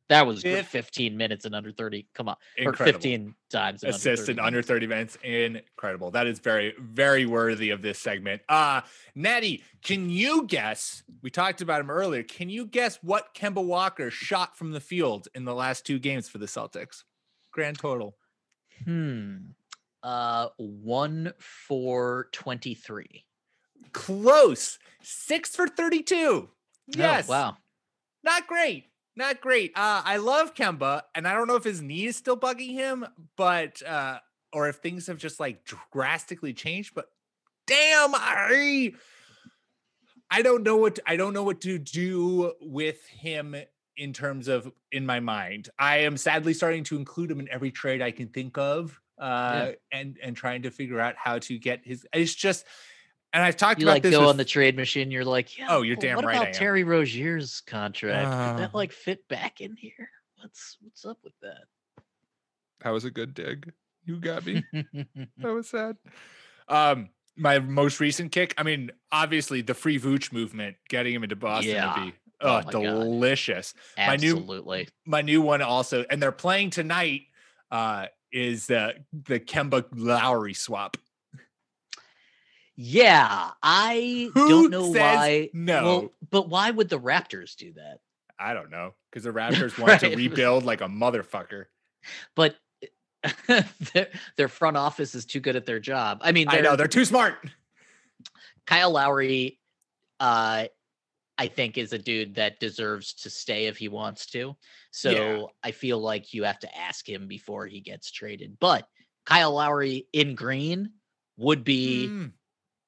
that 0.08 0.26
was 0.26 0.42
good 0.42 0.66
15 0.66 1.16
minutes 1.16 1.46
and 1.46 1.54
under 1.54 1.72
30. 1.72 2.06
Come 2.14 2.28
on. 2.28 2.36
Or 2.64 2.74
15 2.74 3.34
times 3.50 3.82
30 3.82 4.32
in 4.32 4.38
under 4.38 4.62
30 4.62 4.86
minutes. 4.86 5.16
Incredible. 5.22 6.10
That 6.10 6.26
is 6.26 6.40
very, 6.40 6.74
very 6.78 7.24
worthy 7.24 7.70
of 7.70 7.80
this 7.80 7.98
segment. 7.98 8.42
Uh 8.48 8.82
Natty, 9.14 9.62
can 9.82 10.10
you 10.10 10.44
guess? 10.46 11.02
We 11.22 11.30
talked 11.30 11.62
about 11.62 11.80
him 11.80 11.90
earlier. 11.90 12.22
Can 12.22 12.50
you 12.50 12.66
guess 12.66 12.98
what 13.02 13.34
Kemba 13.34 13.64
Walker 13.64 14.10
shot 14.10 14.56
from 14.56 14.72
the 14.72 14.80
field 14.80 15.28
in 15.34 15.44
the 15.44 15.54
last 15.54 15.86
two 15.86 15.98
games 15.98 16.28
for 16.28 16.38
the 16.38 16.46
Celtics? 16.46 17.04
Grand 17.50 17.78
total. 17.78 18.16
Hmm. 18.84 19.36
Uh 20.04 20.48
1 20.58 21.32
for 21.38 22.28
23. 22.32 23.24
Close. 23.92 24.78
Six 25.02 25.56
for 25.56 25.66
32. 25.66 26.48
Yes. 26.88 27.26
Oh, 27.28 27.32
wow. 27.32 27.56
Not 28.22 28.46
great. 28.46 28.84
Not 29.16 29.40
great. 29.40 29.72
Uh, 29.76 30.02
I 30.04 30.16
love 30.16 30.54
Kemba, 30.54 31.02
and 31.14 31.26
I 31.28 31.34
don't 31.34 31.46
know 31.46 31.56
if 31.56 31.64
his 31.64 31.80
knee 31.80 32.06
is 32.06 32.16
still 32.16 32.36
bugging 32.36 32.72
him, 32.72 33.06
but 33.36 33.80
uh, 33.82 34.18
or 34.52 34.68
if 34.68 34.76
things 34.76 35.06
have 35.06 35.18
just 35.18 35.38
like 35.38 35.64
drastically 35.92 36.52
changed. 36.52 36.94
But 36.94 37.06
damn, 37.66 38.14
I 38.14 38.92
I 40.30 40.42
don't 40.42 40.64
know 40.64 40.76
what 40.76 40.98
I 41.06 41.16
don't 41.16 41.32
know 41.32 41.44
what 41.44 41.60
to 41.62 41.78
do 41.78 42.54
with 42.60 43.06
him 43.06 43.54
in 43.96 44.12
terms 44.12 44.48
of 44.48 44.70
in 44.90 45.06
my 45.06 45.20
mind. 45.20 45.68
I 45.78 45.98
am 45.98 46.16
sadly 46.16 46.54
starting 46.54 46.82
to 46.84 46.96
include 46.96 47.30
him 47.30 47.38
in 47.38 47.48
every 47.50 47.70
trade 47.70 48.02
I 48.02 48.10
can 48.10 48.28
think 48.28 48.58
of, 48.58 49.00
uh, 49.18 49.72
and 49.92 50.18
and 50.22 50.36
trying 50.36 50.62
to 50.62 50.70
figure 50.70 51.00
out 51.00 51.14
how 51.16 51.38
to 51.40 51.58
get 51.58 51.80
his. 51.84 52.06
It's 52.12 52.34
just, 52.34 52.64
and 53.32 53.42
I've 53.42 53.56
talked 53.56 53.80
You 53.80 53.86
about 53.86 53.94
like 53.94 54.02
this. 54.02 54.12
go 54.12 54.20
with- 54.20 54.28
on 54.30 54.36
the 54.36 54.44
trade 54.44 54.76
machine, 54.76 55.10
you're 55.10 55.24
like, 55.24 55.56
yeah. 55.58 55.66
Oh, 55.70 55.82
you're 55.82 55.96
well, 55.96 56.00
damn 56.02 56.16
what 56.16 56.24
right 56.26 56.36
I 56.38 56.42
about. 56.44 56.54
Terry 56.54 56.84
Rozier's 56.84 57.60
contract? 57.60 58.24
Could 58.30 58.32
Uh. 58.32 58.56
that 58.58 58.74
like 58.74 58.92
fit 58.92 59.26
back 59.28 59.60
in 59.60 59.76
here? 59.76 60.10
What's 60.36 60.76
what's 60.80 61.04
up 61.04 61.18
with 61.24 61.34
that? 61.42 61.64
That 62.82 62.90
was 62.90 63.04
a 63.04 63.10
good 63.10 63.34
dig. 63.34 63.72
You 64.04 64.18
got 64.20 64.44
me. 64.44 64.62
that 64.72 65.52
was 65.52 65.70
sad. 65.70 65.96
Um, 66.68 67.08
my 67.36 67.58
most 67.58 68.00
recent 68.00 68.30
kick. 68.32 68.52
I 68.58 68.62
mean, 68.62 68.90
obviously 69.10 69.62
the 69.62 69.74
free 69.74 69.98
Vooch 69.98 70.32
movement, 70.32 70.76
getting 70.88 71.14
him 71.14 71.22
into 71.22 71.36
Boston 71.36 71.72
Yeah. 71.74 71.94
would 72.04 72.12
be 72.12 72.16
Oh 72.40 72.48
oh, 72.48 72.54
my 72.56 72.62
God. 72.72 72.82
delicious. 72.82 73.74
My 73.96 74.16
new- 74.16 74.32
Absolutely. 74.36 74.88
My 75.06 75.22
new 75.22 75.40
one 75.40 75.62
also, 75.62 76.04
and 76.10 76.22
they're 76.22 76.32
playing 76.32 76.70
tonight. 76.70 77.22
Uh, 77.70 78.06
is 78.34 78.66
the 78.66 78.96
the 79.12 79.40
Kemba 79.40 79.86
Lowry 79.94 80.52
swap? 80.52 80.98
Yeah, 82.76 83.50
I 83.62 84.30
Who 84.34 84.48
don't 84.48 84.70
know 84.70 84.88
why. 84.88 85.50
no? 85.52 85.84
Well, 85.84 86.12
but 86.30 86.48
why 86.48 86.70
would 86.72 86.88
the 86.88 86.98
Raptors 86.98 87.54
do 87.54 87.72
that? 87.74 88.00
I 88.36 88.52
don't 88.52 88.70
know 88.70 88.94
because 89.10 89.22
the 89.22 89.30
Raptors 89.32 89.78
want 89.78 90.00
to 90.00 90.14
rebuild 90.14 90.64
like 90.64 90.80
a 90.80 90.88
motherfucker. 90.88 91.66
But 92.34 92.56
their, 93.92 94.08
their 94.36 94.48
front 94.48 94.76
office 94.76 95.14
is 95.14 95.24
too 95.24 95.40
good 95.40 95.54
at 95.54 95.66
their 95.66 95.78
job. 95.78 96.18
I 96.22 96.32
mean, 96.32 96.48
I 96.50 96.60
know 96.60 96.74
they're 96.74 96.88
too 96.88 97.04
smart. 97.04 97.36
Kyle 98.66 98.90
Lowry, 98.90 99.60
uh, 100.18 100.66
I 101.36 101.48
think 101.48 101.76
is 101.78 101.92
a 101.92 101.98
dude 101.98 102.36
that 102.36 102.60
deserves 102.60 103.12
to 103.14 103.30
stay 103.30 103.66
if 103.66 103.76
he 103.76 103.88
wants 103.88 104.26
to. 104.26 104.56
So 104.92 105.50
I 105.62 105.72
feel 105.72 105.98
like 105.98 106.32
you 106.32 106.44
have 106.44 106.60
to 106.60 106.78
ask 106.78 107.08
him 107.08 107.26
before 107.26 107.66
he 107.66 107.80
gets 107.80 108.10
traded. 108.12 108.56
But 108.60 108.86
Kyle 109.26 109.52
Lowry 109.52 110.06
in 110.12 110.34
green 110.36 110.90
would 111.36 111.64
be 111.64 112.06
Mm. 112.08 112.32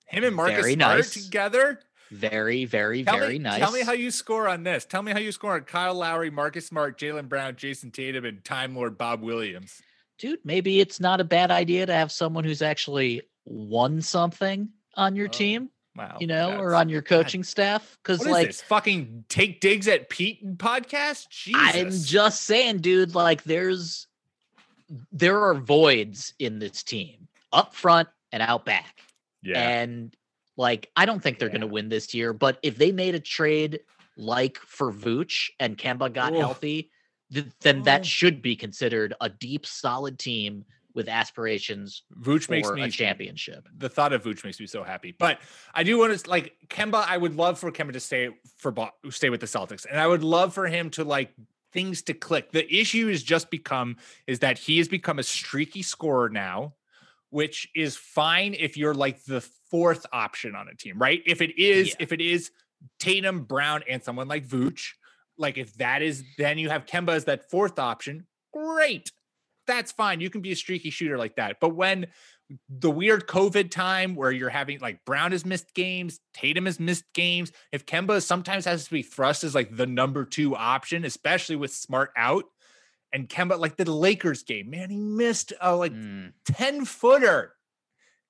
Him 0.08 0.22
and 0.24 0.36
Marcus 0.36 0.56
Very 0.60 0.74
Smart 0.74 0.96
nice. 0.98 1.24
together. 1.24 1.80
very, 2.12 2.64
very, 2.66 3.02
Tell 3.02 3.18
very 3.18 3.32
me, 3.32 3.38
nice. 3.40 3.58
Tell 3.58 3.72
me 3.72 3.80
how 3.82 3.90
you 3.92 4.12
score 4.12 4.46
on 4.48 4.62
this. 4.62 4.84
Tell 4.84 5.02
me 5.02 5.10
how 5.10 5.18
you 5.18 5.32
score 5.32 5.54
on 5.54 5.62
Kyle 5.62 5.94
Lowry, 5.96 6.30
Marcus 6.30 6.66
Smart, 6.68 6.96
Jaylen 6.96 7.28
Brown, 7.28 7.56
Jayson 7.56 7.90
Tatum, 7.92 8.24
and 8.24 8.44
Time 8.44 8.76
Lord 8.76 8.96
Bob 8.96 9.22
Williams. 9.22 9.82
dude, 10.18 10.38
maybe 10.44 10.78
it's 10.78 11.00
not 11.00 11.20
a 11.20 11.24
bad 11.24 11.50
idea 11.50 11.84
to 11.86 11.92
have 11.92 12.12
someone 12.12 12.44
who's 12.44 12.62
actually 12.62 13.22
won 13.44 14.00
something 14.00 14.68
on 14.94 15.16
your 15.16 15.26
Oh, 15.26 15.30
team, 15.32 15.70
Wow. 15.96 16.18
you 16.20 16.26
know, 16.26 16.58
or 16.60 16.74
on 16.74 16.88
your 16.88 17.02
coaching 17.02 17.42
staff. 17.44 17.96
Because 18.02 18.18
What 18.20 18.26
is 18.28 18.32
like 18.32 18.46
this? 18.48 18.62
Fucking 18.62 19.24
take 19.28 19.60
digs 19.60 19.88
at 19.88 20.08
Pete 20.10 20.56
podcast? 20.58 21.28
Jesus. 21.30 21.74
I'm 21.74 21.90
just 21.90 22.42
saying, 22.44 22.78
dude, 22.78 23.14
like 23.14 23.42
there's 23.44 24.06
there 25.12 25.40
are 25.42 25.54
voids 25.54 26.34
in 26.38 26.58
this 26.58 26.82
team 26.82 27.28
up 27.52 27.74
front 27.74 28.08
and 28.32 28.42
out 28.42 28.64
back. 28.64 29.00
yeah. 29.42 29.58
And 29.68 30.14
Like, 30.56 30.90
I 30.96 31.06
don't 31.06 31.22
think 31.22 31.38
they're 31.38 31.48
going 31.48 31.60
to 31.60 31.66
win 31.66 31.88
this 31.88 32.14
year, 32.14 32.32
but 32.32 32.58
if 32.62 32.76
they 32.78 32.92
made 32.92 33.14
a 33.14 33.20
trade 33.20 33.80
like 34.16 34.56
for 34.58 34.92
Vooch 34.92 35.50
and 35.60 35.76
Kemba 35.76 36.12
got 36.12 36.32
Oof. 36.32 36.38
healthy, 36.38 36.90
th- 37.32 37.46
then 37.60 37.80
Oh. 37.80 37.84
that 37.84 38.06
should 38.06 38.40
be 38.42 38.56
considered 38.56 39.12
a 39.20 39.28
deep, 39.28 39.66
solid 39.66 40.18
team 40.18 40.64
with 40.96 41.08
aspirations 41.08 42.02
Vooch 42.20 42.48
makes 42.50 42.66
for 42.68 42.74
me 42.74 42.82
a 42.82 42.90
championship. 42.90 43.68
the 43.76 43.88
thought 43.88 44.12
of 44.12 44.24
Vooch 44.24 44.42
makes 44.44 44.58
me 44.58 44.66
so 44.66 44.82
happy. 44.82 45.14
But 45.16 45.38
I 45.74 45.84
do 45.84 45.98
want 45.98 46.18
to 46.18 46.28
like 46.28 46.54
Kemba. 46.68 47.04
I 47.06 47.16
would 47.16 47.36
love 47.36 47.58
for 47.60 47.70
Kemba 47.70 47.92
to 47.92 48.00
stay 48.00 48.30
for 48.58 48.74
stay 49.10 49.30
with 49.30 49.40
the 49.40 49.46
Celtics, 49.46 49.86
and 49.88 50.00
I 50.00 50.06
would 50.08 50.24
love 50.24 50.52
for 50.54 50.66
him 50.66 50.90
to 50.90 51.04
like 51.04 51.32
things 51.72 52.02
to 52.02 52.14
click. 52.14 52.50
The 52.52 52.66
issue 52.74 53.08
is 53.08 53.22
just 53.22 53.50
become 53.50 53.96
is 54.26 54.40
that 54.40 54.58
he 54.58 54.78
has 54.78 54.88
become 54.88 55.18
a 55.18 55.22
streaky 55.22 55.82
scorer 55.82 56.30
now, 56.30 56.74
which 57.30 57.68
is 57.76 57.96
fine 57.96 58.54
if 58.58 58.76
you're 58.76 58.94
like 58.94 59.22
the 59.24 59.42
fourth 59.70 60.06
option 60.12 60.54
on 60.54 60.68
a 60.68 60.74
team, 60.74 60.98
right? 60.98 61.22
If 61.26 61.42
it 61.42 61.58
is, 61.58 61.88
Yeah. 61.88 61.94
if 62.00 62.12
it 62.12 62.20
is 62.22 62.50
Tatum, 62.98 63.42
Brown, 63.44 63.82
and 63.88 64.02
someone 64.02 64.28
like 64.28 64.46
Vooch, 64.46 64.92
like 65.36 65.58
if 65.58 65.74
that 65.74 66.00
is, 66.02 66.24
then 66.38 66.56
you 66.56 66.70
have 66.70 66.86
Kemba 66.86 67.10
as 67.10 67.24
that 67.26 67.50
fourth 67.50 67.78
option. 67.78 68.26
Great. 68.54 69.10
That's 69.66 69.92
fine. 69.92 70.20
You 70.20 70.30
can 70.30 70.40
be 70.40 70.52
a 70.52 70.56
streaky 70.56 70.90
shooter 70.90 71.18
like 71.18 71.36
that. 71.36 71.56
But 71.60 71.70
when 71.74 72.06
the 72.68 72.90
weird 72.90 73.26
COVID 73.26 73.70
time 73.70 74.14
where 74.14 74.30
you're 74.30 74.48
having 74.50 74.78
like 74.78 75.04
Brown 75.04 75.32
has 75.32 75.44
missed 75.44 75.74
games, 75.74 76.20
Tatum 76.32 76.66
has 76.66 76.78
missed 76.78 77.04
games. 77.12 77.50
If 77.72 77.86
Kemba 77.86 78.22
sometimes 78.22 78.64
has 78.66 78.84
to 78.84 78.90
be 78.90 79.02
thrust 79.02 79.42
as 79.44 79.54
like 79.54 79.76
the 79.76 79.86
number 79.86 80.24
two 80.24 80.54
option, 80.54 81.04
especially 81.04 81.56
with 81.56 81.72
Smart 81.72 82.10
out, 82.16 82.44
and 83.12 83.28
Kemba 83.28 83.58
like 83.58 83.76
the 83.76 83.90
Lakers 83.90 84.42
game, 84.42 84.70
man, 84.70 84.90
he 84.90 84.98
missed 84.98 85.52
a 85.60 85.74
like 85.74 85.92
Mm. 85.92 86.32
10 86.46 86.84
footer. 86.84 87.52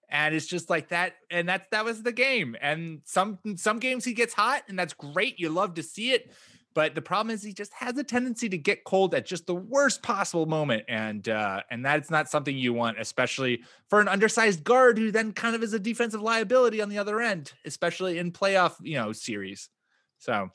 And 0.08 0.34
it's 0.36 0.46
just 0.46 0.70
like 0.70 0.90
that. 0.90 1.14
And 1.30 1.48
that's 1.48 1.66
that 1.72 1.84
was 1.84 2.02
the 2.02 2.12
game. 2.12 2.56
And 2.60 3.00
some 3.04 3.38
some 3.56 3.80
games 3.80 4.04
he 4.04 4.14
gets 4.14 4.34
hot, 4.34 4.62
and 4.68 4.78
that's 4.78 4.94
great. 4.94 5.40
You 5.40 5.48
love 5.48 5.74
to 5.74 5.82
see 5.82 6.12
it. 6.12 6.32
But 6.76 6.94
the 6.94 7.00
problem 7.00 7.34
is 7.34 7.42
he 7.42 7.54
just 7.54 7.72
has 7.72 7.96
a 7.96 8.04
tendency 8.04 8.50
to 8.50 8.58
get 8.58 8.84
cold 8.84 9.14
at 9.14 9.24
just 9.24 9.46
the 9.46 9.54
worst 9.54 10.02
possible 10.02 10.44
moment. 10.44 10.84
And 10.88 11.26
uh, 11.26 11.62
and 11.70 11.82
that's 11.82 12.10
not 12.10 12.28
something 12.28 12.54
you 12.54 12.74
want, 12.74 13.00
especially 13.00 13.62
for 13.88 13.98
an 13.98 14.08
undersized 14.08 14.62
guard 14.62 14.98
who 14.98 15.10
then 15.10 15.32
kind 15.32 15.56
of 15.56 15.62
is 15.62 15.72
a 15.72 15.78
defensive 15.78 16.20
liability 16.20 16.82
on 16.82 16.90
the 16.90 16.98
other 16.98 17.22
end, 17.22 17.54
especially 17.64 18.18
in 18.18 18.30
playoff, 18.30 18.74
you 18.82 18.96
know, 18.96 19.12
series. 19.12 19.70
So 20.18 20.50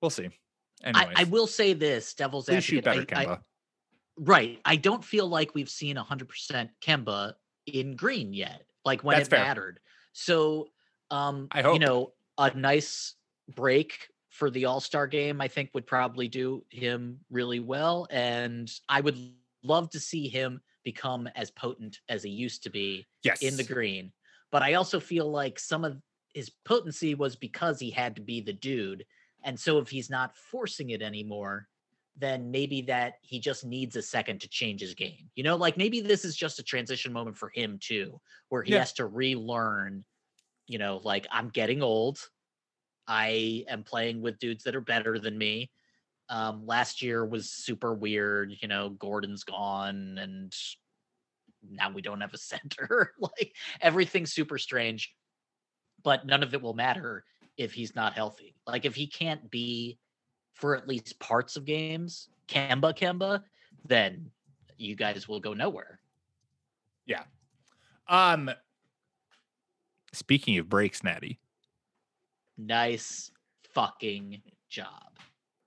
we'll 0.00 0.10
see. 0.10 0.28
I, 0.84 1.08
I 1.14 1.24
will 1.24 1.46
say 1.46 1.72
this, 1.72 2.14
Devil's 2.14 2.46
please 2.46 2.64
shoot 2.64 2.82
better, 2.82 3.06
I- 3.12 3.20
I- 3.20 3.24
Kemba. 3.26 3.40
right. 4.18 4.58
I 4.64 4.74
don't 4.74 5.04
feel 5.04 5.28
like 5.28 5.54
we've 5.54 5.70
seen 5.70 5.94
100% 5.94 6.68
Kemba 6.84 7.34
in 7.66 7.94
green 7.94 8.34
yet, 8.34 8.64
like 8.84 9.04
when 9.04 9.18
That's 9.18 9.28
it 9.28 9.30
fair. 9.30 9.44
mattered. 9.44 9.78
So, 10.14 10.66
um, 11.12 11.46
I 11.52 11.60
you 11.72 11.78
know, 11.78 12.12
a 12.38 12.52
nice 12.56 13.14
break 13.54 14.08
for 14.32 14.50
the 14.50 14.64
All 14.64 14.80
Star 14.80 15.06
game, 15.06 15.40
I 15.40 15.48
think 15.48 15.70
would 15.74 15.86
probably 15.86 16.26
do 16.26 16.64
him 16.70 17.20
really 17.30 17.60
well. 17.60 18.06
And 18.10 18.70
I 18.88 19.02
would 19.02 19.18
love 19.62 19.90
to 19.90 20.00
see 20.00 20.26
him 20.26 20.62
become 20.84 21.28
as 21.36 21.50
potent 21.50 22.00
as 22.08 22.22
he 22.22 22.30
used 22.30 22.62
to 22.62 22.70
be 22.70 23.06
yes. 23.22 23.42
in 23.42 23.56
the 23.56 23.62
green. 23.62 24.10
But 24.50 24.62
I 24.62 24.74
also 24.74 24.98
feel 24.98 25.30
like 25.30 25.58
some 25.58 25.84
of 25.84 26.00
his 26.34 26.50
potency 26.64 27.14
was 27.14 27.36
because 27.36 27.78
he 27.78 27.90
had 27.90 28.16
to 28.16 28.22
be 28.22 28.40
the 28.40 28.54
dude. 28.54 29.04
And 29.44 29.60
so 29.60 29.78
if 29.78 29.90
he's 29.90 30.08
not 30.08 30.34
forcing 30.34 30.90
it 30.90 31.02
anymore, 31.02 31.68
then 32.16 32.50
maybe 32.50 32.80
that 32.82 33.14
he 33.20 33.38
just 33.38 33.66
needs 33.66 33.96
a 33.96 34.02
second 34.02 34.40
to 34.40 34.48
change 34.48 34.80
his 34.80 34.94
game. 34.94 35.30
You 35.34 35.44
know, 35.44 35.56
like 35.56 35.76
maybe 35.76 36.00
this 36.00 36.24
is 36.24 36.36
just 36.36 36.58
a 36.58 36.62
transition 36.62 37.12
moment 37.12 37.36
for 37.36 37.50
him 37.54 37.78
too, 37.80 38.18
where 38.48 38.62
he 38.62 38.72
Yeah. 38.72 38.78
has 38.78 38.94
to 38.94 39.06
relearn, 39.06 40.04
you 40.66 40.78
know, 40.78 41.00
like 41.04 41.26
I'm 41.30 41.50
getting 41.50 41.82
old. 41.82 42.18
I 43.06 43.64
am 43.68 43.82
playing 43.82 44.22
with 44.22 44.38
dudes 44.38 44.64
that 44.64 44.76
are 44.76 44.80
better 44.80 45.18
than 45.18 45.36
me. 45.36 45.70
Um, 46.28 46.66
last 46.66 47.02
year 47.02 47.24
was 47.24 47.50
super 47.50 47.94
weird. 47.94 48.54
You 48.60 48.68
know, 48.68 48.90
Gordon's 48.90 49.44
gone 49.44 50.18
and 50.18 50.54
now 51.70 51.90
we 51.90 52.02
don't 52.02 52.20
have 52.20 52.34
a 52.34 52.38
center. 52.38 53.12
like 53.18 53.54
everything's 53.80 54.32
super 54.32 54.58
strange, 54.58 55.14
but 56.02 56.26
none 56.26 56.42
of 56.42 56.54
it 56.54 56.62
will 56.62 56.74
matter 56.74 57.24
if 57.56 57.72
he's 57.72 57.94
not 57.94 58.14
healthy. 58.14 58.54
Like 58.66 58.84
if 58.84 58.94
he 58.94 59.06
can't 59.06 59.50
be 59.50 59.98
for 60.54 60.76
at 60.76 60.88
least 60.88 61.18
parts 61.18 61.56
of 61.56 61.64
games, 61.64 62.28
Kemba 62.48 62.96
Kemba, 62.96 63.42
then 63.84 64.30
you 64.76 64.94
guys 64.96 65.28
will 65.28 65.40
go 65.40 65.54
nowhere. 65.54 66.00
Yeah. 67.06 67.24
Um 68.08 68.50
speaking 70.12 70.58
of 70.58 70.68
breaks, 70.68 71.02
Natty. 71.02 71.38
Nice 72.66 73.30
fucking 73.74 74.40
job. 74.70 74.86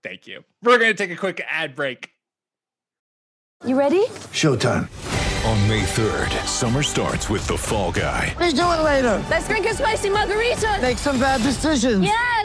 Thank 0.01 0.27
you. 0.27 0.45
We're 0.63 0.77
gonna 0.77 0.93
take 0.93 1.11
a 1.11 1.15
quick 1.17 1.43
ad 1.45 1.75
break. 1.75 2.09
You 3.65 3.77
ready? 3.77 4.05
Showtime. 4.31 4.87
On 5.45 5.67
May 5.69 5.83
3rd, 5.83 6.45
summer 6.47 6.81
starts 6.81 7.29
with 7.29 7.45
The 7.47 7.57
Fall 7.57 7.91
Guy. 7.91 8.33
Let's 8.39 8.53
do 8.53 8.61
it 8.61 8.81
later. 8.81 9.23
Let's 9.29 9.47
drink 9.47 9.67
a 9.67 9.73
spicy 9.73 10.09
margarita. 10.09 10.79
Make 10.81 10.97
some 10.97 11.19
bad 11.19 11.41
decisions. 11.41 12.03
Yes. 12.03 12.44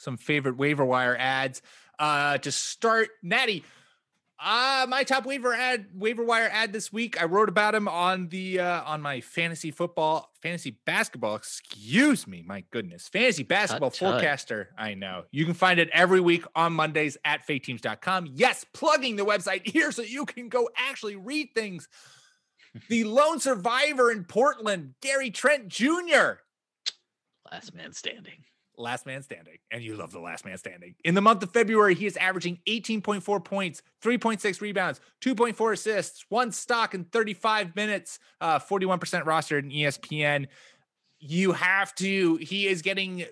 some 0.00 0.16
favorite 0.16 0.56
waiver 0.56 0.84
wire 0.84 1.16
ads. 1.18 1.62
Uh 1.98 2.38
to 2.38 2.50
start, 2.50 3.10
Natty. 3.22 3.64
Uh 4.42 4.86
my 4.88 5.04
top 5.04 5.26
waiver 5.26 5.52
ad 5.52 5.88
waiver 5.94 6.24
wire 6.24 6.48
ad 6.50 6.72
this 6.72 6.90
week. 6.90 7.20
I 7.20 7.26
wrote 7.26 7.50
about 7.50 7.74
him 7.74 7.86
on 7.88 8.28
the 8.28 8.60
uh 8.60 8.82
on 8.84 9.02
my 9.02 9.20
fantasy 9.20 9.70
football, 9.70 10.30
fantasy 10.42 10.78
basketball, 10.86 11.36
excuse 11.36 12.26
me, 12.26 12.42
my 12.46 12.64
goodness. 12.70 13.06
Fantasy 13.08 13.42
basketball 13.42 13.90
tut. 13.90 13.98
forecaster. 14.14 14.70
I 14.78 14.94
know. 14.94 15.24
You 15.30 15.44
can 15.44 15.52
find 15.54 15.78
it 15.78 15.90
every 15.92 16.20
week 16.20 16.44
on 16.54 16.72
Mondays 16.72 17.18
at 17.24 17.46
faketeams.com. 17.46 18.30
Yes, 18.32 18.64
plugging 18.72 19.16
the 19.16 19.26
website 19.26 19.68
here 19.70 19.92
so 19.92 20.00
you 20.02 20.24
can 20.24 20.48
go 20.48 20.70
actually 20.74 21.16
read 21.16 21.50
things 21.54 21.86
the 22.88 23.04
lone 23.04 23.40
survivor 23.40 24.10
in 24.10 24.24
Portland, 24.24 24.94
Gary 25.02 25.30
Trent 25.30 25.68
Jr. 25.68 26.38
Last 27.50 27.74
man 27.74 27.92
standing. 27.92 28.44
Last 28.80 29.04
man 29.06 29.22
standing. 29.22 29.58
And 29.70 29.82
you 29.82 29.94
love 29.94 30.10
the 30.10 30.20
last 30.20 30.44
man 30.44 30.56
standing. 30.56 30.94
In 31.04 31.14
the 31.14 31.20
month 31.20 31.42
of 31.42 31.50
February, 31.52 31.94
he 31.94 32.06
is 32.06 32.16
averaging 32.16 32.58
18.4 32.66 33.44
points, 33.44 33.82
3.6 34.02 34.60
rebounds, 34.60 35.00
2.4 35.20 35.72
assists, 35.74 36.24
one 36.30 36.50
stock 36.50 36.94
in 36.94 37.04
35 37.04 37.76
minutes, 37.76 38.18
uh, 38.40 38.58
41% 38.58 38.98
rostered 39.24 39.60
in 39.64 39.70
ESPN. 39.70 40.46
You 41.18 41.52
have 41.52 41.94
to, 41.96 42.36
he 42.36 42.66
is 42.66 42.80
getting 42.80 43.26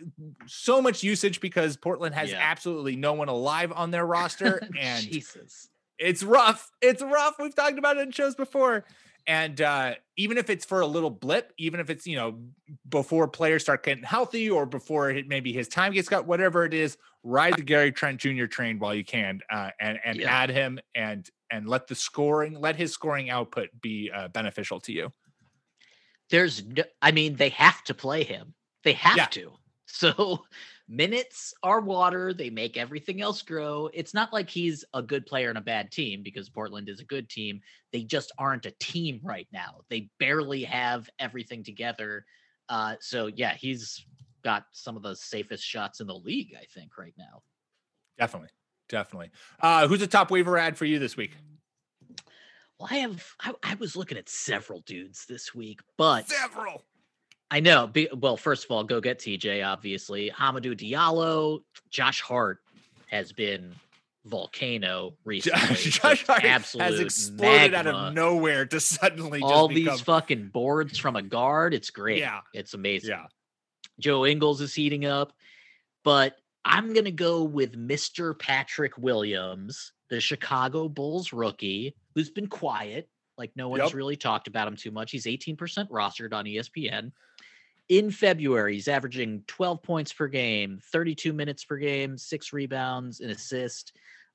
so 0.46 0.82
much 0.82 1.02
usage 1.02 1.40
because 1.40 1.78
Portland 1.78 2.14
has 2.14 2.30
Yeah. 2.30 2.38
absolutely 2.42 2.96
no 2.96 3.14
one 3.14 3.28
alive 3.28 3.72
on 3.74 3.90
their 3.90 4.04
roster. 4.06 4.60
And 4.78 5.02
Jesus. 5.02 5.70
it's 5.98 6.22
rough. 6.22 6.70
It's 6.82 7.00
rough. 7.02 7.36
We've 7.38 7.54
talked 7.54 7.78
about 7.78 7.96
it 7.96 8.00
in 8.00 8.10
shows 8.12 8.34
before. 8.34 8.84
And 9.28 9.60
uh, 9.60 9.94
even 10.16 10.38
if 10.38 10.48
it's 10.48 10.64
for 10.64 10.80
a 10.80 10.86
little 10.86 11.10
blip, 11.10 11.52
even 11.58 11.80
if 11.80 11.90
it's, 11.90 12.06
you 12.06 12.16
know, 12.16 12.40
before 12.88 13.28
players 13.28 13.62
start 13.62 13.84
getting 13.84 14.02
healthy 14.02 14.48
or 14.48 14.64
before 14.64 15.10
it, 15.10 15.28
maybe 15.28 15.52
his 15.52 15.68
time 15.68 15.92
gets 15.92 16.08
cut, 16.08 16.26
whatever 16.26 16.64
it 16.64 16.72
is, 16.72 16.96
ride 17.22 17.56
the 17.58 17.62
Gary 17.62 17.92
Trent 17.92 18.18
Jr. 18.20 18.46
train 18.46 18.78
while 18.78 18.94
you 18.94 19.04
can 19.04 19.40
uh, 19.52 19.70
and, 19.78 19.98
and 20.02 20.18
Yeah. 20.18 20.30
add 20.30 20.50
him 20.50 20.78
and 20.94 21.28
and 21.50 21.68
let 21.68 21.86
the 21.86 21.94
scoring, 21.94 22.58
let 22.58 22.76
his 22.76 22.92
scoring 22.92 23.30
output 23.30 23.68
be 23.80 24.10
uh, 24.14 24.28
beneficial 24.28 24.80
to 24.80 24.92
you. 24.92 25.10
There's 26.30 26.64
no, 26.64 26.84
I 27.00 27.12
mean, 27.12 27.36
they 27.36 27.48
have 27.50 27.82
to 27.84 27.94
play 27.94 28.24
him. 28.24 28.54
They 28.84 28.92
have 28.94 29.16
Yeah. 29.16 29.26
to. 29.30 29.52
So 29.90 30.44
minutes 30.88 31.52
are 31.62 31.80
water. 31.80 32.32
They 32.32 32.50
make 32.50 32.76
everything 32.76 33.20
else 33.20 33.42
grow. 33.42 33.90
It's 33.92 34.14
not 34.14 34.32
like 34.32 34.48
he's 34.48 34.84
a 34.94 35.02
good 35.02 35.26
player 35.26 35.50
in 35.50 35.56
a 35.56 35.62
bad 35.62 35.90
team 35.90 36.22
because 36.22 36.48
Portland 36.48 36.88
is 36.88 37.00
a 37.00 37.04
good 37.04 37.28
team. 37.28 37.60
They 37.92 38.02
just 38.02 38.32
aren't 38.38 38.66
a 38.66 38.74
team 38.80 39.20
right 39.22 39.48
now. 39.52 39.82
They 39.90 40.10
barely 40.18 40.64
have 40.64 41.08
everything 41.18 41.62
together. 41.62 42.24
Uh, 42.68 42.96
so 43.00 43.26
yeah, 43.26 43.54
he's 43.54 44.04
got 44.42 44.64
some 44.72 44.96
of 44.96 45.02
the 45.02 45.16
safest 45.16 45.64
shots 45.64 46.00
in 46.00 46.06
the 46.06 46.14
league, 46.14 46.54
I 46.58 46.64
think, 46.74 46.96
right 46.96 47.14
now. 47.18 47.42
Definitely. 48.18 48.50
Definitely. 48.88 49.30
Uh, 49.60 49.86
who's 49.86 50.00
the 50.00 50.06
top 50.06 50.30
waiver 50.30 50.56
ad 50.56 50.78
for 50.78 50.86
you 50.86 50.98
this 50.98 51.16
week? 51.16 51.32
Well, 52.78 52.88
I 52.90 52.96
have 52.98 53.26
I, 53.40 53.52
I 53.62 53.74
was 53.74 53.96
looking 53.96 54.18
at 54.18 54.28
several 54.28 54.80
dudes 54.80 55.26
this 55.26 55.54
week, 55.54 55.80
but 55.96 56.28
Several. 56.28 56.84
I 57.50 57.60
know. 57.60 57.86
Be, 57.86 58.08
well, 58.14 58.36
first 58.36 58.64
of 58.64 58.70
all, 58.70 58.84
go 58.84 59.00
get 59.00 59.18
TJ, 59.18 59.66
obviously. 59.66 60.30
Hamidou 60.30 60.74
Diallo, 60.78 61.60
Josh 61.90 62.20
Hart 62.20 62.58
has 63.06 63.32
been 63.32 63.74
volcano 64.26 65.14
recently. 65.24 65.76
Josh 65.76 66.26
Hart 66.26 66.42
has 66.42 66.74
exploded 67.00 67.72
out 67.74 67.86
of 67.86 68.12
nowhere 68.12 68.66
to 68.66 68.80
suddenly 68.80 69.40
just 69.40 69.50
All 69.52 69.68
become, 69.68 69.92
these 69.94 70.00
fucking 70.02 70.48
boards 70.48 70.98
from 70.98 71.16
a 71.16 71.22
guard. 71.22 71.72
It's 71.72 71.90
great. 71.90 72.18
Yeah. 72.18 72.40
It's 72.52 72.74
amazing. 72.74 73.10
yeah. 73.10 73.26
Joe 73.98 74.26
Ingles 74.26 74.60
is 74.60 74.74
heating 74.74 75.06
up, 75.06 75.32
but 76.04 76.36
I'm 76.64 76.92
going 76.92 77.06
to 77.06 77.10
go 77.10 77.42
with 77.44 77.74
Mr. 77.76 78.38
Patrick 78.38 78.98
Williams, 78.98 79.92
the 80.10 80.20
Chicago 80.20 80.88
Bulls 80.88 81.32
rookie, 81.32 81.96
who's 82.14 82.30
been 82.30 82.46
quiet. 82.46 83.08
Like 83.38 83.52
no 83.56 83.68
one's 83.68 83.84
Yep. 83.84 83.94
really 83.94 84.16
talked 84.16 84.48
about 84.48 84.68
him 84.68 84.76
too 84.76 84.90
much. 84.90 85.10
He's 85.12 85.24
18% 85.26 85.56
rostered 85.88 86.32
on 86.34 86.44
ESPN. 86.44 87.12
In 87.88 88.10
February, 88.10 88.74
he's 88.74 88.88
averaging 88.88 89.44
12 89.46 89.82
points 89.82 90.12
per 90.12 90.28
game, 90.28 90.80
32 90.92 91.32
minutes 91.32 91.64
per 91.64 91.78
game, 91.78 92.18
six 92.18 92.52
rebounds, 92.52 93.20
an 93.20 93.30
assist. 93.30 93.92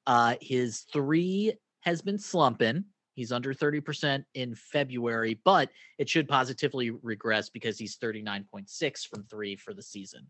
Uh, 0.08 0.36
his 0.42 0.82
three 0.92 1.54
has 1.82 2.02
been 2.02 2.18
slumping. 2.18 2.86
He's 3.14 3.32
under 3.32 3.54
30% 3.54 4.26
in 4.34 4.56
February, 4.56 5.40
but 5.44 5.70
it 6.00 6.10
should 6.10 6.28
positively 6.28 6.90
regress 6.90 7.50
because 7.50 7.78
he's 7.78 7.98
39.6 7.98 9.08
from 9.08 9.24
three 9.24 9.56
for 9.56 9.74
the 9.74 9.84
season. 9.84 10.28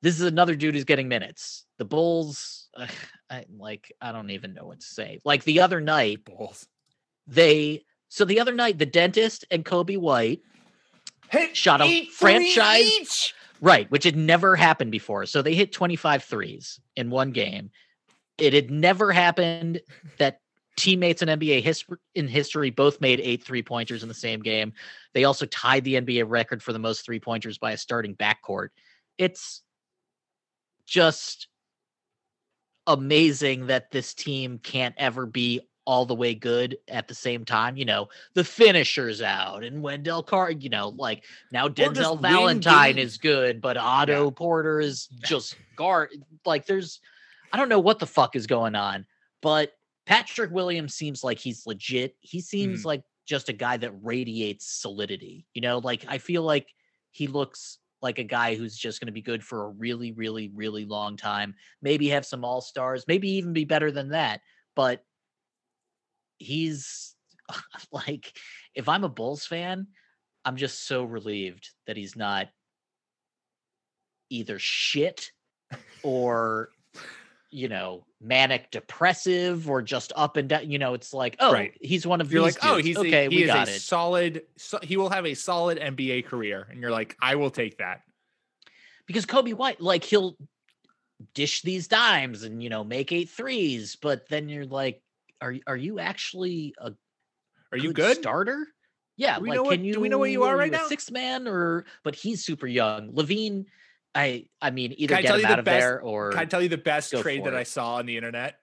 This 0.00 0.18
is 0.18 0.26
another 0.26 0.56
dude 0.56 0.74
who's 0.74 0.84
getting 0.84 1.08
minutes. 1.08 1.66
The 1.76 1.84
Bulls, 1.84 2.68
ugh, 2.76 2.88
I, 3.28 3.44
like, 3.58 3.92
I 4.00 4.12
don't 4.12 4.30
even 4.30 4.54
know 4.54 4.64
what 4.64 4.80
to 4.80 4.86
say. 4.86 5.20
Like 5.24 5.44
the 5.44 5.60
other 5.60 5.82
night, 5.82 6.24
Bulls. 6.24 6.66
they, 7.26 7.84
so 8.08 8.24
the 8.24 8.40
other 8.40 8.54
night, 8.54 8.78
the 8.78 8.86
dentist 8.86 9.44
and 9.50 9.64
Coby 9.64 9.98
White 9.98 10.40
Hit 11.30 11.56
Shot 11.56 11.80
a 11.80 12.06
franchise- 12.06 12.84
each. 12.84 13.34
Right, 13.60 13.90
which 13.90 14.04
had 14.04 14.16
never 14.16 14.54
happened 14.54 14.90
before. 14.90 15.24
So 15.24 15.40
they 15.40 15.54
hit 15.54 15.72
25 15.72 16.24
threes 16.24 16.78
in 16.94 17.08
one 17.08 17.32
game. 17.32 17.70
It 18.38 18.52
had 18.52 18.70
never 18.70 19.12
happened 19.12 19.80
that 20.18 20.40
teammates 20.76 21.22
in 21.22 21.28
NBA 21.28 21.62
history 21.62 21.96
in 22.14 22.28
history 22.28 22.70
both 22.70 23.00
made 23.00 23.18
eight 23.20 23.42
three 23.42 23.62
pointers 23.62 24.02
in 24.02 24.08
the 24.08 24.14
same 24.14 24.40
game. 24.40 24.74
They 25.14 25.24
also 25.24 25.46
tied 25.46 25.84
the 25.84 25.94
NBA 25.94 26.28
record 26.28 26.62
for 26.62 26.74
the 26.74 26.78
most 26.78 27.04
three 27.04 27.18
pointers 27.18 27.56
by 27.56 27.72
a 27.72 27.78
starting 27.78 28.14
backcourt. 28.14 28.68
It's 29.16 29.62
just 30.86 31.48
amazing 32.86 33.66
that 33.66 33.90
this 33.90 34.14
team 34.14 34.58
can't 34.58 34.94
ever 34.98 35.26
be 35.26 35.60
all 35.86 36.04
the 36.04 36.14
way 36.14 36.34
good 36.34 36.76
at 36.88 37.08
the 37.08 37.14
same 37.14 37.44
time. 37.44 37.76
You 37.76 37.84
know, 37.84 38.08
the 38.34 38.44
finishers 38.44 39.22
out 39.22 39.64
and 39.64 39.82
Wendell 39.82 40.22
Carr, 40.22 40.50
you 40.50 40.68
know, 40.68 40.88
like 40.96 41.24
now 41.52 41.68
Denzel 41.68 42.20
Valentine 42.20 42.98
is 42.98 43.16
good, 43.18 43.60
but 43.60 43.76
Otto 43.76 44.30
Porter 44.30 44.80
is 44.80 45.06
just 45.24 45.56
guard. 45.76 46.10
Like 46.44 46.66
there's, 46.66 47.00
I 47.52 47.56
don't 47.56 47.68
know 47.68 47.78
what 47.78 47.98
the 48.00 48.06
fuck 48.06 48.36
is 48.36 48.46
going 48.46 48.74
on, 48.74 49.06
but 49.40 49.72
Patrick 50.06 50.50
Williams 50.50 50.94
seems 50.94 51.24
like 51.24 51.38
he's 51.38 51.66
legit. 51.66 52.16
He 52.20 52.40
seems 52.40 52.82
Mm. 52.82 52.86
like 52.86 53.02
just 53.24 53.48
a 53.48 53.52
guy 53.52 53.76
that 53.76 53.92
radiates 54.02 54.66
solidity. 54.66 55.46
You 55.54 55.60
know, 55.62 55.78
like 55.78 56.04
I 56.08 56.18
feel 56.18 56.42
like 56.42 56.68
he 57.12 57.26
looks 57.26 57.78
like 58.02 58.18
a 58.18 58.24
guy 58.24 58.54
who's 58.54 58.76
just 58.76 59.00
going 59.00 59.06
to 59.06 59.12
be 59.12 59.22
good 59.22 59.42
for 59.42 59.64
a 59.64 59.68
really, 59.70 60.12
really, 60.12 60.50
really 60.54 60.84
long 60.84 61.16
time. 61.16 61.54
Maybe 61.80 62.08
have 62.08 62.26
some 62.26 62.44
all 62.44 62.60
stars, 62.60 63.04
maybe 63.08 63.28
even 63.30 63.52
be 63.52 63.64
better 63.64 63.90
than 63.90 64.10
that. 64.10 64.42
But 64.76 65.02
he's 66.38 67.14
like, 67.92 68.36
if 68.74 68.88
I'm 68.88 69.04
a 69.04 69.08
Bulls 69.08 69.46
fan, 69.46 69.88
I'm 70.44 70.56
just 70.56 70.86
so 70.86 71.04
relieved 71.04 71.70
that 71.86 71.96
he's 71.96 72.16
not 72.16 72.48
either 74.30 74.58
shit 74.58 75.30
or 76.02 76.70
you 77.50 77.68
know 77.68 78.04
manic 78.20 78.70
depressive 78.72 79.70
or 79.70 79.80
just 79.80 80.12
up 80.16 80.36
and 80.36 80.48
down 80.48 80.68
you 80.68 80.78
know 80.80 80.94
it's 80.94 81.14
like 81.14 81.36
oh 81.38 81.52
Right. 81.52 81.78
he's 81.80 82.04
one 82.06 82.20
of 82.20 82.32
You're 82.32 82.42
like, 82.42 82.58
oh, 82.62 82.76
he's 82.76 82.96
okay 82.96 83.26
a, 83.26 83.30
he 83.30 83.36
we 83.36 83.42
is 83.44 83.46
got 83.46 83.68
a 83.68 83.72
it 83.72 83.80
solid. 83.80 84.42
So, 84.56 84.78
he 84.82 84.96
will 84.96 85.10
have 85.10 85.26
a 85.26 85.34
solid 85.34 85.78
NBA 85.78 86.26
career, 86.26 86.66
and 86.70 86.80
you're 86.80 86.90
like, 86.90 87.16
I 87.22 87.36
will 87.36 87.50
take 87.50 87.78
that. 87.78 88.00
because 89.06 89.26
Coby 89.26 89.54
White, 89.54 89.80
like 89.80 90.02
he'll 90.02 90.36
dish 91.34 91.62
these 91.62 91.88
dimes 91.88 92.42
and 92.42 92.62
you 92.62 92.68
know 92.68 92.82
make 92.84 93.12
eight 93.12 93.30
threes, 93.30 93.96
but 93.96 94.28
then 94.28 94.48
you're 94.48 94.66
like, 94.66 95.00
are 95.40 95.54
are 95.66 95.76
you 95.76 95.98
actually 95.98 96.74
a 96.78 96.92
Are 97.72 97.78
you 97.78 97.92
good? 97.92 98.16
starter? 98.18 98.66
Yeah, 99.16 99.38
like 99.38 99.60
what- 99.62 99.70
can 99.72 99.84
you? 99.84 99.94
do 99.94 100.00
we 100.00 100.08
know 100.08 100.18
where 100.18 100.28
you 100.30 100.44
are 100.44 100.56
right 100.56 100.70
now? 100.70 100.86
Sixth 100.88 101.10
man, 101.10 101.46
or 101.48 101.84
but 102.04 102.14
he's 102.14 102.44
super 102.44 102.66
young. 102.66 103.12
LaVine, 103.12 103.66
I 104.14 104.46
I 104.60 104.70
mean 104.70 104.94
either 104.96 105.14
Can 105.14 105.22
get 105.24 105.38
him 105.40 105.46
out 105.46 105.48
the 105.54 105.58
of 105.60 105.64
best- 105.64 105.80
there 105.82 106.00
or 106.00 106.30
Can 106.32 106.40
I 106.40 106.44
tell 106.44 106.62
you 106.62 106.68
the 106.68 106.76
best 106.78 107.12
trade 107.12 107.44
that 107.44 107.54
I 107.54 107.62
saw 107.62 107.94
on 107.96 108.06
the 108.06 108.16
internet? 108.16 108.58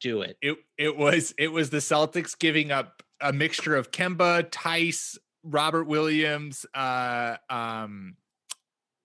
do 0.00 0.22
it. 0.22 0.38
It 0.40 0.56
it 0.78 0.96
was 0.96 1.34
it 1.36 1.48
was 1.48 1.68
the 1.68 1.78
Celtics 1.78 2.38
giving 2.38 2.72
up 2.72 3.02
a 3.20 3.32
mixture 3.34 3.76
of 3.76 3.90
Kemba, 3.90 4.48
Tice, 4.50 5.18
Robert 5.42 5.84
Williams, 5.84 6.64
uh, 6.74 7.36
um, 7.50 8.16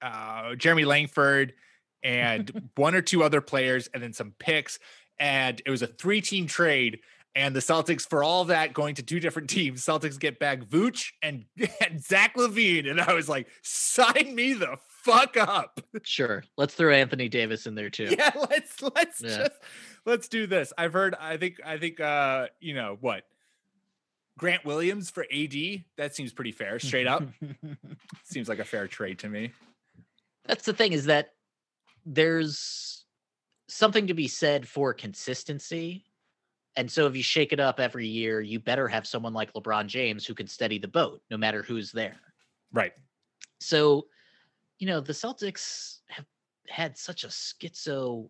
uh, 0.01 0.55
Jeremy 0.55 0.85
Langford, 0.85 1.53
and 2.01 2.69
one 2.77 2.95
or 2.95 3.01
two 3.01 3.23
other 3.23 3.41
players, 3.41 3.89
and 3.93 4.01
then 4.01 4.13
some 4.13 4.33
picks. 4.39 4.79
And 5.19 5.61
it 5.65 5.69
was 5.69 5.81
a 5.81 5.87
three 5.87 6.21
team 6.21 6.47
trade. 6.47 6.99
And 7.37 7.53
the 7.53 7.59
Celtics, 7.59 8.07
for 8.07 8.23
all 8.23 8.45
that, 8.45 8.73
going 8.73 8.95
to 8.95 9.03
two 9.03 9.19
different 9.19 9.49
teams. 9.51 9.83
Celtics 9.83 10.17
get 10.19 10.39
back 10.39 10.61
Vooch 10.61 11.11
and, 11.21 11.45
and 11.81 12.01
Zach 12.03 12.35
LaVine. 12.35 12.89
And 12.89 13.01
I 13.01 13.13
was 13.13 13.27
like, 13.27 13.47
sign 13.61 14.33
me 14.33 14.53
the 14.53 14.77
fuck 15.03 15.35
up. 15.37 15.79
Sure, 16.03 16.43
let's 16.57 16.73
throw 16.75 16.93
Anthony 16.93 17.29
Davis 17.29 17.65
in 17.67 17.73
there 17.75 17.89
too. 17.89 18.13
Yeah, 18.17 18.31
let's 18.49 18.81
let's 18.81 19.21
Yeah. 19.21 19.37
just 19.37 19.51
let's 20.05 20.27
do 20.27 20.45
this. 20.45 20.71
I've 20.77 20.93
heard 20.93 21.15
I 21.19 21.37
think 21.37 21.59
I 21.65 21.77
think 21.77 21.99
uh 21.99 22.47
you 22.59 22.73
know 22.75 22.97
what 23.01 23.23
Grant 24.37 24.65
Williams 24.65 25.09
for 25.09 25.23
AD 25.33 25.53
that 25.97 26.15
seems 26.15 26.31
pretty 26.31 26.51
fair 26.51 26.77
straight 26.79 27.07
up 27.07 27.23
seems 28.23 28.47
like 28.49 28.59
a 28.59 28.63
fair 28.65 28.87
trade 28.87 29.19
to 29.19 29.29
me. 29.29 29.51
That's 30.45 30.65
the 30.65 30.73
thing 30.73 30.93
is 30.93 31.05
that 31.05 31.29
there's 32.05 32.94
something 33.67 34.07
to 34.07 34.13
be 34.13 34.27
said 34.27 34.67
for 34.67 34.93
consistency. 34.93 36.05
And 36.75 36.91
so 36.91 37.07
if 37.07 37.15
you 37.15 37.23
shake 37.23 37.53
it 37.53 37.59
up 37.59 37.79
every 37.79 38.07
year, 38.07 38.41
you 38.41 38.59
better 38.59 38.87
have 38.87 39.07
someone 39.07 39.33
like 39.33 39.53
LeBron 39.53 39.87
James 39.87 40.25
who 40.25 40.33
can 40.33 40.47
steady 40.47 40.77
the 40.77 40.87
boat 40.87 41.21
no 41.31 41.37
matter 41.37 41.63
who's 41.63 41.91
there. 41.91 42.19
Right. 42.73 42.91
So, 43.59 44.07
you 44.79 44.87
know, 44.87 44.99
the 44.99 45.13
Celtics 45.13 45.99
have 46.09 46.25
had 46.67 46.97
such 46.97 47.23
a 47.23 47.27
schizo 47.27 48.29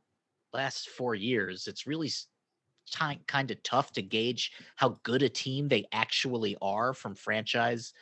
last 0.54 0.90
4 0.90 1.16
years. 1.16 1.68
It's 1.68 1.88
really 1.88 2.12
kind 2.92 3.50
of 3.50 3.64
tough 3.64 3.92
to 3.94 4.04
gauge 4.04 4.52
how 4.76 5.00
good 5.02 5.24
a 5.24 5.30
team 5.30 5.68
they 5.68 5.88
actually 5.92 6.56
are 6.62 6.94
from 6.94 7.16
franchise, 7.16 7.94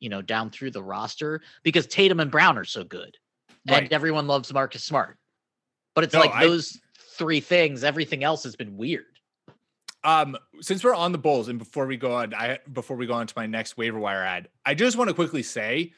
you 0.00 0.08
know, 0.08 0.20
down 0.20 0.50
through 0.50 0.72
the 0.72 0.82
roster 0.82 1.40
because 1.62 1.86
Tatum 1.86 2.18
and 2.18 2.30
Brown 2.30 2.58
are 2.58 2.64
so 2.64 2.82
good 2.82 3.16
and 3.68 3.92
everyone 3.92 4.26
loves 4.26 4.52
Marcus 4.52 4.82
Smart. 4.82 5.16
But 5.94 6.04
it's 6.04 6.14
No, 6.14 6.20
like 6.20 6.32
I- 6.32 6.46
those 6.46 6.78
three 7.16 7.40
things, 7.40 7.84
everything 7.84 8.24
else 8.24 8.42
has 8.44 8.56
been 8.56 8.76
weird. 8.76 9.04
Um, 10.04 10.36
since 10.60 10.82
we're 10.82 10.94
on 10.94 11.12
the 11.12 11.18
Bulls, 11.18 11.48
and 11.48 11.58
before 11.58 11.86
we 11.86 11.96
go 11.96 12.12
on, 12.14 12.34
I 12.34 12.58
before 12.72 12.96
we 12.96 13.06
go 13.06 13.12
on 13.14 13.26
to 13.28 13.34
my 13.36 13.46
next 13.46 13.76
waiver 13.76 13.98
wire 14.00 14.22
ad, 14.24 14.48
I 14.66 14.74
just 14.74 14.96
want 14.96 15.08
to 15.08 15.14
quickly 15.14 15.44
say 15.44 15.92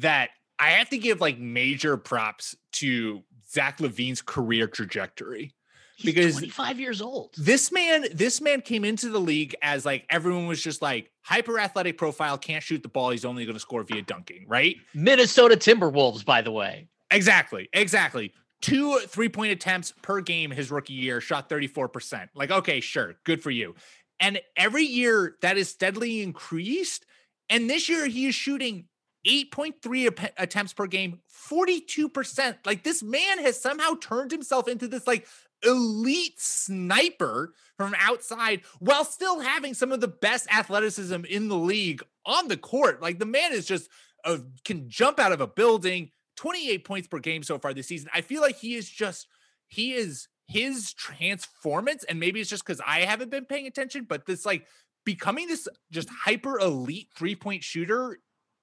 that 0.00 0.30
I 0.58 0.70
have 0.70 0.90
to 0.90 0.98
give 0.98 1.20
like 1.20 1.38
major 1.38 1.96
props 1.96 2.56
to 2.72 3.22
Zach 3.48 3.78
LaVine's 3.78 4.22
career 4.22 4.66
trajectory. 4.66 5.54
He's 5.96 6.12
Because 6.12 6.34
25 6.38 6.80
years 6.80 7.00
old. 7.00 7.34
this 7.38 7.70
man 7.70 8.06
this 8.12 8.40
man 8.40 8.60
came 8.62 8.84
into 8.84 9.08
the 9.10 9.20
league 9.20 9.54
as 9.62 9.86
like 9.86 10.04
everyone 10.10 10.48
was 10.48 10.60
just 10.60 10.82
like 10.82 11.12
hyper 11.22 11.60
athletic 11.60 11.96
profile 11.96 12.36
can't 12.36 12.64
shoot 12.64 12.82
the 12.82 12.88
ball 12.88 13.10
he's 13.10 13.24
only 13.24 13.44
going 13.44 13.54
to 13.54 13.60
score 13.60 13.84
via 13.84 14.02
dunking 14.02 14.44
right 14.48 14.74
Minnesota 14.92 15.54
Timberwolves, 15.56 16.24
by 16.24 16.42
the 16.42 16.50
way. 16.50 16.88
exactly 17.12 17.68
exactly 17.72 18.32
two 18.64 18.98
three 19.00 19.28
point 19.28 19.52
attempts 19.52 19.92
per 20.00 20.20
game 20.20 20.50
his 20.50 20.70
rookie 20.70 20.94
year 20.94 21.20
shot 21.20 21.50
34% 21.50 22.28
like 22.34 22.50
okay 22.50 22.80
sure 22.80 23.14
good 23.24 23.42
for 23.42 23.50
you 23.50 23.74
and 24.20 24.40
every 24.56 24.84
year 24.84 25.36
that 25.42 25.58
is 25.58 25.68
steadily 25.68 26.22
increased 26.22 27.04
and 27.50 27.68
this 27.68 27.90
year 27.90 28.06
he 28.06 28.26
is 28.26 28.34
shooting 28.34 28.86
8.3 29.26 30.30
attempts 30.36 30.72
per 30.72 30.86
game, 30.86 31.20
42%. 31.48 32.56
Like 32.66 32.84
this 32.84 33.02
man 33.02 33.38
has 33.38 33.60
somehow 33.60 33.94
turned 34.00 34.30
himself 34.30 34.68
into 34.68 34.86
this 34.86 35.06
like 35.06 35.26
elite 35.64 36.38
sniper 36.38 37.54
from 37.78 37.94
outside 37.98 38.60
while 38.80 39.04
still 39.04 39.40
having 39.40 39.72
some 39.74 39.92
of 39.92 40.00
the 40.00 40.08
best 40.08 40.46
athleticism 40.54 41.24
in 41.24 41.48
the 41.48 41.56
league 41.56 42.02
on 42.26 42.48
the 42.48 42.56
court. 42.56 43.00
Like 43.00 43.18
the 43.18 43.26
man 43.26 43.52
is 43.52 43.66
just 43.66 43.88
uh, 44.24 44.38
can 44.64 44.88
jump 44.88 45.18
out 45.18 45.32
of 45.32 45.40
a 45.40 45.46
building, 45.46 46.10
28 46.36 46.84
points 46.84 47.08
per 47.08 47.18
game 47.18 47.42
so 47.42 47.58
far 47.58 47.74
this 47.74 47.86
season. 47.86 48.10
I 48.12 48.20
feel 48.20 48.40
like 48.40 48.56
he 48.56 48.74
is 48.74 48.88
just 48.88 49.26
he 49.68 49.94
is 49.94 50.28
his 50.46 50.92
transformance 50.92 52.04
and 52.04 52.20
maybe 52.20 52.40
it's 52.40 52.50
just 52.50 52.64
cuz 52.64 52.80
I 52.86 53.00
haven't 53.00 53.30
been 53.30 53.46
paying 53.46 53.66
attention, 53.66 54.04
but 54.04 54.26
this 54.26 54.44
like 54.44 54.66
becoming 55.04 55.48
this 55.48 55.68
just 55.90 56.08
hyper 56.08 56.58
elite 56.58 57.08
three-point 57.16 57.62
shooter 57.62 58.18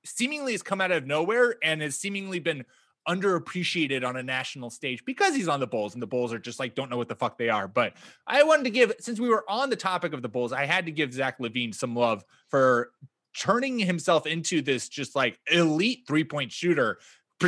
seemingly 0.05 0.53
has 0.53 0.63
come 0.63 0.81
out 0.81 0.91
of 0.91 1.05
nowhere 1.05 1.55
and 1.63 1.81
has 1.81 1.95
seemingly 1.95 2.39
been 2.39 2.65
underappreciated 3.07 4.05
on 4.07 4.15
a 4.15 4.23
national 4.23 4.69
stage 4.69 5.03
because 5.05 5.35
he's 5.35 5.47
on 5.47 5.59
the 5.59 5.67
Bulls 5.67 5.93
and 5.93 6.01
the 6.01 6.07
Bulls 6.07 6.31
are 6.31 6.39
just 6.39 6.59
like 6.59 6.75
don't 6.75 6.89
know 6.89 6.97
what 6.97 7.07
the 7.07 7.15
fuck 7.15 7.37
they 7.37 7.49
are. 7.49 7.67
But 7.67 7.93
I 8.27 8.43
wanted 8.43 8.63
to 8.63 8.69
give 8.69 8.93
since 8.99 9.19
we 9.19 9.29
were 9.29 9.43
on 9.49 9.69
the 9.69 9.75
topic 9.75 10.13
of 10.13 10.21
the 10.21 10.29
Bulls, 10.29 10.53
I 10.53 10.65
had 10.65 10.85
to 10.85 10.91
give 10.91 11.13
Zach 11.13 11.39
LaVine 11.39 11.73
some 11.73 11.95
love 11.95 12.23
for 12.49 12.91
turning 13.35 13.79
himself 13.79 14.27
into 14.27 14.61
this 14.61 14.89
just 14.89 15.15
like 15.15 15.39
elite 15.51 16.03
three-point 16.05 16.51
shooter 16.51 16.95
pre- 16.95 16.99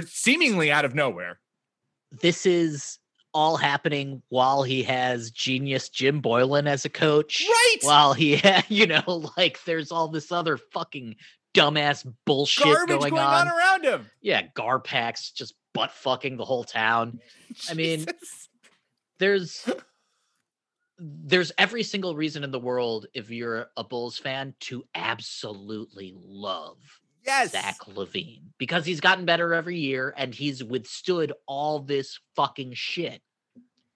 seemingly 0.02 0.72
out 0.72 0.86
of 0.86 0.96
nowhere. 0.96 1.40
This 2.12 2.46
is 2.46 3.00
all 3.34 3.58
happening 3.58 4.22
while 4.30 4.64
he 4.64 4.84
has 4.84 5.32
genius 5.32 5.90
Jim 5.90 6.22
Boylen 6.22 6.68
as 6.68 6.86
a 6.86 6.90
coach. 6.90 7.44
Right. 7.48 7.78
While 7.82 8.14
he, 8.14 8.42
you 8.68 8.88
know, 8.88 9.32
like 9.38 9.64
there's 9.66 9.92
all 9.92 10.08
this 10.08 10.32
other 10.32 10.58
fucking 10.58 11.16
dumbass 11.54 12.12
bullshit 12.26 12.66
Garbage 12.66 13.00
going, 13.00 13.10
going 13.12 13.22
on. 13.22 13.48
on 13.48 13.54
around 13.54 13.84
him. 13.86 14.10
Yeah, 14.22 14.44
Garpax 14.56 15.34
just 15.34 15.56
butt 15.74 15.92
fucking 15.92 16.38
the 16.38 16.46
whole 16.46 16.64
town. 16.64 17.20
I 17.70 17.74
mean, 17.76 18.06
there's 19.20 19.68
there's 21.00 21.52
every 21.58 21.84
single 21.84 22.16
reason 22.16 22.44
in 22.44 22.52
the 22.52 22.60
world 22.60 23.08
if 23.14 23.30
you're 23.30 23.68
a 23.76 23.84
Bulls 23.84 24.18
fan 24.18 24.54
to 24.62 24.84
absolutely 24.96 26.16
love 26.18 26.78
yes. 27.26 27.52
Zach 27.52 27.78
LaVine 27.88 28.42
because 28.58 28.86
he's 28.86 29.00
gotten 29.02 29.26
better 29.26 29.54
every 29.54 29.78
year 29.78 30.14
and 30.18 30.34
he's 30.34 30.64
withstood 30.64 31.34
all 31.48 31.80
this 31.80 32.20
fucking 32.36 32.74
shit. 32.74 33.22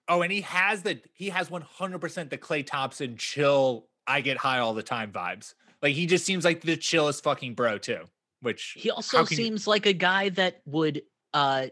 Oh, 0.08 0.22
and 0.22 0.32
he 0.32 0.40
has 0.42 0.82
the 0.82 1.00
he 1.14 1.28
has 1.30 1.48
100% 1.50 2.30
the 2.30 2.38
Klay 2.38 2.64
Thompson 2.66 3.16
chill. 3.16 3.86
I 4.06 4.22
get 4.22 4.38
high 4.38 4.58
all 4.58 4.72
the 4.74 4.82
time 4.82 5.12
vibes. 5.12 5.54
Like 5.82 5.94
he 5.94 6.06
just 6.06 6.24
seems 6.24 6.44
like 6.44 6.62
the 6.62 6.76
chillest 6.76 7.22
fucking 7.22 7.54
bro 7.54 7.78
too. 7.78 8.04
Which 8.40 8.74
He 8.76 8.90
also 8.90 9.24
can 9.24 9.36
you- 9.36 9.44
seems 9.44 9.66
like 9.66 9.86
a 9.86 9.92
guy 9.92 10.30
that 10.30 10.60
would 10.64 11.02
uh 11.34 11.66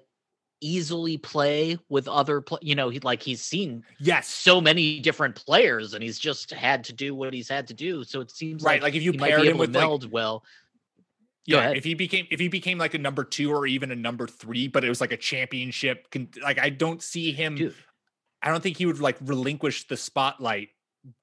easily 0.63 1.19
play 1.19 1.79
with 1.91 2.09
other 2.09 2.41
pl- 2.41 2.59
you 2.63 2.75
know, 2.75 2.89
he 2.89 2.99
like 3.01 3.23
he's 3.23 3.43
seen 3.43 3.85
yes, 4.01 4.27
so 4.29 4.61
many 4.61 5.01
different 5.01 5.35
players 5.35 5.95
and 5.95 6.03
he's 6.03 6.19
just 6.19 6.51
had 6.51 6.85
to 6.85 6.93
do 6.93 7.15
what 7.15 7.33
he's 7.35 7.49
had 7.49 7.67
to 7.69 7.75
do. 7.75 8.05
So 8.05 8.21
it 8.21 8.31
seems 8.31 8.63
right. 8.63 8.75
like, 8.83 8.83
Like 8.83 8.95
if 8.95 9.03
you 9.03 9.13
might 9.13 9.39
him 9.45 9.59
with 9.59 9.73
to 9.75 9.87
like 9.87 10.13
well. 10.13 10.45
Yeah, 11.47 11.71
if 11.71 11.85
he 11.85 11.95
became 11.95 12.27
if 12.31 12.41
he 12.41 12.49
became 12.49 12.77
like 12.79 12.95
a 12.95 12.99
number 12.99 13.23
two 13.25 13.53
or 13.53 13.67
even 13.67 13.91
a 13.93 13.97
number 13.97 14.27
three, 14.27 14.67
but 14.69 14.85
it 14.85 14.89
was 14.89 15.01
like 15.01 15.13
a 15.13 15.17
championship. 15.17 16.09
Like 16.43 16.59
I 16.59 16.71
don't 16.71 17.03
see 17.03 17.33
him. 17.33 17.55
Dude. 17.55 17.75
I 18.43 18.51
don't 18.51 18.63
think 18.63 18.77
he 18.77 18.87
would 18.87 18.99
like 19.01 19.17
relinquish 19.21 19.87
the 19.87 19.97
spotlight 19.97 20.71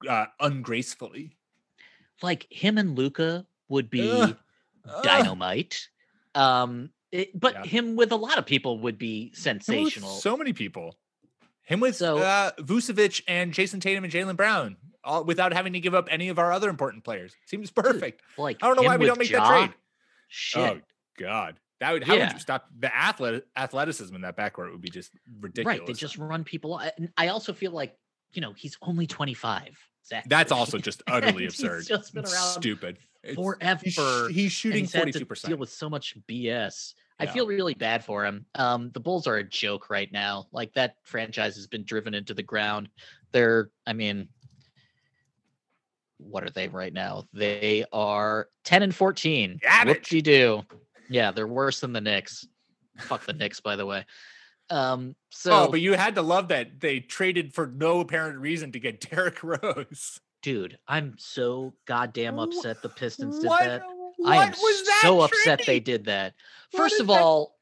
uh 0.08 0.26
ungracefully. 0.40 1.36
Like 2.22 2.46
him 2.50 2.78
and 2.78 2.96
Luka 2.96 3.46
would 3.68 3.90
be 3.90 4.10
Ugh. 4.10 4.36
Ugh. 4.88 5.02
dynamite. 5.04 5.88
Um 6.34 6.90
it- 7.12 7.38
but 7.38 7.54
Yeah. 7.54 7.64
him 7.64 7.96
with 7.96 8.10
a 8.12 8.16
lot 8.16 8.38
of 8.38 8.46
people 8.46 8.78
would 8.80 8.98
be 8.98 9.32
sensational. 9.34 10.10
So 10.10 10.36
many 10.36 10.52
people. 10.52 10.98
Him 11.64 11.80
with 11.80 11.96
So- 11.96 12.18
uh, 12.18 12.50
Vucevic 12.58 13.22
and 13.28 13.52
Jayson 13.52 13.80
Tatum 13.80 14.04
and 14.04 14.12
Jaylen 14.12 14.36
Brown, 14.36 14.76
all 15.02 15.24
without 15.24 15.52
having 15.52 15.72
to 15.74 15.80
give 15.80 15.94
up 15.94 16.08
any 16.10 16.28
of 16.28 16.38
our 16.38 16.50
other 16.52 16.68
important 16.70 17.04
players. 17.04 17.34
Seems 17.46 17.70
perfect. 17.70 18.22
like 18.38 18.58
I 18.62 18.66
don't 18.66 18.76
know 18.76 18.82
why 18.82 18.96
we 18.96 19.06
don't 19.06 19.18
make 19.18 19.30
Ja, 19.30 19.40
that 19.40 19.48
trade. 19.68 19.74
Shit. 20.34 20.60
Oh 20.60 20.80
God, 21.18 21.60
that 21.78 21.92
would 21.92 22.02
how 22.02 22.18
would 22.18 22.32
you 22.32 22.38
stop 22.40 22.66
the 22.76 22.94
athlete 22.94 23.44
athleticism 23.56 24.14
in 24.14 24.22
that 24.22 24.36
backcourt 24.36 24.72
would 24.72 24.80
be 24.80 24.90
just 24.90 25.12
ridiculous. 25.40 25.78
Right. 25.78 25.86
They 25.86 25.92
just 25.92 26.18
run 26.18 26.42
people. 26.42 26.78
and 26.78 27.10
I 27.16 27.28
also 27.28 27.52
feel 27.52 27.70
like, 27.70 27.96
you 28.32 28.42
know, 28.42 28.52
he's 28.52 28.76
only 28.82 29.06
25. 29.06 29.78
Zach 30.04 30.24
That's 30.28 30.50
also 30.52 30.78
just 30.78 31.02
utterly 31.06 31.46
absurd. 31.46 31.86
just 31.86 32.12
been 32.12 32.24
around 32.24 32.34
stupid. 32.34 32.98
Forever. 33.34 34.28
He's, 34.28 34.52
shooting 34.52 34.86
forty 34.86 35.12
to 35.12 35.24
Deal 35.24 35.56
with 35.56 35.70
so 35.70 35.88
much 35.88 36.16
BS. 36.28 36.94
I 37.18 37.26
feel 37.26 37.46
really 37.46 37.74
bad 37.74 38.04
for 38.04 38.24
him. 38.24 38.44
Um, 38.56 38.90
the 38.92 39.00
Bulls 39.00 39.26
are 39.26 39.36
a 39.36 39.44
joke 39.44 39.88
right 39.88 40.10
now. 40.12 40.46
Like 40.52 40.74
that 40.74 40.96
franchise 41.04 41.54
has 41.54 41.68
been 41.68 41.84
driven 41.84 42.12
into 42.12 42.34
the 42.34 42.42
ground. 42.42 42.88
They're, 43.32 43.70
I 43.86 43.92
mean, 43.92 44.28
what 46.18 46.44
are 46.44 46.50
they 46.50 46.68
right 46.68 46.92
now? 46.92 47.24
They 47.32 47.84
are 47.92 48.48
10 48.64 48.82
and 48.82 48.94
14. 48.94 49.58
Garbage. 49.62 49.96
Whoop-de 49.96 50.20
do. 50.22 50.62
Yeah, 51.10 51.30
they're 51.32 51.46
worse 51.46 51.80
than 51.80 51.92
the 51.92 52.00
Knicks. 52.00 52.46
Fuck 52.98 53.26
the 53.26 53.32
Knicks, 53.32 53.60
by 53.60 53.76
the 53.76 53.86
way. 53.86 54.04
Um, 54.70 55.14
so 55.30 55.64
oh, 55.64 55.70
but 55.70 55.80
you 55.80 55.92
had 55.92 56.14
to 56.14 56.22
love 56.22 56.48
that 56.48 56.80
they 56.80 57.00
traded 57.00 57.52
for 57.54 57.66
no 57.66 58.00
apparent 58.00 58.38
reason 58.38 58.72
to 58.72 58.80
get 58.80 59.00
Derrick 59.10 59.42
Rose. 59.42 60.18
dude, 60.42 60.78
I'm 60.88 61.14
so 61.18 61.74
goddamn 61.86 62.38
upset 62.38 62.80
the 62.82 62.88
Pistons 62.88 63.40
did 63.40 63.48
What? 63.48 63.64
that. 63.64 63.82
What 64.16 64.32
I 64.38 64.44
am 64.46 64.54
so 65.02 65.20
upset 65.22 65.62
they 65.66 65.80
did 65.80 66.04
that. 66.06 66.34
First 66.74 67.00
of 67.00 67.10
all, 67.10 67.56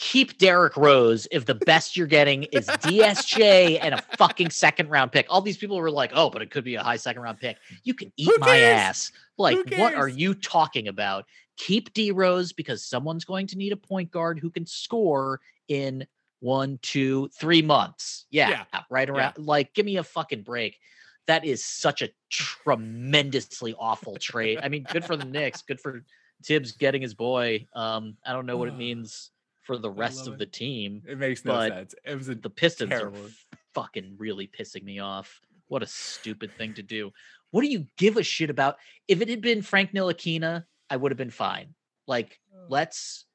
keep 0.00 0.38
Derrick 0.38 0.78
Rose 0.78 1.28
if 1.30 1.44
the 1.44 1.54
best 1.54 1.94
you're 1.94 2.06
getting 2.06 2.44
is 2.44 2.66
DSJ 2.66 3.78
and 3.82 3.94
a 3.94 4.02
fucking 4.16 4.48
second 4.48 4.88
round 4.88 5.12
pick. 5.12 5.26
All 5.28 5.42
these 5.42 5.58
people 5.58 5.76
were 5.76 5.90
like, 5.90 6.10
"Oh, 6.14 6.30
but 6.30 6.40
it 6.40 6.50
could 6.50 6.64
be 6.64 6.74
a 6.74 6.82
high 6.82 6.96
second 6.96 7.22
round 7.22 7.38
pick." 7.38 7.58
You 7.84 7.92
can 7.92 8.10
eat 8.16 8.32
my 8.38 8.58
ass. 8.58 9.12
Like, 9.36 9.58
what 9.76 9.94
are 9.94 10.08
you 10.08 10.34
talking 10.34 10.88
about? 10.88 11.26
Keep 11.58 11.92
D 11.92 12.10
Rose 12.10 12.52
because 12.52 12.82
someone's 12.82 13.26
going 13.26 13.46
to 13.48 13.58
need 13.58 13.72
a 13.72 13.76
point 13.76 14.10
guard 14.10 14.38
who 14.38 14.50
can 14.50 14.66
score 14.66 15.40
in 15.68 16.06
one, 16.40 16.78
two, 16.80 17.28
three 17.38 17.62
months. 17.62 18.24
Yeah, 18.30 18.64
right 18.88 19.06
yeah. 19.06 19.14
around. 19.14 19.38
Like, 19.38 19.74
give 19.74 19.84
me 19.84 19.98
a 19.98 20.04
fucking 20.04 20.42
break. 20.42 20.78
That 21.26 21.44
is 21.44 21.62
such 21.62 22.00
a 22.00 22.08
tremendously 22.30 23.74
awful 23.78 24.16
trade. 24.16 24.58
I 24.62 24.70
mean, 24.70 24.86
good 24.90 25.04
for 25.04 25.16
the 25.16 25.26
Knicks. 25.26 25.60
Good 25.60 25.78
for 25.78 26.02
Tibbs 26.42 26.72
getting 26.72 27.02
his 27.02 27.12
boy. 27.12 27.66
Um, 27.74 28.16
I 28.24 28.32
don't 28.32 28.46
know 28.46 28.56
what 28.56 28.68
it 28.68 28.76
means 28.78 29.30
for 29.70 29.78
the 29.78 29.90
rest 29.90 30.26
of 30.26 30.34
it. 30.34 30.38
the 30.40 30.46
team. 30.46 31.02
It 31.08 31.16
makes 31.18 31.44
no 31.44 31.60
sense. 31.68 31.94
It 32.04 32.16
was 32.16 32.26
The 32.26 32.50
Pistons 32.50 32.90
terrible. 32.90 33.18
are 33.26 33.28
fucking 33.74 34.16
really 34.18 34.48
pissing 34.48 34.82
me 34.82 34.98
off. 34.98 35.40
What 35.68 35.84
a 35.84 35.86
stupid 35.86 36.52
thing 36.58 36.74
to 36.74 36.82
do. 36.82 37.12
What 37.52 37.60
do 37.62 37.68
you 37.68 37.86
give 37.96 38.16
a 38.16 38.24
shit 38.24 38.50
about? 38.50 38.76
If 39.06 39.20
it 39.20 39.28
had 39.28 39.40
been 39.40 39.62
Frank 39.62 39.92
Ntilikina, 39.92 40.64
I 40.88 40.96
would 40.96 41.12
have 41.12 41.18
been 41.18 41.30
fine. 41.30 41.74
Like, 42.08 42.40
let's 42.68 43.26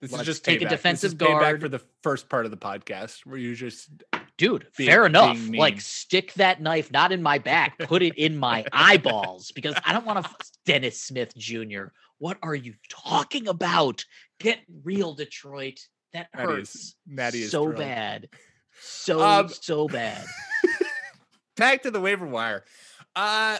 This 0.00 0.10
Let's 0.12 0.22
is 0.22 0.26
just 0.26 0.44
take 0.46 0.62
a 0.62 0.68
defensive 0.68 1.18
this 1.18 1.28
is 1.28 1.28
payback 1.34 1.40
guard. 1.40 1.60
for 1.60 1.68
the 1.68 1.82
first 2.02 2.28
part 2.30 2.46
of 2.46 2.50
the 2.50 2.56
podcast 2.56 3.26
where 3.26 3.36
you 3.36 3.54
just 3.54 3.90
dude, 4.38 4.66
Being- 4.78 4.88
fair 4.88 5.04
enough. 5.04 5.36
Like, 5.50 5.80
stick 5.82 6.32
that 6.34 6.62
knife 6.62 6.90
not 6.92 7.12
in 7.12 7.22
my 7.22 7.38
back, 7.38 7.76
put 7.80 8.02
it 8.02 8.14
in 8.16 8.38
my 8.38 8.64
eyeballs 8.72 9.52
because 9.52 9.74
I 9.84 9.92
don't 9.92 10.06
want 10.06 10.24
to. 10.24 10.30
Dennis 10.64 11.02
Smith 11.02 11.36
Jr. 11.36 11.86
What 12.18 12.38
are 12.42 12.54
you 12.54 12.74
talking 12.88 13.48
about? 13.48 14.04
Get 14.40 14.58
real, 14.84 15.14
Detroit. 15.14 15.80
That 16.12 16.28
is- 16.34 16.40
hurts 16.40 16.96
Matty 17.06 17.42
is 17.42 17.50
so 17.50 17.64
thrilled. 17.64 17.76
bad, 17.78 18.28
so 18.80 19.20
Um, 19.20 19.48
so 19.48 19.88
bad. 19.88 20.24
back 21.56 21.82
to 21.82 21.90
the 21.90 22.00
waiver 22.00 22.26
wire. 22.26 22.64
Uh 23.14 23.58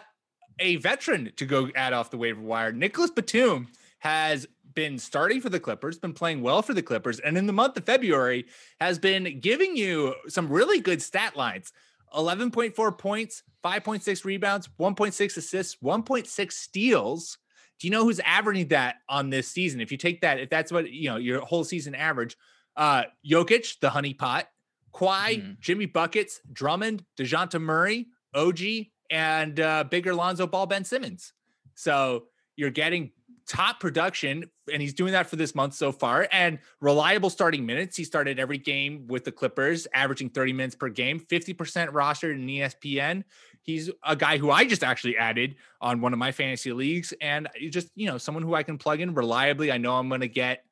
a 0.60 0.76
veteran 0.76 1.32
to 1.36 1.46
go 1.46 1.70
add 1.76 1.92
off 1.92 2.10
the 2.10 2.18
waiver 2.18 2.40
wire. 2.40 2.72
Nicolas 2.72 3.10
Batum 3.12 3.68
has 4.00 4.46
been 4.74 4.98
starting 4.98 5.40
for 5.40 5.50
the 5.50 5.60
Clippers, 5.60 5.98
been 5.98 6.12
playing 6.12 6.42
well 6.42 6.62
for 6.62 6.74
the 6.74 6.82
Clippers, 6.82 7.20
and 7.20 7.38
in 7.38 7.46
the 7.46 7.52
month 7.52 7.76
of 7.76 7.84
February 7.84 8.46
has 8.80 8.98
been 8.98 9.38
giving 9.40 9.76
you 9.76 10.14
some 10.28 10.48
really 10.48 10.80
good 10.80 11.00
stat 11.02 11.36
lines. 11.36 11.72
11.4 12.14 12.96
points, 12.98 13.42
5.6 13.64 14.24
rebounds, 14.24 14.68
1.6 14.80 15.36
assists, 15.36 15.76
1.6 15.82 16.52
steals. 16.52 17.38
Do 17.78 17.86
you 17.86 17.90
know 17.90 18.04
who's 18.04 18.20
averaging 18.20 18.68
that 18.68 18.96
on 19.08 19.30
this 19.30 19.48
season? 19.48 19.80
If 19.80 19.92
you 19.92 19.98
take 19.98 20.20
that, 20.22 20.38
if 20.40 20.50
that's 20.50 20.72
what 20.72 20.90
you 20.90 21.08
know, 21.10 21.16
your 21.16 21.40
whole 21.40 21.64
season 21.64 21.94
average, 21.94 22.36
uh 22.76 23.04
Jokic, 23.28 23.78
the 23.80 23.90
honey 23.90 24.14
pot, 24.14 24.48
Kawhi, 24.94 25.40
Mhm. 25.42 25.60
Jimmy 25.60 25.86
Buckets, 25.86 26.40
Drummond, 26.52 27.04
Dejounte 27.16 27.60
Murray, 27.60 28.06
OG, 28.34 28.90
and 29.10 29.58
uh, 29.60 29.84
bigger 29.84 30.14
Lonzo 30.14 30.46
Ball 30.46 30.66
Ben 30.66 30.84
Simmons. 30.84 31.32
So 31.74 32.26
you're 32.56 32.70
getting 32.70 33.12
top 33.46 33.80
production, 33.80 34.44
and 34.70 34.82
he's 34.82 34.92
doing 34.92 35.12
that 35.12 35.26
for 35.26 35.36
this 35.36 35.54
month 35.54 35.72
so 35.74 35.90
far. 35.92 36.28
And 36.32 36.58
reliable 36.80 37.30
starting 37.30 37.64
minutes. 37.64 37.96
He 37.96 38.04
started 38.04 38.38
every 38.38 38.58
game 38.58 39.06
with 39.06 39.24
the 39.24 39.32
Clippers, 39.32 39.86
averaging 39.94 40.30
30 40.30 40.52
minutes 40.52 40.74
per 40.74 40.88
game, 40.90 41.18
50% 41.18 41.90
rostered 41.92 42.34
in 42.34 42.46
ESPN. 42.46 43.24
He's 43.68 43.90
a 44.02 44.16
guy 44.16 44.38
who 44.38 44.50
I 44.50 44.64
just 44.64 44.82
actually 44.82 45.18
added 45.18 45.56
on 45.82 46.00
one 46.00 46.14
of 46.14 46.18
my 46.18 46.32
fantasy 46.32 46.72
leagues, 46.72 47.12
and 47.20 47.46
just 47.68 47.90
you 47.94 48.06
know 48.06 48.16
someone 48.16 48.42
who 48.42 48.54
I 48.54 48.62
can 48.62 48.78
plug 48.78 49.02
in 49.02 49.12
reliably. 49.12 49.70
I 49.70 49.76
know 49.76 49.94
I'm 49.98 50.08
going 50.08 50.22
to 50.22 50.28
get 50.28 50.64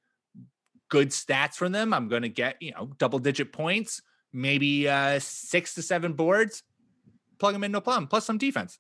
good 0.89 1.11
stats 1.11 1.57
from 1.57 1.73
them. 1.73 1.93
I'm 1.93 2.09
going 2.09 2.23
to 2.23 2.31
get 2.31 2.57
you 2.63 2.73
know 2.73 2.91
double 2.97 3.19
digit 3.19 3.53
points, 3.53 4.01
maybe 4.33 4.89
uh, 4.89 5.19
six 5.19 5.75
to 5.75 5.83
seven 5.83 6.15
boards. 6.15 6.63
Plug 7.39 7.55
him 7.55 7.65
in, 7.65 7.73
no 7.73 7.83
problem. 7.83 8.07
Plus 8.07 8.25
some 8.25 8.39
defense. 8.39 8.79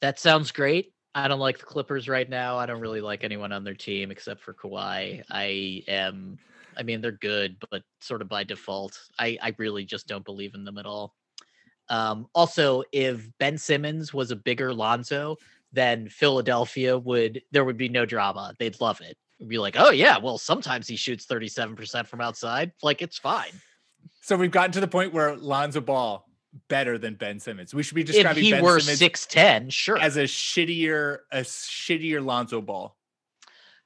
That 0.00 0.18
sounds 0.18 0.50
great. 0.50 0.92
I 1.14 1.28
don't 1.28 1.38
like 1.38 1.58
the 1.58 1.64
Clippers 1.64 2.08
right 2.08 2.28
now. 2.28 2.58
I 2.58 2.66
don't 2.66 2.80
really 2.80 3.00
like 3.00 3.22
anyone 3.22 3.52
on 3.52 3.62
their 3.62 3.76
team 3.76 4.10
except 4.10 4.42
for 4.42 4.52
Kawhi. 4.52 5.22
I 5.30 5.84
am, 5.86 6.40
I 6.76 6.82
mean, 6.82 7.00
they're 7.00 7.12
good, 7.12 7.56
but 7.70 7.84
sort 8.00 8.20
of 8.20 8.28
by 8.28 8.42
default. 8.42 8.98
I, 9.16 9.38
I 9.40 9.54
really 9.58 9.84
just 9.84 10.08
don't 10.08 10.24
believe 10.24 10.56
in 10.56 10.64
them 10.64 10.76
at 10.76 10.86
all. 10.86 11.14
Um, 11.88 12.26
also, 12.34 12.82
if 12.92 13.28
Ben 13.38 13.58
Simmons 13.58 14.12
was 14.12 14.30
a 14.30 14.36
bigger 14.36 14.72
Lonzo, 14.74 15.36
then 15.72 16.08
Philadelphia 16.08 16.98
would, 16.98 17.42
there 17.52 17.64
would 17.64 17.76
be 17.76 17.88
no 17.88 18.06
drama. 18.06 18.54
They'd 18.58 18.80
love 18.80 19.00
it. 19.00 19.16
It'd 19.38 19.48
be 19.48 19.58
like, 19.58 19.76
oh, 19.78 19.90
yeah, 19.90 20.18
well, 20.18 20.38
sometimes 20.38 20.88
he 20.88 20.96
shoots 20.96 21.26
37% 21.26 22.06
from 22.06 22.20
outside. 22.20 22.72
Like, 22.82 23.02
it's 23.02 23.18
fine. 23.18 23.50
So 24.22 24.36
we've 24.36 24.50
gotten 24.50 24.72
to 24.72 24.80
the 24.80 24.88
point 24.88 25.12
where 25.12 25.36
Lonzo 25.36 25.80
Ball 25.80 26.26
better 26.68 26.96
than 26.96 27.14
Ben 27.14 27.38
Simmons. 27.38 27.74
We 27.74 27.82
should 27.82 27.94
be 27.94 28.02
describing 28.02 28.38
If 28.38 28.44
he 28.44 28.50
Ben 28.52 28.64
were 28.64 28.78
6'10, 28.78 29.70
sure. 29.70 29.98
as 29.98 30.16
a 30.16 30.22
shittier, 30.22 31.18
a 31.30 31.40
shittier 31.40 32.24
Lonzo 32.24 32.62
Ball. 32.62 32.96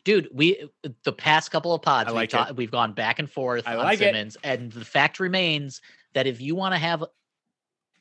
dude 0.05 0.29
we 0.33 0.71
the 1.05 1.13
past 1.13 1.51
couple 1.51 1.75
of 1.75 1.83
pods 1.83 2.11
I 2.11 2.21
we've, 2.21 2.29
ta- 2.29 2.53
we've 2.55 2.71
gone 2.71 2.93
back 2.93 3.19
and 3.19 3.31
forth 3.31 3.65
I 3.67 3.75
on 3.75 3.85
like 3.85 4.01
it. 4.01 4.05
simmons 4.05 4.37
and 4.45 4.71
the 4.73 4.85
fact 4.85 5.21
remains 5.21 5.81
that 6.15 6.27
if 6.27 6.41
you 6.41 6.55
want 6.55 6.75
to 6.75 6.79
have 6.79 7.05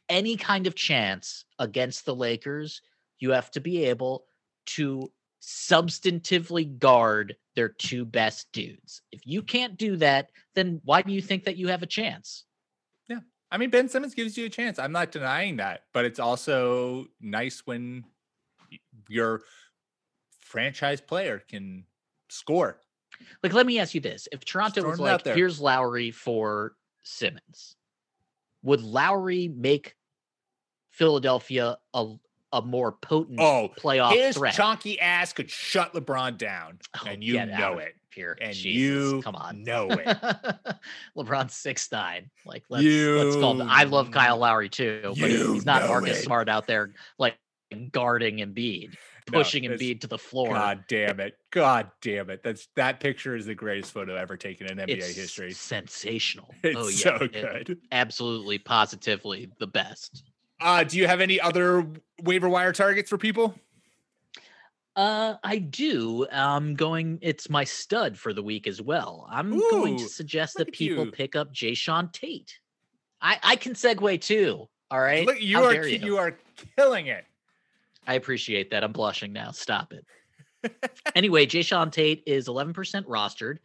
any 0.10 0.36
kind 0.36 0.68
of 0.68 0.76
chance 0.76 1.46
against 1.60 2.06
the 2.06 2.16
lakers 2.16 2.82
you 3.20 3.32
have 3.32 3.52
to 3.52 3.60
be 3.60 3.86
able 3.86 4.26
to 4.66 5.12
substantively 5.42 6.78
guard 6.80 7.36
their 7.56 7.70
two 7.70 8.04
best 8.06 8.52
dudes 8.52 9.02
if 9.12 9.22
you 9.26 9.42
can't 9.42 9.78
do 9.78 9.96
that 9.96 10.30
then 10.56 10.82
why 10.84 11.02
do 11.02 11.12
you 11.14 11.22
think 11.22 11.44
that 11.46 11.56
you 11.58 11.68
have 11.68 11.84
a 11.84 11.88
chance 11.88 12.46
Yeah. 13.08 13.20
I 13.52 13.58
mean, 13.58 13.70
Ben 13.72 13.90
Simmons 13.90 14.14
gives 14.14 14.38
you 14.38 14.46
a 14.46 14.50
chance. 14.50 14.78
I'm 14.78 14.92
not 14.92 15.12
denying 15.12 15.58
that, 15.58 15.86
but 15.94 16.06
it's 16.06 16.20
also 16.20 17.08
nice 17.20 17.66
when 17.66 18.04
your 19.08 19.42
franchise 20.42 21.02
player 21.02 21.42
can 21.48 21.86
score. 22.30 22.80
like 23.44 23.54
let 23.54 23.66
me 23.66 23.80
ask 23.80 23.94
you 23.94 24.02
this 24.02 24.28
if 24.32 24.46
toronto 24.46 24.84
was 24.88 25.00
like 25.00 25.26
here's 25.26 25.60
lowry 25.60 26.12
for 26.12 26.74
simmons 27.04 27.76
would 28.64 28.82
lowry 28.82 29.48
make 29.48 29.96
philadelphia 30.92 31.78
a, 31.94 32.08
a 32.54 32.62
more 32.62 32.92
potent 32.92 33.40
Oh, 33.40 33.70
playoff 33.80 34.14
his 34.14 34.36
threat 34.36 34.56
chonky 34.56 34.98
ass 35.00 35.34
could 35.34 35.50
shut 35.50 35.94
LeBron 35.94 36.38
down, 36.38 36.80
Oh, 37.00 37.08
and 37.08 37.24
you 37.24 37.46
know 37.46 37.78
it. 37.78 37.94
here 38.14 38.38
And 38.42 38.54
Jesus, 38.54 39.12
you 39.14 39.22
come 39.22 39.36
on 39.36 39.64
know 39.64 39.88
it. 39.92 40.18
lebron's 41.18 41.54
six 41.54 41.92
nine 41.92 42.30
like 42.46 42.64
let's 42.70 42.84
let's 42.86 43.36
call 43.36 43.56
You 43.58 43.64
i 43.68 43.84
love 43.84 44.12
kyle 44.12 44.38
lowry 44.38 44.70
too 44.70 45.14
but 45.20 45.30
he's 45.30 45.66
not 45.66 45.88
marcus 45.88 46.20
it. 46.20 46.24
smart 46.24 46.50
out 46.50 46.66
there 46.68 46.94
like 47.20 47.36
guarding 47.92 48.38
Embiid, 48.38 48.96
No, 49.32 49.38
pushing 49.40 49.64
it's- 49.66 49.80
Embiid 49.80 50.02
to 50.02 50.08
the 50.08 50.18
floor 50.18 50.50
God 50.56 50.86
damn 50.90 51.20
it! 51.20 51.36
God 51.52 51.92
damn 52.02 52.32
it! 52.32 52.42
That's 52.44 52.68
that 52.76 53.00
picture 53.00 53.36
is 53.36 53.46
the 53.46 53.54
greatest 53.54 53.92
photo 53.92 54.16
ever 54.16 54.36
taken 54.38 54.66
in 54.66 54.78
NBA 54.80 54.98
it's 54.98 55.16
history. 55.16 55.52
sensational 55.52 56.50
It's 56.64 56.76
oh 56.76 56.88
yeah 56.88 57.20
so 57.20 57.28
it- 57.32 57.78
absolutely 57.92 58.58
positively 58.58 59.52
the 59.60 59.68
best 59.68 60.24
Uh, 60.62 60.84
do 60.84 60.98
you 60.98 61.08
have 61.08 61.22
any 61.22 61.40
other 61.40 61.86
waiver 62.22 62.50
wire 62.50 62.74
targets 62.74 63.10
for 63.10 63.18
people? 63.18 63.56
Uh, 64.96 65.36
I 65.44 65.60
do. 65.60 66.28
I'm 66.32 66.76
going. 66.76 67.20
It's 67.22 67.50
my 67.50 67.64
stud 67.64 68.18
for 68.18 68.34
the 68.34 68.44
week 68.44 68.68
as 68.68 68.82
well. 68.82 69.28
I'm 69.32 69.58
going 69.58 69.98
to 69.98 70.10
suggest 70.10 70.58
that 70.58 70.72
people 70.74 71.06
you. 71.06 71.12
pick 71.12 71.36
up 71.36 71.54
Jae'Sean 71.54 72.12
Tate. 72.12 72.60
I 73.22 73.38
I 73.42 73.56
can 73.56 73.74
segue 73.74 74.20
too. 74.20 74.68
All 74.92 75.00
right. 75.00 75.26
Look, 75.26 75.42
you 75.42 75.58
How 75.58 75.66
are 75.66 75.88
you? 75.88 76.00
you 76.00 76.18
are 76.18 76.38
killing 76.76 77.08
it. 77.08 77.26
I 78.08 78.16
appreciate 78.16 78.72
that. 78.72 78.84
I'm 78.84 78.92
blushing 78.92 79.32
now. 79.32 79.52
Stop 79.52 79.94
it. 79.94 80.06
anyway, 81.16 81.46
Jae'Sean 81.46 81.92
Tate 81.92 82.24
is 82.26 82.48
11% 82.48 82.74
rostered. 83.06 83.60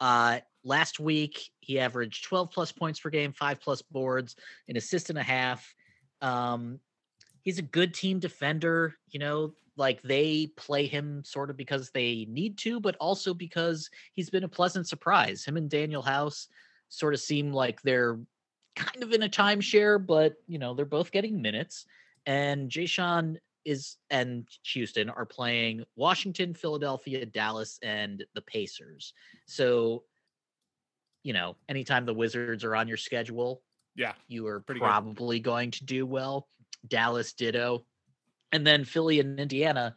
Uh, 0.00 0.40
last 0.64 0.98
week 0.98 1.50
he 1.60 1.78
averaged 1.78 2.24
12 2.24 2.50
plus 2.50 2.72
points 2.72 2.98
per 2.98 3.10
game, 3.10 3.32
five 3.32 3.60
plus 3.60 3.82
boards, 3.82 4.36
an 4.68 4.76
assist 4.76 5.10
and 5.10 5.18
a 5.18 5.22
half. 5.22 5.74
Um, 6.22 6.80
he's 7.42 7.58
a 7.58 7.62
good 7.62 7.94
team 7.94 8.18
defender. 8.18 8.96
You 9.08 9.20
know, 9.20 9.54
like 9.76 10.02
they 10.02 10.48
play 10.56 10.86
him 10.86 11.22
sort 11.24 11.50
of 11.50 11.56
because 11.56 11.90
they 11.90 12.26
need 12.28 12.58
to, 12.58 12.80
but 12.80 12.96
also 12.96 13.32
because 13.34 13.90
he's 14.12 14.30
been 14.30 14.44
a 14.44 14.48
pleasant 14.48 14.86
surprise. 14.86 15.44
Him 15.44 15.56
and 15.56 15.70
Danuel 15.70 16.04
House 16.04 16.48
sort 16.88 17.14
of 17.14 17.20
seem 17.20 17.52
like 17.52 17.80
they're 17.82 18.18
kind 18.76 19.02
of 19.02 19.12
in 19.12 19.22
a 19.22 19.28
timeshare, 19.28 20.04
but 20.04 20.34
you 20.46 20.58
know, 20.58 20.74
they're 20.74 20.84
both 20.84 21.10
getting 21.10 21.40
minutes. 21.40 21.86
And 22.26 22.70
Jae'Sean 22.70 23.36
is 23.64 23.96
and 24.10 24.46
Houston 24.72 25.10
are 25.10 25.26
playing 25.26 25.84
Washington, 25.96 26.54
Philadelphia, 26.54 27.26
Dallas, 27.26 27.78
and 27.82 28.24
the 28.34 28.42
Pacers. 28.42 29.12
So, 29.46 30.04
you 31.22 31.32
know, 31.32 31.56
anytime 31.68 32.06
the 32.06 32.14
Wizards 32.14 32.64
are 32.64 32.76
on 32.76 32.88
your 32.88 32.96
schedule, 32.96 33.62
Yeah, 34.00 34.14
you 34.28 34.46
are 34.46 34.60
Pretty 34.60 34.80
good. 34.80 34.86
probably 34.86 35.40
going 35.40 35.72
to 35.72 35.84
do 35.84 36.06
well. 36.06 36.48
Dallas 36.88 37.34
ditto. 37.34 37.84
And 38.50 38.66
then 38.66 38.86
Philly 38.86 39.20
and 39.20 39.38
Indiana, 39.38 39.94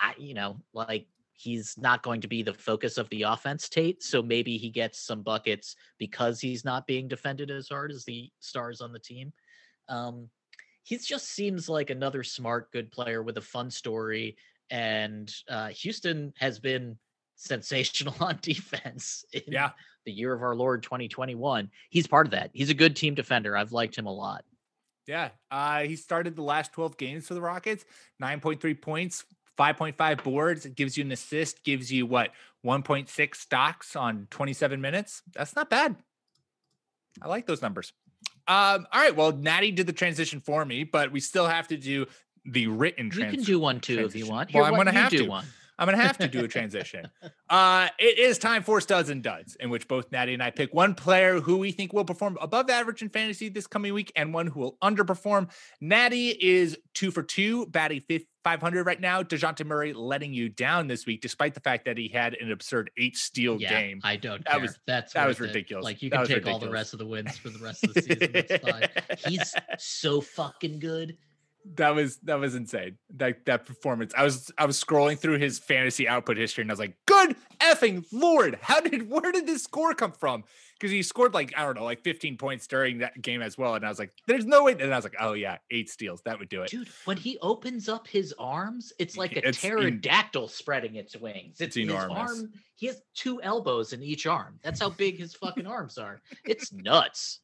I 0.00 0.14
you 0.18 0.34
know, 0.34 0.56
like 0.72 1.06
he's 1.34 1.78
not 1.78 2.02
going 2.02 2.20
to 2.22 2.26
be 2.26 2.42
the 2.42 2.52
focus 2.52 2.98
of 2.98 3.08
the 3.10 3.22
offense, 3.22 3.68
Tate. 3.68 4.02
So 4.02 4.22
maybe 4.22 4.56
he 4.56 4.70
gets 4.70 5.06
some 5.06 5.22
buckets 5.22 5.76
because 5.98 6.40
he's 6.40 6.64
not 6.64 6.88
being 6.88 7.06
defended 7.06 7.52
as 7.52 7.68
hard 7.68 7.92
as 7.92 8.04
the 8.04 8.28
stars 8.40 8.80
on 8.80 8.92
the 8.92 8.98
team. 8.98 9.32
Um, 9.88 10.30
he 10.82 10.98
just 10.98 11.28
seems 11.28 11.68
like 11.68 11.90
another 11.90 12.24
smart, 12.24 12.72
good 12.72 12.90
player 12.90 13.22
with 13.22 13.38
a 13.38 13.40
fun 13.40 13.70
story. 13.70 14.36
And 14.68 15.32
uh, 15.48 15.68
Houston 15.68 16.32
has 16.38 16.58
been 16.58 16.98
sensational 17.36 18.14
on 18.20 18.38
defense 18.42 19.24
in 19.32 19.42
yeah. 19.52 19.70
the 20.04 20.12
year 20.12 20.32
of 20.32 20.42
our 20.42 20.54
Lord 20.54 20.82
2021. 20.82 21.70
He's 21.90 22.06
part 22.06 22.26
of 22.26 22.32
that. 22.32 22.50
He's 22.52 22.70
a 22.70 22.74
good 22.74 22.96
team 22.96 23.14
defender. 23.14 23.56
I've 23.56 23.72
liked 23.72 23.96
him 23.96 24.06
a 24.06 24.12
lot. 24.12 24.44
Yeah. 25.06 25.30
Uh, 25.50 25.80
he 25.80 25.96
started 25.96 26.34
the 26.36 26.42
last 26.42 26.72
12 26.72 26.96
games 26.96 27.26
for 27.26 27.34
the 27.34 27.40
Rockets, 27.40 27.84
9.3 28.22 28.80
points, 28.80 29.24
5.5 29.58 30.24
boards. 30.24 30.66
It 30.66 30.74
gives 30.74 30.96
you 30.96 31.04
an 31.04 31.12
assist, 31.12 31.62
gives 31.62 31.92
you 31.92 32.06
what, 32.06 32.30
1.6 32.64 33.34
stocks 33.36 33.96
on 33.96 34.26
27 34.30 34.80
minutes. 34.80 35.22
That's 35.34 35.54
not 35.54 35.68
bad. 35.68 35.96
I 37.22 37.28
like 37.28 37.46
those 37.46 37.62
numbers. 37.62 37.92
Um, 38.46 38.86
all 38.92 39.00
right. 39.00 39.14
Well, 39.14 39.32
Natty 39.32 39.70
did 39.70 39.86
the 39.86 39.92
transition 39.92 40.40
for 40.40 40.64
me, 40.64 40.84
but 40.84 41.12
we 41.12 41.20
still 41.20 41.46
have 41.46 41.68
to 41.68 41.76
do 41.76 42.06
the 42.44 42.66
written 42.66 43.10
You 43.14 43.26
can 43.26 43.42
do 43.42 43.58
one 43.58 43.80
too 43.80 43.92
if 43.94 43.98
you 43.98 44.26
transition. 44.26 44.28
want. 44.28 44.54
Well, 44.54 44.64
I'm 44.64 44.74
gonna 44.74 44.92
have 44.92 45.10
do 45.10 45.18
to. 45.18 45.28
one. 45.28 45.46
I'm 45.78 45.86
gonna 45.86 45.98
have 46.02 46.18
to 46.18 46.28
do 46.28 46.44
a 46.44 46.48
transition. 46.48 47.08
uh, 47.50 47.88
it 47.98 48.18
is 48.18 48.38
time 48.38 48.62
for 48.62 48.80
studs 48.80 49.08
and 49.10 49.22
duds, 49.22 49.56
in 49.58 49.70
which 49.70 49.88
both 49.88 50.10
Natty 50.12 50.34
and 50.34 50.42
I 50.42 50.50
pick 50.50 50.72
one 50.72 50.94
player 50.94 51.40
who 51.40 51.56
we 51.56 51.72
think 51.72 51.92
will 51.92 52.04
perform 52.04 52.38
above 52.40 52.70
average 52.70 53.02
in 53.02 53.08
fantasy 53.08 53.48
this 53.48 53.66
coming 53.66 53.92
week, 53.92 54.12
and 54.14 54.32
one 54.32 54.46
who 54.46 54.60
will 54.60 54.76
underperform. 54.82 55.50
Natty 55.80 56.28
is 56.30 56.78
two 56.94 57.10
for 57.10 57.22
two, 57.22 57.66
batting 57.66 58.02
500 58.44 58.84
right 58.84 59.00
now. 59.00 59.22
Dejounte 59.22 59.64
Murray 59.64 59.92
letting 59.94 60.32
you 60.34 60.48
down 60.48 60.86
this 60.86 61.06
week, 61.06 61.20
despite 61.22 61.54
the 61.54 61.60
fact 61.60 61.86
that 61.86 61.96
he 61.98 62.08
had 62.08 62.34
an 62.34 62.52
absurd 62.52 62.90
eight 62.98 63.16
steal 63.16 63.60
Yeah, 63.60 63.80
game. 63.80 64.00
I 64.04 64.16
don't 64.16 64.44
That 64.44 64.52
care. 64.52 64.60
was- 64.60 64.78
That's 64.86 65.14
that 65.14 65.26
was 65.26 65.40
worth 65.40 65.48
it. 65.50 65.54
ridiculous. 65.54 65.84
Like 65.84 66.02
you 66.02 66.10
can 66.10 66.26
take 66.26 66.46
all 66.46 66.58
the 66.58 66.70
rest 66.70 66.92
of 66.92 66.98
the 66.98 67.06
wins 67.06 67.36
for 67.38 67.48
the 67.50 67.58
rest 67.58 67.84
of 67.84 67.94
the 67.94 68.02
season. 68.02 68.30
That's 68.32 68.62
fine. 68.62 68.88
He's 69.26 69.54
so 69.78 70.20
fucking 70.20 70.78
good. 70.78 71.16
That 71.76 71.94
was 71.94 72.16
that 72.18 72.38
was 72.38 72.54
insane. 72.54 72.98
That 73.16 73.44
that 73.46 73.66
performance. 73.66 74.12
I 74.16 74.22
was 74.22 74.50
I 74.58 74.66
was 74.66 74.82
scrolling 74.82 75.18
through 75.18 75.38
his 75.38 75.58
fantasy 75.58 76.06
output 76.06 76.36
history 76.36 76.62
and 76.62 76.70
I 76.70 76.74
was 76.74 76.78
like, 76.78 76.96
good 77.06 77.36
effing 77.60 78.04
lord, 78.12 78.58
how 78.60 78.80
did 78.80 79.08
where 79.10 79.32
did 79.32 79.46
this 79.46 79.62
score 79.64 79.94
come 79.94 80.12
from? 80.12 80.44
Because 80.74 80.90
he 80.90 81.02
scored 81.02 81.32
like 81.32 81.54
I 81.56 81.64
don't 81.64 81.76
know, 81.76 81.84
like 81.84 82.02
15 82.02 82.36
points 82.36 82.66
during 82.66 82.98
that 82.98 83.20
game 83.22 83.40
as 83.40 83.56
well. 83.56 83.74
And 83.74 83.84
I 83.84 83.88
was 83.88 83.98
like, 83.98 84.12
there's 84.26 84.44
no 84.44 84.64
way. 84.64 84.72
And 84.72 84.92
I 84.92 84.96
was 84.96 85.04
like, 85.04 85.16
oh 85.18 85.32
yeah, 85.32 85.56
eight 85.70 85.88
steals. 85.88 86.20
That 86.24 86.38
would 86.38 86.48
do 86.48 86.62
it. 86.62 86.70
Dude, 86.70 86.88
when 87.06 87.16
he 87.16 87.38
opens 87.40 87.88
up 87.88 88.06
his 88.06 88.34
arms, 88.38 88.92
it's 88.98 89.16
like 89.16 89.36
a 89.36 89.48
It's 89.48 89.60
pterodactyl 89.60 90.48
spreading 90.48 90.96
its 90.96 91.16
wings. 91.16 91.60
It's 91.60 91.76
his 91.76 91.88
enormous. 91.88 92.40
arm. 92.40 92.52
He 92.76 92.86
has 92.86 93.00
two 93.14 93.40
elbows 93.40 93.92
in 93.92 94.02
each 94.02 94.26
arm. 94.26 94.58
That's 94.62 94.80
how 94.80 94.90
big 94.90 95.18
his 95.18 95.34
fucking 95.34 95.66
arms 95.66 95.96
are. 95.96 96.20
It's 96.44 96.72
nuts. 96.72 97.40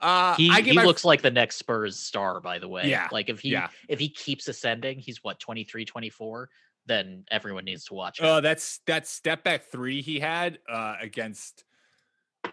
Uh 0.00 0.34
He, 0.36 0.50
he 0.62 0.72
my 0.72 0.84
looks 0.84 1.04
like 1.04 1.22
the 1.22 1.30
next 1.30 1.56
Spurs 1.56 1.98
star, 1.98 2.40
by 2.40 2.58
the 2.58 2.68
way. 2.68 2.88
Yeah, 2.88 3.08
Like 3.12 3.28
if 3.28 3.40
he 3.40 3.50
yeah. 3.50 3.68
if 3.88 3.98
he 3.98 4.08
keeps 4.08 4.48
ascending, 4.48 4.98
he's 4.98 5.22
what 5.22 5.38
23, 5.40 5.84
24, 5.84 6.48
then 6.86 7.24
everyone 7.30 7.64
needs 7.64 7.84
to 7.86 7.94
watch 7.94 8.20
Oh, 8.22 8.34
uh 8.34 8.40
that's 8.40 8.78
that 8.86 9.06
step 9.06 9.42
back 9.44 9.64
three 9.64 10.02
he 10.02 10.20
had 10.20 10.58
uh 10.68 10.96
against 11.00 11.64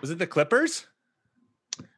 was 0.02 0.10
it 0.10 0.18
the 0.20 0.28
Clippers? 0.28 0.88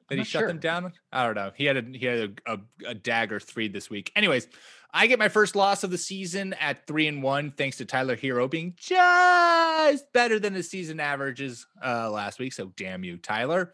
that 0.10 0.18
he 0.18 0.24
shut 0.24 0.48
them 0.48 0.60
down. 0.60 0.94
I 1.12 1.26
don't 1.26 1.36
know. 1.36 1.52
He 1.56 1.66
had 1.66 1.78
a 1.78 1.82
he 1.98 2.06
had 2.06 2.38
a, 2.48 2.54
a, 2.54 2.60
a 2.90 2.94
dagger 2.94 3.40
three 3.40 3.68
this 3.68 3.90
week. 3.90 4.12
Anyways, 4.16 4.48
I 4.94 5.08
get 5.08 5.20
my 5.20 5.30
first 5.30 5.56
loss 5.56 5.84
of 5.84 5.92
the 5.92 5.98
season 5.98 6.54
at 6.54 6.86
three 6.88 7.08
and 7.08 7.24
one, 7.24 7.52
thanks 7.52 7.78
to 7.78 7.86
Tyler 7.86 8.16
Herro 8.16 8.50
being 8.50 8.76
just 8.78 10.12
better 10.14 10.40
than 10.40 10.54
his 10.54 10.70
season 10.70 11.00
averages 11.00 11.66
uh, 11.84 12.10
last 12.12 12.40
week. 12.40 12.54
So 12.54 12.72
damn 12.78 13.04
you, 13.04 13.18
Tyler. 13.18 13.74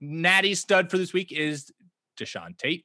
Natty's 0.00 0.60
stud 0.60 0.90
for 0.90 0.98
this 0.98 1.12
week 1.12 1.32
is 1.32 1.70
Deshaun 2.18 2.56
Tate. 2.56 2.84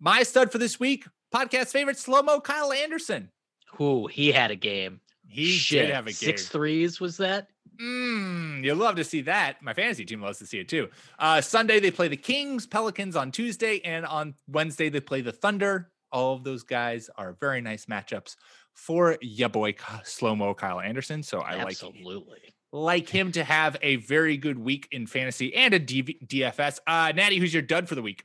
My 0.00 0.22
stud 0.22 0.52
for 0.52 0.58
this 0.58 0.78
week, 0.78 1.06
podcast 1.34 1.68
favorite 1.68 1.98
slow 1.98 2.22
mo 2.22 2.40
Kyle 2.40 2.72
Anderson. 2.72 3.30
Who 3.74 4.06
he 4.06 4.30
had 4.32 4.50
a 4.50 4.56
game. 4.56 5.00
He 5.26 5.46
Shit. 5.52 5.86
did 5.86 5.94
have 5.94 6.06
a 6.06 6.10
game. 6.10 6.14
Six 6.14 6.48
threes 6.48 7.00
was 7.00 7.16
that? 7.16 7.48
Mm, 7.80 8.62
you'll 8.62 8.76
love 8.76 8.96
to 8.96 9.04
see 9.04 9.22
that. 9.22 9.60
My 9.62 9.74
fantasy 9.74 10.04
team 10.04 10.20
loves 10.20 10.38
to 10.38 10.46
see 10.46 10.58
it 10.58 10.68
too. 10.68 10.88
Uh, 11.18 11.40
Sunday 11.40 11.80
they 11.80 11.90
play 11.90 12.06
the 12.08 12.16
Kings, 12.16 12.66
Pelicans 12.66 13.16
on 13.16 13.32
Tuesday, 13.32 13.80
and 13.84 14.06
on 14.06 14.34
Wednesday 14.46 14.88
they 14.88 15.00
play 15.00 15.22
the 15.22 15.32
Thunder. 15.32 15.90
All 16.12 16.34
of 16.34 16.44
those 16.44 16.62
guys 16.62 17.10
are 17.16 17.36
very 17.40 17.60
nice 17.60 17.86
matchups 17.86 18.36
for 18.74 19.18
ya 19.20 19.48
boy 19.48 19.74
slow 20.04 20.36
mo 20.36 20.54
Kyle 20.54 20.80
Anderson. 20.80 21.22
So 21.22 21.40
I 21.40 21.56
like 21.56 21.68
Absolutely. 21.72 22.53
Like 22.74 23.08
him 23.08 23.30
to 23.30 23.44
have 23.44 23.76
a 23.82 23.96
very 23.96 24.36
good 24.36 24.58
week 24.58 24.88
in 24.90 25.06
fantasy 25.06 25.54
and 25.54 25.72
a 25.72 25.78
DV- 25.78 26.26
DFS. 26.26 26.80
Uh, 26.88 27.12
Natty, 27.14 27.38
who's 27.38 27.52
your 27.54 27.62
dud 27.62 27.88
for 27.88 27.94
the 27.94 28.02
week? 28.02 28.24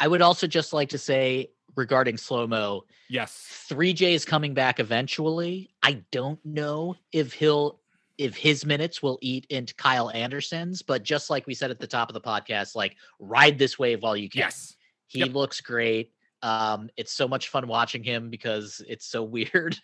I 0.00 0.08
would 0.08 0.20
also 0.20 0.48
just 0.48 0.72
like 0.72 0.88
to 0.88 0.98
say 0.98 1.50
regarding 1.76 2.16
slow 2.16 2.46
mo, 2.48 2.84
Yes. 3.08 3.66
3J 3.70 4.14
is 4.14 4.24
coming 4.24 4.52
back 4.52 4.80
eventually. 4.80 5.70
I 5.82 6.02
don't 6.10 6.44
know 6.44 6.96
if 7.12 7.32
he'll 7.32 7.78
if 8.18 8.36
his 8.36 8.66
minutes 8.66 9.00
will 9.02 9.18
eat 9.22 9.46
into 9.48 9.74
Kyle 9.74 10.10
Anderson's, 10.10 10.82
but 10.82 11.02
just 11.04 11.30
like 11.30 11.46
we 11.46 11.54
said 11.54 11.70
at 11.70 11.78
the 11.78 11.86
top 11.86 12.08
of 12.10 12.14
the 12.14 12.20
podcast, 12.20 12.74
like 12.74 12.96
ride 13.20 13.58
this 13.58 13.78
wave 13.78 14.02
while 14.02 14.16
you 14.16 14.28
can. 14.28 14.40
Yes. 14.40 14.76
He 15.06 15.20
Yep. 15.20 15.34
looks 15.34 15.60
great. 15.60 16.12
Um, 16.42 16.90
it's 16.96 17.12
so 17.12 17.28
much 17.28 17.48
fun 17.48 17.68
watching 17.68 18.02
him 18.02 18.28
because 18.30 18.82
it's 18.88 19.06
so 19.06 19.22
weird, 19.36 19.76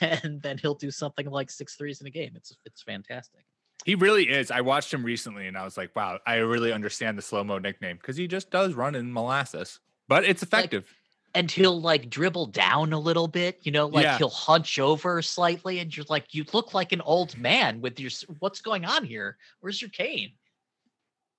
and 0.00 0.42
then 0.42 0.58
he'll 0.58 0.74
do 0.74 0.90
something 0.90 1.26
like 1.30 1.50
six 1.50 1.76
threes 1.76 2.00
in 2.00 2.06
a 2.06 2.10
game. 2.10 2.32
It's 2.34 2.56
it's 2.64 2.82
fantastic. 2.82 3.44
He 3.86 3.94
really 3.94 4.28
is. 4.28 4.50
I 4.50 4.60
watched 4.60 4.92
him 4.92 5.02
recently 5.02 5.46
and 5.46 5.56
I 5.56 5.64
was 5.64 5.78
like, 5.78 5.96
wow, 5.96 6.18
I 6.26 6.34
really 6.36 6.70
understand 6.70 7.16
the 7.16 7.22
slow 7.22 7.42
mo 7.42 7.58
nickname 7.58 7.96
because 7.96 8.16
he 8.18 8.28
just 8.28 8.50
does 8.50 8.74
run 8.74 8.94
in 8.94 9.10
molasses, 9.10 9.80
but 10.06 10.22
it's 10.24 10.42
effective. 10.42 10.92
And 11.32 11.50
he'll 11.50 11.80
like 11.80 12.10
dribble 12.10 12.46
down 12.48 12.92
a 12.92 12.98
little 12.98 13.26
bit, 13.28 13.60
you 13.62 13.72
know, 13.72 13.86
like 13.86 14.02
Yeah. 14.02 14.18
he'll 14.18 14.28
hunch 14.28 14.78
over 14.80 15.22
slightly, 15.22 15.78
and 15.78 15.96
you're 15.96 16.04
like, 16.08 16.34
you 16.34 16.44
look 16.52 16.74
like 16.74 16.92
an 16.92 17.00
old 17.02 17.38
man 17.38 17.80
with 17.80 17.98
your. 18.00 18.10
What's 18.40 18.60
going 18.60 18.84
on 18.84 19.04
here? 19.04 19.38
Where's 19.60 19.80
your 19.80 19.90
cane? 19.90 20.32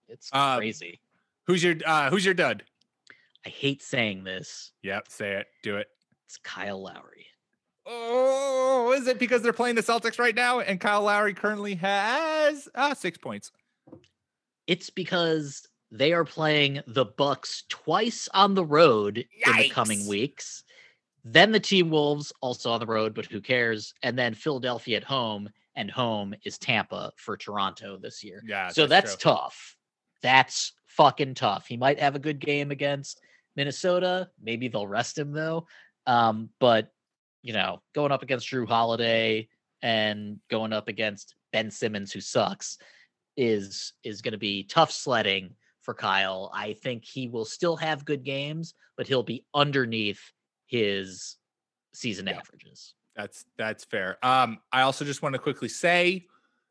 It's 0.08 0.34
Um, 0.34 0.58
crazy. 0.58 1.02
Who's 1.48 1.62
your 1.64 1.76
uh, 1.86 2.10
who's 2.10 2.24
your 2.26 2.34
dud? 2.34 2.64
I 3.46 3.50
hate 3.50 3.82
saying 3.82 4.24
this. 4.24 4.72
Yep, 4.84 5.08
say 5.10 5.34
it. 5.34 5.48
Do 5.64 5.78
it. 5.78 5.88
It's 6.28 6.38
Kyle 6.38 6.82
Lowry. 6.82 7.26
Oh, 7.86 8.94
is 8.96 9.08
it 9.08 9.20
because 9.20 9.42
they're 9.42 9.54
playing 9.54 9.76
the 9.76 9.82
Celtics 9.82 10.20
right 10.20 10.36
now 10.36 10.60
and 10.60 10.80
Kyle 10.80 11.02
Lowry 11.02 11.34
currently 11.34 11.76
has 11.76 12.70
uh, 12.76 12.94
six 12.94 13.18
points? 13.18 13.52
It's 14.68 14.90
because 14.90 15.68
they 15.92 16.14
are 16.14 16.24
playing 16.24 16.82
the 16.88 17.06
Bucks 17.06 17.64
twice 17.68 18.30
on 18.34 18.54
the 18.54 18.64
road 18.64 19.18
in 19.18 19.58
the 19.58 19.70
coming 19.70 20.08
weeks. 20.08 20.64
Then 21.26 21.52
the 21.52 21.60
Team 21.60 21.90
Wolves 21.90 22.32
also 22.42 22.72
on 22.72 22.80
the 22.80 22.86
road, 22.86 23.14
but 23.14 23.26
who 23.26 23.42
cares? 23.42 23.94
And 24.02 24.18
then 24.18 24.34
Philadelphia 24.34 24.98
at 24.98 25.04
home, 25.04 25.50
and 25.76 25.90
home 25.90 26.34
is 26.44 26.58
Tampa 26.58 27.12
for 27.18 27.38
Toronto 27.38 27.98
this 27.98 28.24
year. 28.24 28.42
Yeah. 28.46 28.70
so 28.70 28.88
that's 28.88 29.16
true. 29.16 29.32
tough. 29.32 29.76
That's 30.22 30.74
fucking 30.88 31.36
tough. 31.36 31.68
He 31.68 31.78
might 31.78 32.00
have 32.00 32.16
a 32.16 32.20
good 32.20 32.40
game 32.40 32.72
against 32.72 33.22
Minnesota. 33.56 34.30
Maybe 34.42 34.68
they'll 34.68 34.88
rest 34.88 35.18
him 35.18 35.32
though. 35.32 35.68
Um, 36.08 36.50
but 36.60 36.92
you 37.44 37.54
know, 37.54 37.82
going 37.96 38.12
up 38.12 38.24
against 38.24 38.48
Jrue 38.48 38.68
Holiday 38.68 39.48
and 39.82 40.40
going 40.50 40.74
up 40.74 40.88
against 40.88 41.36
Ben 41.52 41.72
Simmons, 41.72 42.12
who 42.12 42.22
sucks, 42.22 42.78
is 43.38 43.94
is 44.04 44.22
going 44.22 44.34
to 44.34 44.38
be 44.38 44.64
tough 44.64 44.92
sledding 44.92 45.56
for 45.82 45.94
Kyle. 45.94 46.52
I 46.54 46.74
think 46.74 47.04
he 47.06 47.28
will 47.28 47.46
still 47.46 47.76
have 47.78 48.06
good 48.06 48.24
games, 48.24 48.74
but 48.98 49.08
he'll 49.08 49.24
be 49.24 49.46
underneath 49.54 50.22
his 50.68 51.38
season 51.94 52.28
Yeah. 52.28 52.38
averages. 52.38 52.94
That's 53.16 53.46
that's 53.58 53.84
fair. 53.86 54.18
Um, 54.24 54.60
I 54.72 54.82
also 54.82 55.04
just 55.04 55.22
want 55.22 55.34
to 55.34 55.40
quickly 55.40 55.68
say, 55.68 56.28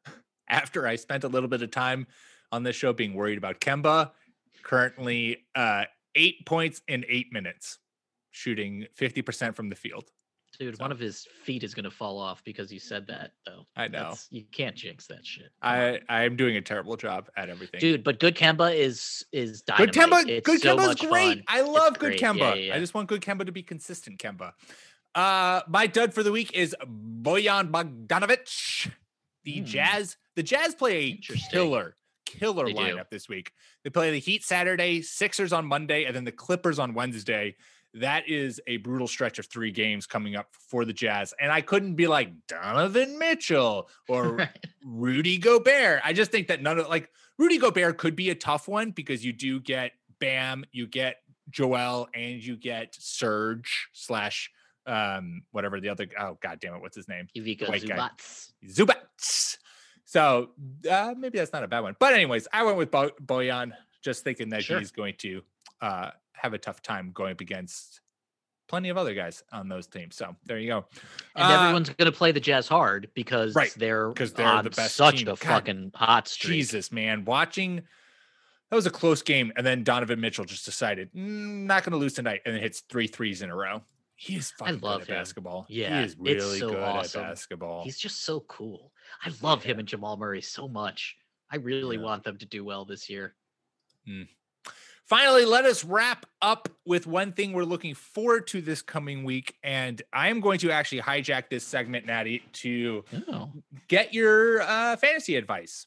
after 0.48 0.86
I 0.86 0.96
spent 0.96 1.24
a 1.24 1.28
little 1.28 1.48
bit 1.48 1.62
of 1.62 1.70
time 1.70 2.06
on 2.52 2.62
this 2.62 2.76
show 2.76 2.92
being 2.92 3.14
worried 3.14 3.38
about 3.38 3.60
Kemba, 3.60 4.12
currently 4.62 5.46
uh 5.54 5.84
eight 6.14 6.44
points 6.46 6.80
in 6.88 7.04
eight 7.08 7.32
minutes, 7.32 7.78
shooting 8.30 8.86
50% 8.98 9.54
from 9.54 9.68
the 9.68 9.76
field. 9.76 10.10
Dude, 10.58 10.76
So- 10.76 10.82
one 10.82 10.90
of 10.92 10.98
his 10.98 11.26
feet 11.44 11.62
is 11.62 11.74
going 11.74 11.84
to 11.84 11.90
fall 11.90 12.18
off 12.18 12.42
because 12.44 12.72
you 12.72 12.80
said 12.80 13.06
that, 13.06 13.32
though. 13.46 13.66
I 13.76 13.86
know. 13.88 13.98
That's- 14.00 14.26
you 14.30 14.44
can't 14.52 14.74
jinx 14.76 15.06
that 15.06 15.24
shit. 15.24 15.50
I 15.62 16.00
I 16.08 16.24
am 16.24 16.36
doing 16.36 16.56
a 16.56 16.60
terrible 16.60 16.96
job 16.96 17.30
at 17.36 17.48
everything. 17.48 17.80
dude, 17.80 18.02
but 18.04 18.18
good 18.18 18.34
Kemba 18.36 18.74
is 18.74 19.24
is 19.32 19.62
dynamite. 19.62 19.94
Good. 19.94 20.02
Kemba, 20.02 20.28
It's 20.28 20.44
good 20.46 20.60
so 20.60 20.76
Kemba's 20.76 20.86
much 20.88 21.00
great. 21.08 21.38
fun. 21.38 21.44
I 21.48 21.60
love 21.62 21.98
good 21.98 22.18
great. 22.18 22.20
Kemba. 22.20 22.38
yeah, 22.38 22.54
yeah. 22.54 22.74
I 22.74 22.78
just 22.80 22.94
want 22.94 23.08
good 23.08 23.22
Kemba 23.22 23.46
to 23.46 23.52
be 23.52 23.62
consistent 23.62 24.18
Kemba. 24.18 24.52
Uh 25.14 25.62
my 25.68 25.86
dud 25.86 26.12
for 26.12 26.22
the 26.22 26.32
week 26.32 26.52
is 26.52 26.74
Bojan 26.84 27.70
Bogdanovic. 27.70 28.90
The 29.44 29.58
Hmm. 29.60 29.64
Jazz, 29.64 30.16
the 30.36 30.42
Jazz 30.42 30.74
play 30.74 30.96
a 31.06 31.16
killer, 31.50 31.96
killer 32.38 32.66
They 32.66 32.72
do. 32.72 32.78
lineup 32.78 33.10
this 33.10 33.28
week. 33.28 33.52
They 33.84 33.90
play 33.90 34.10
the 34.10 34.18
Heat 34.18 34.44
Saturday, 34.44 35.02
Sixers 35.02 35.52
on 35.52 35.66
Monday, 35.66 36.04
and 36.04 36.14
then 36.14 36.24
the 36.24 36.32
Clippers 36.32 36.78
on 36.78 36.94
Wednesday. 36.94 37.56
That 37.94 38.28
is 38.28 38.60
a 38.68 38.76
brutal 38.78 39.08
stretch 39.08 39.40
of 39.40 39.46
three 39.46 39.72
games 39.72 40.06
coming 40.06 40.36
up 40.36 40.46
for 40.68 40.84
the 40.84 40.92
Jazz. 40.92 41.34
And 41.40 41.50
I 41.50 41.60
couldn't 41.60 41.94
be 41.94 42.06
like 42.06 42.30
Donovan 42.46 43.18
Mitchell 43.18 43.88
or 44.08 44.32
Right. 44.36 44.48
Rudy 44.84 45.38
Gobert. 45.38 46.00
I 46.04 46.12
just 46.12 46.30
think 46.30 46.46
that 46.48 46.62
none 46.62 46.78
of 46.78 46.88
like 46.88 47.08
Rudy 47.38 47.58
Gobert 47.58 47.98
could 47.98 48.14
be 48.14 48.30
a 48.30 48.34
tough 48.36 48.68
one 48.68 48.92
because 48.92 49.24
you 49.24 49.32
do 49.32 49.58
get 49.58 49.92
Bam, 50.20 50.64
you 50.70 50.86
get 50.86 51.16
Joel, 51.48 52.08
and 52.14 52.40
you 52.44 52.56
get 52.56 52.94
Serge 52.98 53.88
slash 53.92 54.50
um 54.86 55.42
whatever 55.50 55.78
the 55.80 55.88
other 55.90 56.06
oh 56.18 56.38
god 56.40 56.58
damn 56.60 56.74
it, 56.74 56.80
what's 56.80 56.96
his 56.96 57.08
name? 57.08 57.26
Ivica 57.34 57.66
white 57.66 57.86
guy. 57.86 58.08
Zubac. 58.68 59.56
So 60.10 60.50
uh 60.90 61.14
maybe 61.16 61.38
that's 61.38 61.52
not 61.52 61.62
a 61.62 61.68
bad 61.68 61.80
one. 61.80 61.94
But 62.00 62.14
anyways, 62.14 62.48
I 62.52 62.64
went 62.64 62.76
with 62.76 62.90
Bo- 62.90 63.12
Bojan, 63.24 63.70
just 64.02 64.24
thinking 64.24 64.48
that 64.48 64.64
Sure. 64.64 64.80
he's 64.80 64.90
going 64.90 65.14
to 65.18 65.42
uh 65.80 66.10
have 66.32 66.52
a 66.52 66.58
tough 66.58 66.82
time 66.82 67.12
going 67.14 67.30
up 67.30 67.40
against 67.40 68.00
plenty 68.66 68.88
of 68.88 68.96
other 68.96 69.14
guys 69.14 69.44
on 69.52 69.68
those 69.68 69.86
teams. 69.86 70.16
So 70.16 70.34
there 70.46 70.58
you 70.58 70.66
go. 70.66 70.84
And 71.36 71.44
Uh, 71.44 71.54
everyone's 71.54 71.90
going 71.90 72.10
to 72.10 72.16
play 72.16 72.32
the 72.32 72.40
Jazz 72.40 72.66
hard 72.66 73.08
because 73.14 73.54
Right, 73.54 73.72
they're 73.76 74.12
'cause 74.12 74.32
they're 74.32 74.46
on 74.48 74.64
the 74.64 74.70
best 74.70 74.96
such 74.96 75.18
team. 75.18 75.28
a 75.28 75.36
God, 75.36 75.38
fucking 75.38 75.92
hot 75.94 76.26
streak. 76.26 76.54
Jesus, 76.56 76.90
man, 76.90 77.24
watching 77.24 77.76
that 77.76 78.76
was 78.76 78.86
a 78.86 78.90
close 78.90 79.22
game, 79.22 79.52
and 79.56 79.64
then 79.64 79.84
Donovan 79.84 80.20
Mitchell 80.20 80.44
just 80.44 80.64
decided 80.64 81.12
"Mm, 81.12 81.66
not 81.66 81.84
going 81.84 81.92
to 81.92 81.98
lose 81.98 82.14
tonight, 82.14 82.42
and 82.44 82.52
then 82.54 82.62
hits 82.62 82.80
three 82.80 83.06
threes 83.06 83.42
in 83.42 83.50
a 83.50 83.54
row. 83.54 83.82
He 84.16 84.36
is 84.36 84.50
fucking 84.52 84.74
good 84.74 84.82
love 84.82 85.02
at 85.02 85.08
him. 85.08 85.14
basketball. 85.16 85.66
Yeah, 85.68 85.98
he 86.00 86.04
is 86.04 86.16
really 86.18 86.58
so 86.58 86.70
good 86.70 86.82
awesome. 86.82 87.22
at 87.22 87.28
basketball. 87.30 87.84
He's 87.84 87.98
just 87.98 88.22
so 88.22 88.40
cool. 88.40 88.92
I 89.24 89.30
love 89.42 89.62
him 89.62 89.78
and 89.78 89.86
Jamal 89.88 90.16
Murray 90.16 90.42
so 90.42 90.68
much. 90.68 91.16
I 91.50 91.56
really 91.56 91.96
Yeah. 91.96 92.02
want 92.02 92.24
them 92.24 92.38
to 92.38 92.46
do 92.46 92.64
well 92.64 92.84
this 92.84 93.08
year. 93.10 93.34
Finally, 95.06 95.44
let 95.44 95.64
us 95.64 95.84
wrap 95.84 96.24
up 96.40 96.68
with 96.86 97.04
one 97.06 97.32
thing 97.32 97.52
we're 97.52 97.64
looking 97.64 97.94
forward 97.94 98.46
to 98.46 98.60
this 98.60 98.80
coming 98.80 99.24
week, 99.24 99.56
and 99.64 100.00
I 100.12 100.28
am 100.28 100.40
going 100.40 100.60
to 100.60 100.70
actually 100.70 101.02
hijack 101.02 101.50
this 101.50 101.66
segment, 101.66 102.06
Natty, 102.06 102.42
to 102.54 103.04
Oh, 103.28 103.50
get 103.88 104.14
your 104.14 104.62
uh, 104.62 104.94
fantasy 104.96 105.34
advice. 105.34 105.86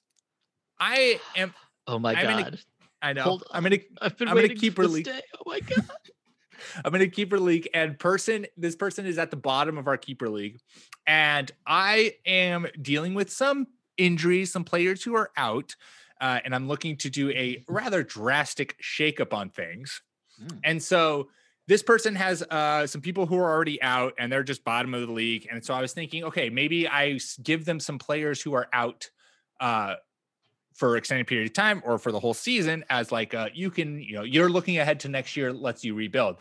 I 0.77 1.21
am. 1.37 1.53
oh 1.87 1.99
my 1.99 2.13
I'm 2.15 2.23
god! 2.25 2.43
gonna- 2.43 2.57
I 3.01 3.13
know. 3.13 3.23
Hold 3.23 3.43
I'm 3.51 3.63
gonna. 3.63 3.77
I've 4.01 4.17
been 4.17 4.27
I'm 4.29 4.33
gonna 4.35 4.43
waiting 4.47 4.57
keep 4.57 4.75
for 4.75 4.81
her 4.83 4.87
this 4.87 4.95
leak. 4.95 5.05
day. 5.05 5.21
Oh 5.37 5.43
my 5.45 5.59
god! 5.61 5.85
I'm 6.83 6.93
in 6.95 7.01
a 7.01 7.07
keeper 7.07 7.39
league, 7.39 7.69
and 7.73 7.97
person, 7.97 8.45
this 8.57 8.75
person 8.75 9.05
is 9.05 9.17
at 9.17 9.31
the 9.31 9.37
bottom 9.37 9.77
of 9.77 9.87
our 9.87 9.97
keeper 9.97 10.29
league, 10.29 10.59
and 11.05 11.51
I 11.65 12.15
am 12.25 12.67
dealing 12.81 13.13
with 13.13 13.31
some 13.31 13.67
injuries, 13.97 14.51
some 14.51 14.63
players 14.63 15.03
who 15.03 15.15
are 15.15 15.31
out, 15.37 15.75
uh, 16.21 16.39
and 16.45 16.55
I'm 16.55 16.67
looking 16.67 16.97
to 16.97 17.09
do 17.09 17.29
a 17.31 17.63
rather 17.67 18.03
drastic 18.03 18.77
shakeup 18.81 19.33
on 19.33 19.49
things. 19.49 20.01
Mm. 20.41 20.59
And 20.63 20.83
so 20.83 21.29
this 21.67 21.83
person 21.83 22.15
has 22.15 22.41
uh, 22.43 22.87
some 22.87 23.01
people 23.01 23.25
who 23.25 23.37
are 23.37 23.49
already 23.49 23.81
out, 23.81 24.13
and 24.19 24.31
they're 24.31 24.43
just 24.43 24.63
bottom 24.63 24.93
of 24.93 25.01
the 25.07 25.13
league. 25.13 25.47
And 25.51 25.63
so 25.63 25.73
I 25.73 25.81
was 25.81 25.93
thinking, 25.93 26.23
okay, 26.25 26.49
maybe 26.49 26.87
I 26.87 27.19
give 27.41 27.65
them 27.65 27.79
some 27.79 27.99
players 27.99 28.41
who 28.41 28.53
are 28.53 28.67
out. 28.73 29.09
Uh, 29.59 29.95
for 30.73 30.97
extended 30.97 31.27
period 31.27 31.47
of 31.47 31.53
time 31.53 31.81
or 31.85 31.97
for 31.97 32.11
the 32.11 32.19
whole 32.19 32.33
season 32.33 32.83
as 32.89 33.11
like 33.11 33.33
uh 33.33 33.47
you 33.53 33.69
can 33.69 33.99
you 33.99 34.15
know 34.15 34.23
you're 34.23 34.49
looking 34.49 34.79
ahead 34.79 34.99
to 34.99 35.09
next 35.09 35.37
year 35.37 35.53
lets 35.53 35.83
you 35.83 35.93
rebuild 35.93 36.37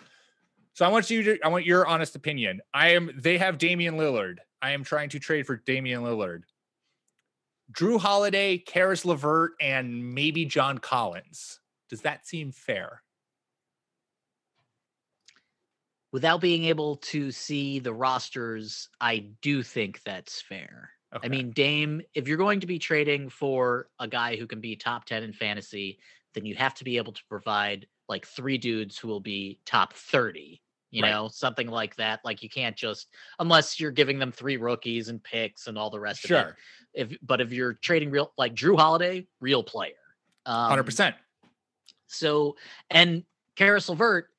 so 0.74 0.86
I 0.86 0.88
want 0.88 1.10
you 1.10 1.22
to 1.22 1.38
I 1.44 1.48
want 1.48 1.66
your 1.66 1.86
honest 1.86 2.16
opinion. 2.16 2.60
I 2.72 2.90
am 2.90 3.10
they 3.16 3.38
have 3.38 3.58
Damian 3.58 3.96
Lillard. 3.96 4.38
I 4.62 4.70
am 4.70 4.84
trying 4.84 5.10
to 5.10 5.18
trade 5.18 5.46
for 5.46 5.56
Damian 5.56 6.02
Lillard. 6.02 6.42
Jrue 7.72 8.00
Holiday, 8.00 8.58
Caris 8.58 9.04
LeVert, 9.04 9.52
and 9.60 10.14
maybe 10.14 10.44
John 10.44 10.78
Collins. 10.78 11.60
Does 11.88 12.02
that 12.02 12.26
seem 12.26 12.52
fair? 12.52 13.02
Without 16.10 16.42
being 16.42 16.64
able 16.64 16.96
to 16.96 17.30
see 17.30 17.78
the 17.78 17.92
rosters, 17.92 18.88
I 19.00 19.30
do 19.40 19.62
think 19.62 20.02
that's 20.02 20.42
fair. 20.42 20.90
Okay. 21.14 21.26
I 21.26 21.28
mean, 21.28 21.50
Dame, 21.50 22.02
if 22.14 22.26
you're 22.26 22.38
going 22.38 22.60
to 22.60 22.66
be 22.66 22.78
trading 22.78 23.28
for 23.28 23.88
a 23.98 24.08
guy 24.08 24.36
who 24.36 24.46
can 24.46 24.60
be 24.60 24.76
top 24.76 25.04
10 25.04 25.22
in 25.22 25.32
fantasy, 25.32 25.98
then 26.34 26.46
you 26.46 26.54
have 26.54 26.74
to 26.74 26.84
be 26.84 26.96
able 26.96 27.12
to 27.12 27.22
provide 27.28 27.86
like 28.08 28.26
three 28.26 28.56
dudes 28.58 28.98
who 28.98 29.08
will 29.08 29.20
be 29.20 29.58
top 29.66 29.92
30, 29.92 30.62
you 30.90 31.02
Right. 31.02 31.10
know, 31.10 31.28
something 31.28 31.68
like 31.68 31.96
that. 31.96 32.20
Like 32.24 32.42
you 32.42 32.48
can't 32.48 32.76
just, 32.76 33.08
unless 33.38 33.78
you're 33.78 33.90
giving 33.90 34.18
them 34.18 34.32
three 34.32 34.56
rookies 34.56 35.08
and 35.08 35.22
picks 35.22 35.66
and 35.66 35.76
all 35.78 35.90
the 35.90 36.00
rest 36.00 36.24
of 36.24 36.30
it. 36.30 36.34
sure, 36.34 36.56
If, 36.94 37.16
but 37.22 37.40
if 37.42 37.52
you're 37.52 37.74
trading 37.74 38.10
real, 38.10 38.32
like 38.38 38.54
Jrue 38.54 38.78
Holiday, 38.78 39.26
real 39.40 39.62
player. 39.62 39.92
Um, 40.46 40.68
hundred 40.70 40.84
percent. 40.84 41.14
so, 42.06 42.56
and 42.90 43.24
Caris 43.56 43.88
LeVert 43.88 44.31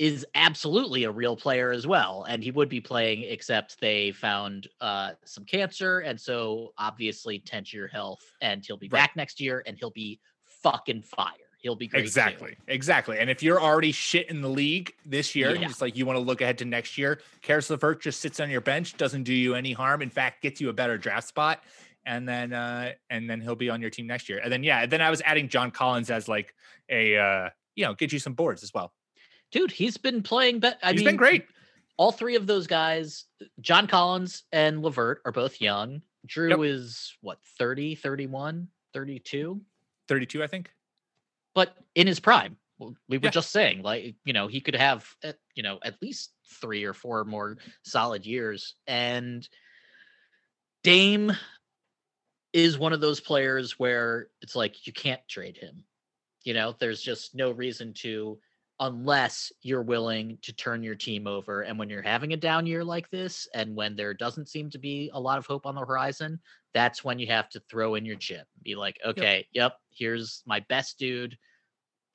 is 0.00 0.24
absolutely 0.34 1.04
a 1.04 1.10
real 1.10 1.36
player 1.36 1.70
as 1.72 1.86
well, 1.86 2.24
and 2.26 2.42
he 2.42 2.50
would 2.50 2.70
be 2.70 2.80
playing, 2.80 3.22
except 3.24 3.78
they 3.82 4.10
found 4.12 4.66
uh, 4.80 5.12
some 5.26 5.44
cancer, 5.44 5.98
and 6.00 6.18
so 6.18 6.72
obviously 6.78 7.38
tend 7.38 7.66
to 7.66 7.76
your 7.76 7.86
health, 7.86 8.22
and 8.40 8.64
he'll 8.64 8.78
be 8.78 8.88
Right. 8.88 9.00
back 9.00 9.14
next 9.14 9.42
year, 9.42 9.62
and 9.66 9.76
he'll 9.78 9.90
be 9.90 10.18
fucking 10.46 11.02
fire. 11.02 11.34
He'll 11.58 11.76
be 11.76 11.86
great. 11.86 12.00
too. 12.00 12.04
Exactly, 12.06 12.56
exactly. 12.66 13.18
And 13.18 13.28
if 13.28 13.42
you're 13.42 13.60
already 13.60 13.92
shit 13.92 14.30
in 14.30 14.40
the 14.40 14.48
league 14.48 14.94
this 15.04 15.34
year, 15.34 15.54
Yeah. 15.54 15.68
just 15.68 15.82
like 15.82 15.94
you 15.94 16.06
want 16.06 16.16
to 16.16 16.24
look 16.24 16.40
ahead 16.40 16.56
to 16.58 16.64
next 16.64 16.96
year, 16.96 17.20
Caris 17.42 17.68
LeVert 17.68 18.00
just 18.00 18.22
sits 18.22 18.40
on 18.40 18.48
your 18.48 18.62
bench, 18.62 18.96
doesn't 18.96 19.24
do 19.24 19.34
you 19.34 19.54
any 19.54 19.74
harm. 19.74 20.00
In 20.00 20.08
fact, 20.08 20.40
gets 20.40 20.62
you 20.62 20.70
a 20.70 20.72
better 20.72 20.96
draft 20.96 21.28
spot, 21.28 21.62
and 22.06 22.26
then 22.26 22.54
uh 22.54 22.94
and 23.10 23.28
then 23.28 23.42
he'll 23.42 23.54
be 23.54 23.68
on 23.68 23.82
your 23.82 23.90
team 23.90 24.06
next 24.06 24.30
year. 24.30 24.40
And 24.42 24.50
then 24.50 24.64
yeah, 24.64 24.86
then 24.86 25.02
I 25.02 25.10
was 25.10 25.20
adding 25.26 25.50
John 25.50 25.70
Collins 25.70 26.08
as 26.10 26.26
like 26.26 26.54
a 26.88 27.18
uh 27.18 27.50
you 27.74 27.84
know 27.84 27.92
get 27.92 28.14
you 28.14 28.18
some 28.18 28.32
boards 28.32 28.62
as 28.62 28.72
well. 28.72 28.94
Dude. 29.52 29.70
He's 29.70 29.96
been 29.96 30.22
playing. 30.22 30.60
Be- 30.60 30.68
I 30.82 30.92
He's 30.92 31.00
mean, 31.00 31.04
been 31.06 31.16
great. 31.16 31.46
All 31.96 32.12
three 32.12 32.36
of 32.36 32.46
those 32.46 32.66
guys, 32.66 33.24
John 33.60 33.86
Collins 33.86 34.44
and 34.52 34.82
LeVert, 34.82 35.20
are 35.24 35.32
both 35.32 35.60
young. 35.60 36.02
Jrue 36.26 36.50
Yep. 36.50 36.60
is 36.60 37.14
what 37.20 37.38
30, 37.58 37.94
31, 37.94 38.68
32? 38.94 39.60
32, 40.08 40.42
I 40.42 40.46
think. 40.46 40.70
but 41.54 41.76
in 41.94 42.06
his 42.06 42.20
prime. 42.20 42.56
We 43.08 43.18
were 43.18 43.24
Yeah. 43.24 43.30
just 43.30 43.50
saying, 43.50 43.82
like, 43.82 44.14
you 44.24 44.32
know, 44.32 44.46
he 44.46 44.60
could 44.62 44.74
have, 44.76 45.06
uh, 45.22 45.32
you 45.54 45.62
know, 45.62 45.78
at 45.84 46.00
least 46.00 46.32
three 46.60 46.84
or 46.84 46.94
four 46.94 47.24
more 47.24 47.58
solid 47.82 48.24
years. 48.24 48.74
And 48.86 49.46
Dame 50.82 51.32
is 52.52 52.78
one 52.78 52.92
of 52.92 53.00
those 53.00 53.20
players 53.20 53.78
where 53.78 54.28
it's 54.40 54.56
like 54.56 54.86
you 54.86 54.92
can't 54.92 55.20
trade 55.28 55.56
him. 55.56 55.84
You 56.44 56.54
know, 56.54 56.74
there's 56.78 57.02
just 57.02 57.34
no 57.34 57.50
reason 57.50 57.92
to 57.98 58.40
unless 58.80 59.52
you're 59.60 59.82
willing 59.82 60.38
to 60.40 60.54
turn 60.54 60.82
your 60.82 60.94
team 60.94 61.26
over. 61.26 61.60
And 61.60 61.78
when 61.78 61.90
you're 61.90 62.00
having 62.00 62.32
a 62.32 62.36
down 62.36 62.66
year 62.66 62.82
like 62.82 63.10
this, 63.10 63.46
and 63.54 63.76
when 63.76 63.94
there 63.94 64.14
doesn't 64.14 64.48
seem 64.48 64.70
to 64.70 64.78
be 64.78 65.10
a 65.12 65.20
lot 65.20 65.36
of 65.36 65.46
hope 65.46 65.66
on 65.66 65.74
the 65.74 65.84
horizon, 65.84 66.40
that's 66.72 67.04
when 67.04 67.18
you 67.18 67.26
have 67.26 67.50
to 67.50 67.60
throw 67.70 67.94
in 67.94 68.06
your 68.06 68.16
chip. 68.16 68.46
Be 68.62 68.74
like, 68.74 68.98
okay, 69.04 69.46
yep, 69.52 69.74
here's 69.90 70.42
my 70.46 70.60
best 70.68 70.98
dude. 70.98 71.36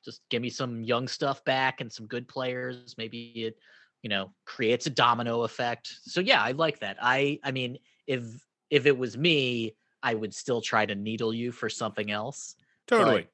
Just 0.04 0.22
give 0.30 0.42
me 0.42 0.50
some 0.50 0.84
young 0.84 1.08
stuff 1.08 1.46
back 1.46 1.82
and 1.82 1.92
some 1.92 2.08
good 2.08 2.28
players. 2.28 2.96
Maybe 2.98 3.32
it, 3.36 3.58
you 4.02 4.10
know, 4.10 4.34
creates 4.46 4.88
a 4.88 4.92
domino 4.92 5.44
effect. 5.44 5.94
So 6.04 6.20
yeah, 6.20 6.42
I 6.42 6.52
like 6.52 6.80
that. 6.80 6.98
I 7.00 7.40
I 7.44 7.52
mean, 7.52 7.78
if 8.08 8.24
if 8.72 8.88
it 8.88 8.98
was 8.98 9.18
me, 9.18 9.76
I 10.02 10.16
would 10.16 10.34
still 10.34 10.62
try 10.62 10.86
to 10.86 10.96
needle 10.96 11.34
you 11.34 11.52
for 11.52 11.70
something 11.70 12.10
else. 12.10 12.56
Totally. 12.88 13.28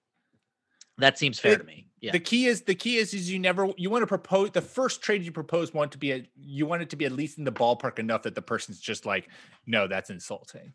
That 1.01 1.17
seems 1.17 1.39
fair 1.39 1.53
It- 1.53 1.57
to 1.59 1.63
me. 1.65 1.87
Yeah. 1.99 2.13
The 2.13 2.19
key 2.19 2.47
is 2.47 2.63
the 2.63 2.73
key 2.73 2.97
is 2.97 3.13
is 3.13 3.29
you 3.31 3.37
never 3.37 3.69
you 3.77 3.91
want 3.91 4.01
to 4.01 4.07
propose 4.07 4.49
the 4.51 4.61
first 4.61 5.03
trade 5.03 5.21
you 5.23 5.31
propose 5.31 5.71
want 5.71 5.91
to 5.91 5.99
be 5.99 6.11
a 6.13 6.25
you 6.35 6.65
want 6.65 6.81
it 6.81 6.89
to 6.89 6.95
be 6.95 7.05
at 7.05 7.11
least 7.11 7.37
in 7.37 7.43
the 7.43 7.51
ballpark 7.51 7.99
enough 7.99 8.23
that 8.23 8.33
the 8.33 8.41
person's 8.41 8.79
just 8.79 9.05
like 9.05 9.29
no 9.67 9.87
that's 9.87 10.09
insulting, 10.09 10.73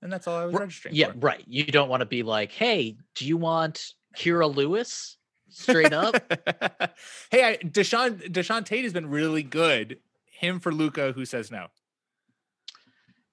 and 0.00 0.12
that's 0.12 0.28
all 0.28 0.36
I 0.38 0.44
was 0.44 0.54
Ri- 0.54 0.60
registering. 0.60 0.94
yeah, 0.94 1.10
for. 1.10 1.18
right. 1.18 1.42
You 1.48 1.64
don't 1.64 1.88
want 1.88 2.02
to 2.02 2.06
be 2.06 2.22
like, 2.22 2.52
hey, 2.52 2.96
do 3.16 3.26
you 3.26 3.36
want 3.36 3.94
Kira 4.16 4.54
Lewis? 4.54 5.16
Straight 5.50 5.92
up. 5.92 6.14
hey, 7.32 7.42
I, 7.42 7.56
Jae'Sean 7.64 8.30
Jae'Sean 8.30 8.64
Tate 8.64 8.84
has 8.84 8.92
been 8.92 9.08
really 9.10 9.42
good. 9.42 9.98
Him 10.30 10.60
for 10.60 10.72
Luka, 10.72 11.10
who 11.10 11.24
says 11.24 11.50
no. 11.50 11.66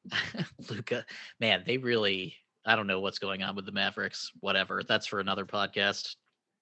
Luka, 0.72 1.06
man, 1.39 1.64
they 1.68 1.78
really 1.78 2.36
I 2.66 2.76
don't 2.76 2.88
know 2.88 2.99
what's 2.99 3.20
going 3.20 3.43
on 3.43 3.55
with 3.55 3.66
the 3.66 3.72
Mavericks. 3.72 4.32
Whatever. 4.39 4.82
That's 4.88 5.05
for 5.05 5.20
another 5.20 5.45
podcast. 5.45 6.16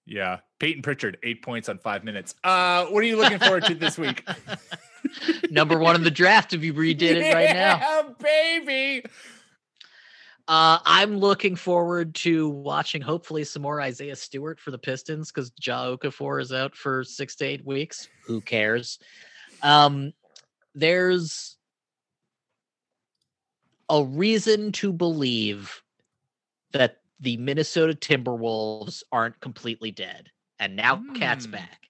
Yeah, 0.06 0.40
Payton 0.60 0.82
Pritchard, 0.82 1.18
eight 1.24 1.42
points 1.42 1.70
on 1.70 1.78
five 1.78 2.04
minutes. 2.04 2.36
Uh, 2.44 2.86
what 2.88 3.02
are 3.04 3.08
you 3.08 3.16
looking 3.16 3.40
forward 3.40 3.64
to 3.66 3.76
this 3.76 3.98
week? 3.98 4.28
Number 5.50 5.80
one 5.80 5.96
in 5.96 6.04
the 6.04 6.12
draft 6.12 6.54
if 6.54 6.64
you 6.64 6.74
redid 6.74 7.02
it 7.02 7.34
right 7.34 7.54
now. 7.54 8.16
Baby. 8.20 9.06
Uh, 10.46 10.80
I'm 10.86 11.18
looking 11.18 11.56
forward 11.56 12.16
to 12.16 12.50
watching 12.50 13.02
hopefully 13.02 13.46
some 13.46 13.62
more 13.62 13.80
Isaiah 13.80 14.16
Stewart 14.16 14.60
for 14.60 14.72
the 14.72 14.78
Pistons 14.78 15.32
because 15.32 15.54
Ja 15.66 15.96
Okafor 15.96 16.42
is 16.42 16.52
out 16.52 16.76
for 16.76 17.06
six 17.06 17.38
to 17.38 17.46
eight 17.46 17.66
weeks. 17.66 18.10
Who 18.26 18.42
cares? 18.42 19.00
Um, 19.62 20.12
there's 20.76 21.56
a 23.90 24.04
reason 24.04 24.74
to 24.74 24.92
believe 24.92 25.83
that 26.74 27.02
the 27.20 27.38
Minnesota 27.38 27.94
Timberwolves 27.94 29.04
aren't 29.12 29.40
completely 29.40 29.92
dead, 29.92 30.30
and 30.60 30.76
now 30.76 31.04
Cat's 31.16 31.46
Hmm. 31.46 31.52
back. 31.52 31.90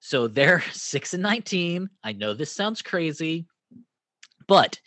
So 0.00 0.28
they're 0.28 0.60
six 0.72 1.14
and 1.14 1.22
nineteen. 1.22 1.88
I 2.04 2.12
know 2.12 2.34
this 2.34 2.52
sounds 2.52 2.82
crazy, 2.82 3.46
but 4.46 4.80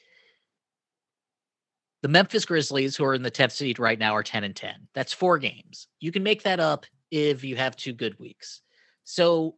the 2.01 2.09
Memphis 2.09 2.45
Grizzlies, 2.45 2.95
who 2.95 3.03
are 3.05 3.15
in 3.15 3.23
the 3.23 3.31
10th 3.31 3.53
seed 3.53 3.79
right 3.79 3.97
now, 3.97 4.15
are 4.15 4.21
10 4.21 4.43
and 4.43 4.55
10. 4.55 4.87
That's 4.93 5.11
four 5.11 5.39
games. 5.39 5.87
You 5.99 6.11
can 6.11 6.21
make 6.21 6.43
that 6.43 6.59
up 6.59 6.85
if 7.09 7.43
you 7.43 7.55
have 7.55 7.75
two 7.75 7.93
good 7.93 8.19
weeks. 8.19 8.61
So, 9.05 9.55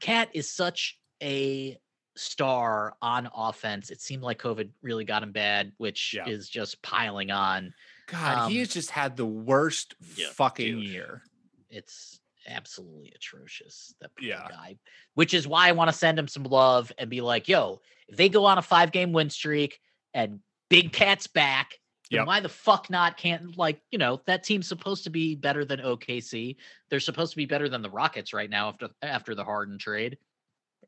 Cat 0.00 0.28
is 0.34 0.50
such 0.52 0.98
a 1.22 1.78
star 2.16 2.96
on 3.00 3.30
offense. 3.34 3.90
It 3.90 4.00
seemed 4.02 4.22
like 4.22 4.38
COVID 4.42 4.70
really 4.82 5.04
got 5.06 5.22
him 5.22 5.32
bad, 5.32 5.72
which 5.78 6.14
Yeah. 6.14 6.28
is 6.28 6.48
just 6.50 6.82
piling 6.82 7.30
on. 7.30 7.72
God, 8.10 8.50
he 8.50 8.56
Um, 8.56 8.58
has 8.60 8.68
just 8.68 8.90
had 8.90 9.16
the 9.16 9.26
worst 9.26 9.94
yeah, 10.16 10.28
fucking 10.30 10.80
dude. 10.80 10.84
year. 10.88 11.22
It's 11.68 12.20
absolutely 12.46 13.12
atrocious. 13.14 13.94
That 14.00 14.10
Yeah. 14.20 14.46
guy. 14.48 14.78
Which 15.14 15.34
is 15.34 15.46
why 15.46 15.68
I 15.68 15.72
want 15.72 15.88
to 15.90 15.96
send 15.96 16.18
him 16.18 16.28
some 16.28 16.44
love 16.44 16.90
and 16.98 17.08
be 17.10 17.20
like, 17.20 17.48
yo, 17.48 17.80
if 18.08 18.16
they 18.16 18.28
go 18.28 18.44
on 18.46 18.58
a 18.58 18.62
five 18.62 18.92
game 18.92 19.12
win 19.12 19.30
streak 19.30 19.80
and 20.14 20.40
Big 20.68 20.92
Cat's 20.92 21.26
back, 21.26 21.78
Yep. 22.10 22.26
why 22.26 22.40
the 22.40 22.48
fuck 22.48 22.90
not 22.90 23.16
can't 23.16 23.56
like, 23.56 23.80
you 23.92 23.98
know, 23.98 24.20
that 24.26 24.42
team's 24.42 24.66
supposed 24.66 25.04
to 25.04 25.10
be 25.10 25.36
better 25.36 25.64
than 25.64 25.78
OKC. 25.80 26.56
They're 26.88 26.98
supposed 26.98 27.30
to 27.32 27.36
be 27.36 27.46
better 27.46 27.68
than 27.68 27.82
the 27.82 27.90
Rockets 27.90 28.32
right 28.32 28.50
now 28.50 28.68
after 28.70 28.88
after 29.00 29.34
the 29.36 29.44
Harden 29.44 29.78
trade. 29.78 30.18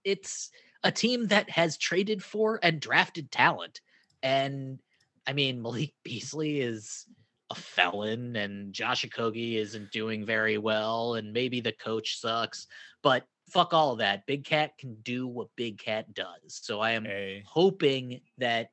It's 0.03 0.51
a 0.83 0.91
team 0.91 1.29
that 1.29 1.49
has 1.51 1.77
traded 1.77 2.25
for 2.25 2.59
and 2.61 2.81
drafted 2.81 3.31
talent. 3.31 3.81
And 4.25 4.81
I 5.27 5.33
mean, 5.33 5.63
Malik 5.63 5.95
Beasley 6.05 6.61
is 6.61 7.07
a 7.51 7.55
felon 7.55 8.37
and 8.37 8.73
Josh 8.73 9.05
Okogie 9.05 9.57
isn't 9.57 9.91
doing 9.93 10.25
very 10.25 10.59
well 10.59 11.15
and 11.15 11.33
maybe 11.33 11.61
the 11.61 11.73
coach 11.73 12.19
sucks, 12.19 12.67
but 13.03 13.27
fuck 13.51 13.75
all 13.75 13.93
of 13.93 13.99
that. 13.99 14.27
Big 14.27 14.45
Cat 14.45 14.73
can 14.79 14.97
do 15.03 15.27
what 15.27 15.49
Big 15.57 15.79
Cat 15.79 16.15
does. 16.15 16.61
So 16.63 16.81
I 16.81 16.93
am 16.93 17.05
Hey. 17.05 17.43
hoping 17.47 18.23
that 18.39 18.71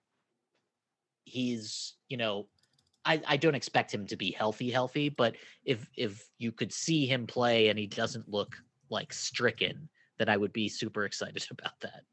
he's, 1.26 1.96
you 2.08 2.18
know, 2.18 2.48
I, 3.06 3.22
I 3.28 3.38
don't 3.38 3.56
expect 3.56 3.94
him 3.94 4.06
to 4.08 4.16
be 4.18 4.32
healthy, 4.32 4.70
healthy, 4.72 5.10
but 5.10 5.36
if 5.64 5.90
if 5.96 6.30
you 6.38 6.52
could 6.52 6.72
see 6.74 7.06
him 7.06 7.28
play 7.28 7.70
and 7.70 7.80
he 7.80 7.88
doesn't 7.88 8.30
look 8.30 8.56
like 8.90 9.14
stricken, 9.14 9.90
then 10.18 10.30
I 10.30 10.38
would 10.38 10.54
be 10.54 10.70
super 10.70 11.06
excited 11.06 11.46
about 11.52 11.80
that. 11.82 12.04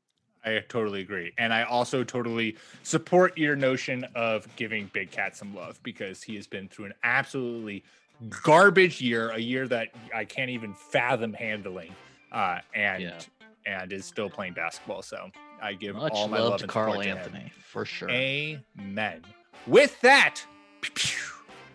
I 0.46 0.62
totally 0.68 1.00
agree. 1.00 1.32
And 1.38 1.52
I 1.52 1.64
also 1.64 2.04
totally 2.04 2.56
support 2.84 3.36
your 3.36 3.56
notion 3.56 4.06
of 4.14 4.46
giving 4.56 4.88
Big 4.92 5.10
Cat 5.10 5.36
some 5.36 5.54
love 5.54 5.80
because 5.82 6.22
he 6.22 6.36
has 6.36 6.46
been 6.46 6.68
through 6.68 6.86
an 6.86 6.94
absolutely 7.02 7.82
garbage 8.42 9.00
year, 9.00 9.30
a 9.30 9.38
year 9.38 9.66
that 9.68 9.88
I 10.14 10.24
can't 10.24 10.50
even 10.50 10.72
fathom 10.74 11.32
handling. 11.32 11.94
Uh, 12.32 12.60
and 12.74 13.02
Yeah. 13.02 13.18
and 13.66 13.92
is 13.92 14.04
still 14.04 14.30
playing 14.30 14.52
basketball. 14.52 15.02
So 15.02 15.30
I 15.60 15.72
give 15.72 15.96
Much 15.96 16.12
all 16.12 16.28
my 16.28 16.38
love 16.38 16.50
love 16.50 16.60
to 16.60 16.66
Karl 16.66 16.92
support 16.92 17.04
to. 17.06 17.10
Anthony 17.10 17.52
for 17.58 17.84
sure. 17.84 18.10
Amen. 18.10 19.22
With 19.66 20.00
that, 20.02 20.42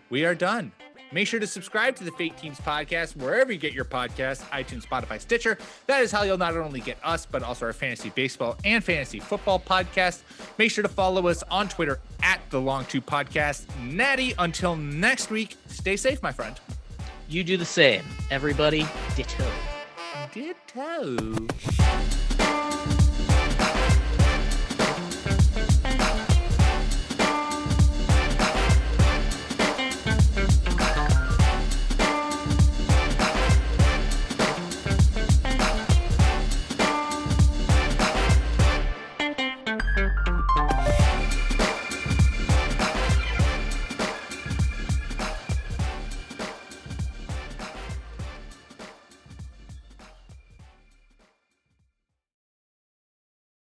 we 0.08 0.24
are 0.24 0.34
done. 0.34 0.72
Make 1.12 1.26
sure 1.28 1.40
to 1.40 1.46
subscribe 1.46 1.96
to 1.96 2.04
the 2.04 2.12
Fake 2.12 2.36
Teams 2.36 2.58
podcast 2.58 3.16
wherever 3.16 3.52
you 3.52 3.58
get 3.58 3.72
your 3.72 3.84
podcasts 3.84 4.42
iTunes, 4.50 4.86
Spotify, 4.86 5.20
Stitcher. 5.20 5.58
That 5.86 6.02
is 6.02 6.10
how 6.10 6.22
you'll 6.22 6.38
not 6.38 6.56
only 6.56 6.80
get 6.80 6.98
us, 7.04 7.26
but 7.26 7.42
also 7.42 7.66
our 7.66 7.72
fantasy 7.72 8.10
baseball 8.10 8.56
and 8.64 8.82
fantasy 8.82 9.20
football 9.20 9.60
podcast. 9.60 10.22
Make 10.58 10.70
sure 10.70 10.82
to 10.82 10.88
follow 10.88 11.28
us 11.28 11.42
on 11.50 11.68
Twitter 11.68 12.00
at 12.22 12.40
the 12.50 12.60
Long 12.60 12.84
Two 12.86 13.00
Podcast. 13.00 13.66
Natty, 13.82 14.34
until 14.38 14.76
next 14.76 15.30
week, 15.30 15.56
stay 15.66 15.96
safe, 15.96 16.22
my 16.22 16.32
friend. 16.32 16.58
You 17.28 17.44
do 17.44 17.56
the 17.56 17.64
same. 17.64 18.02
Everybody, 18.30 18.86
ditto. 19.16 19.50
Ditto. 20.32 21.46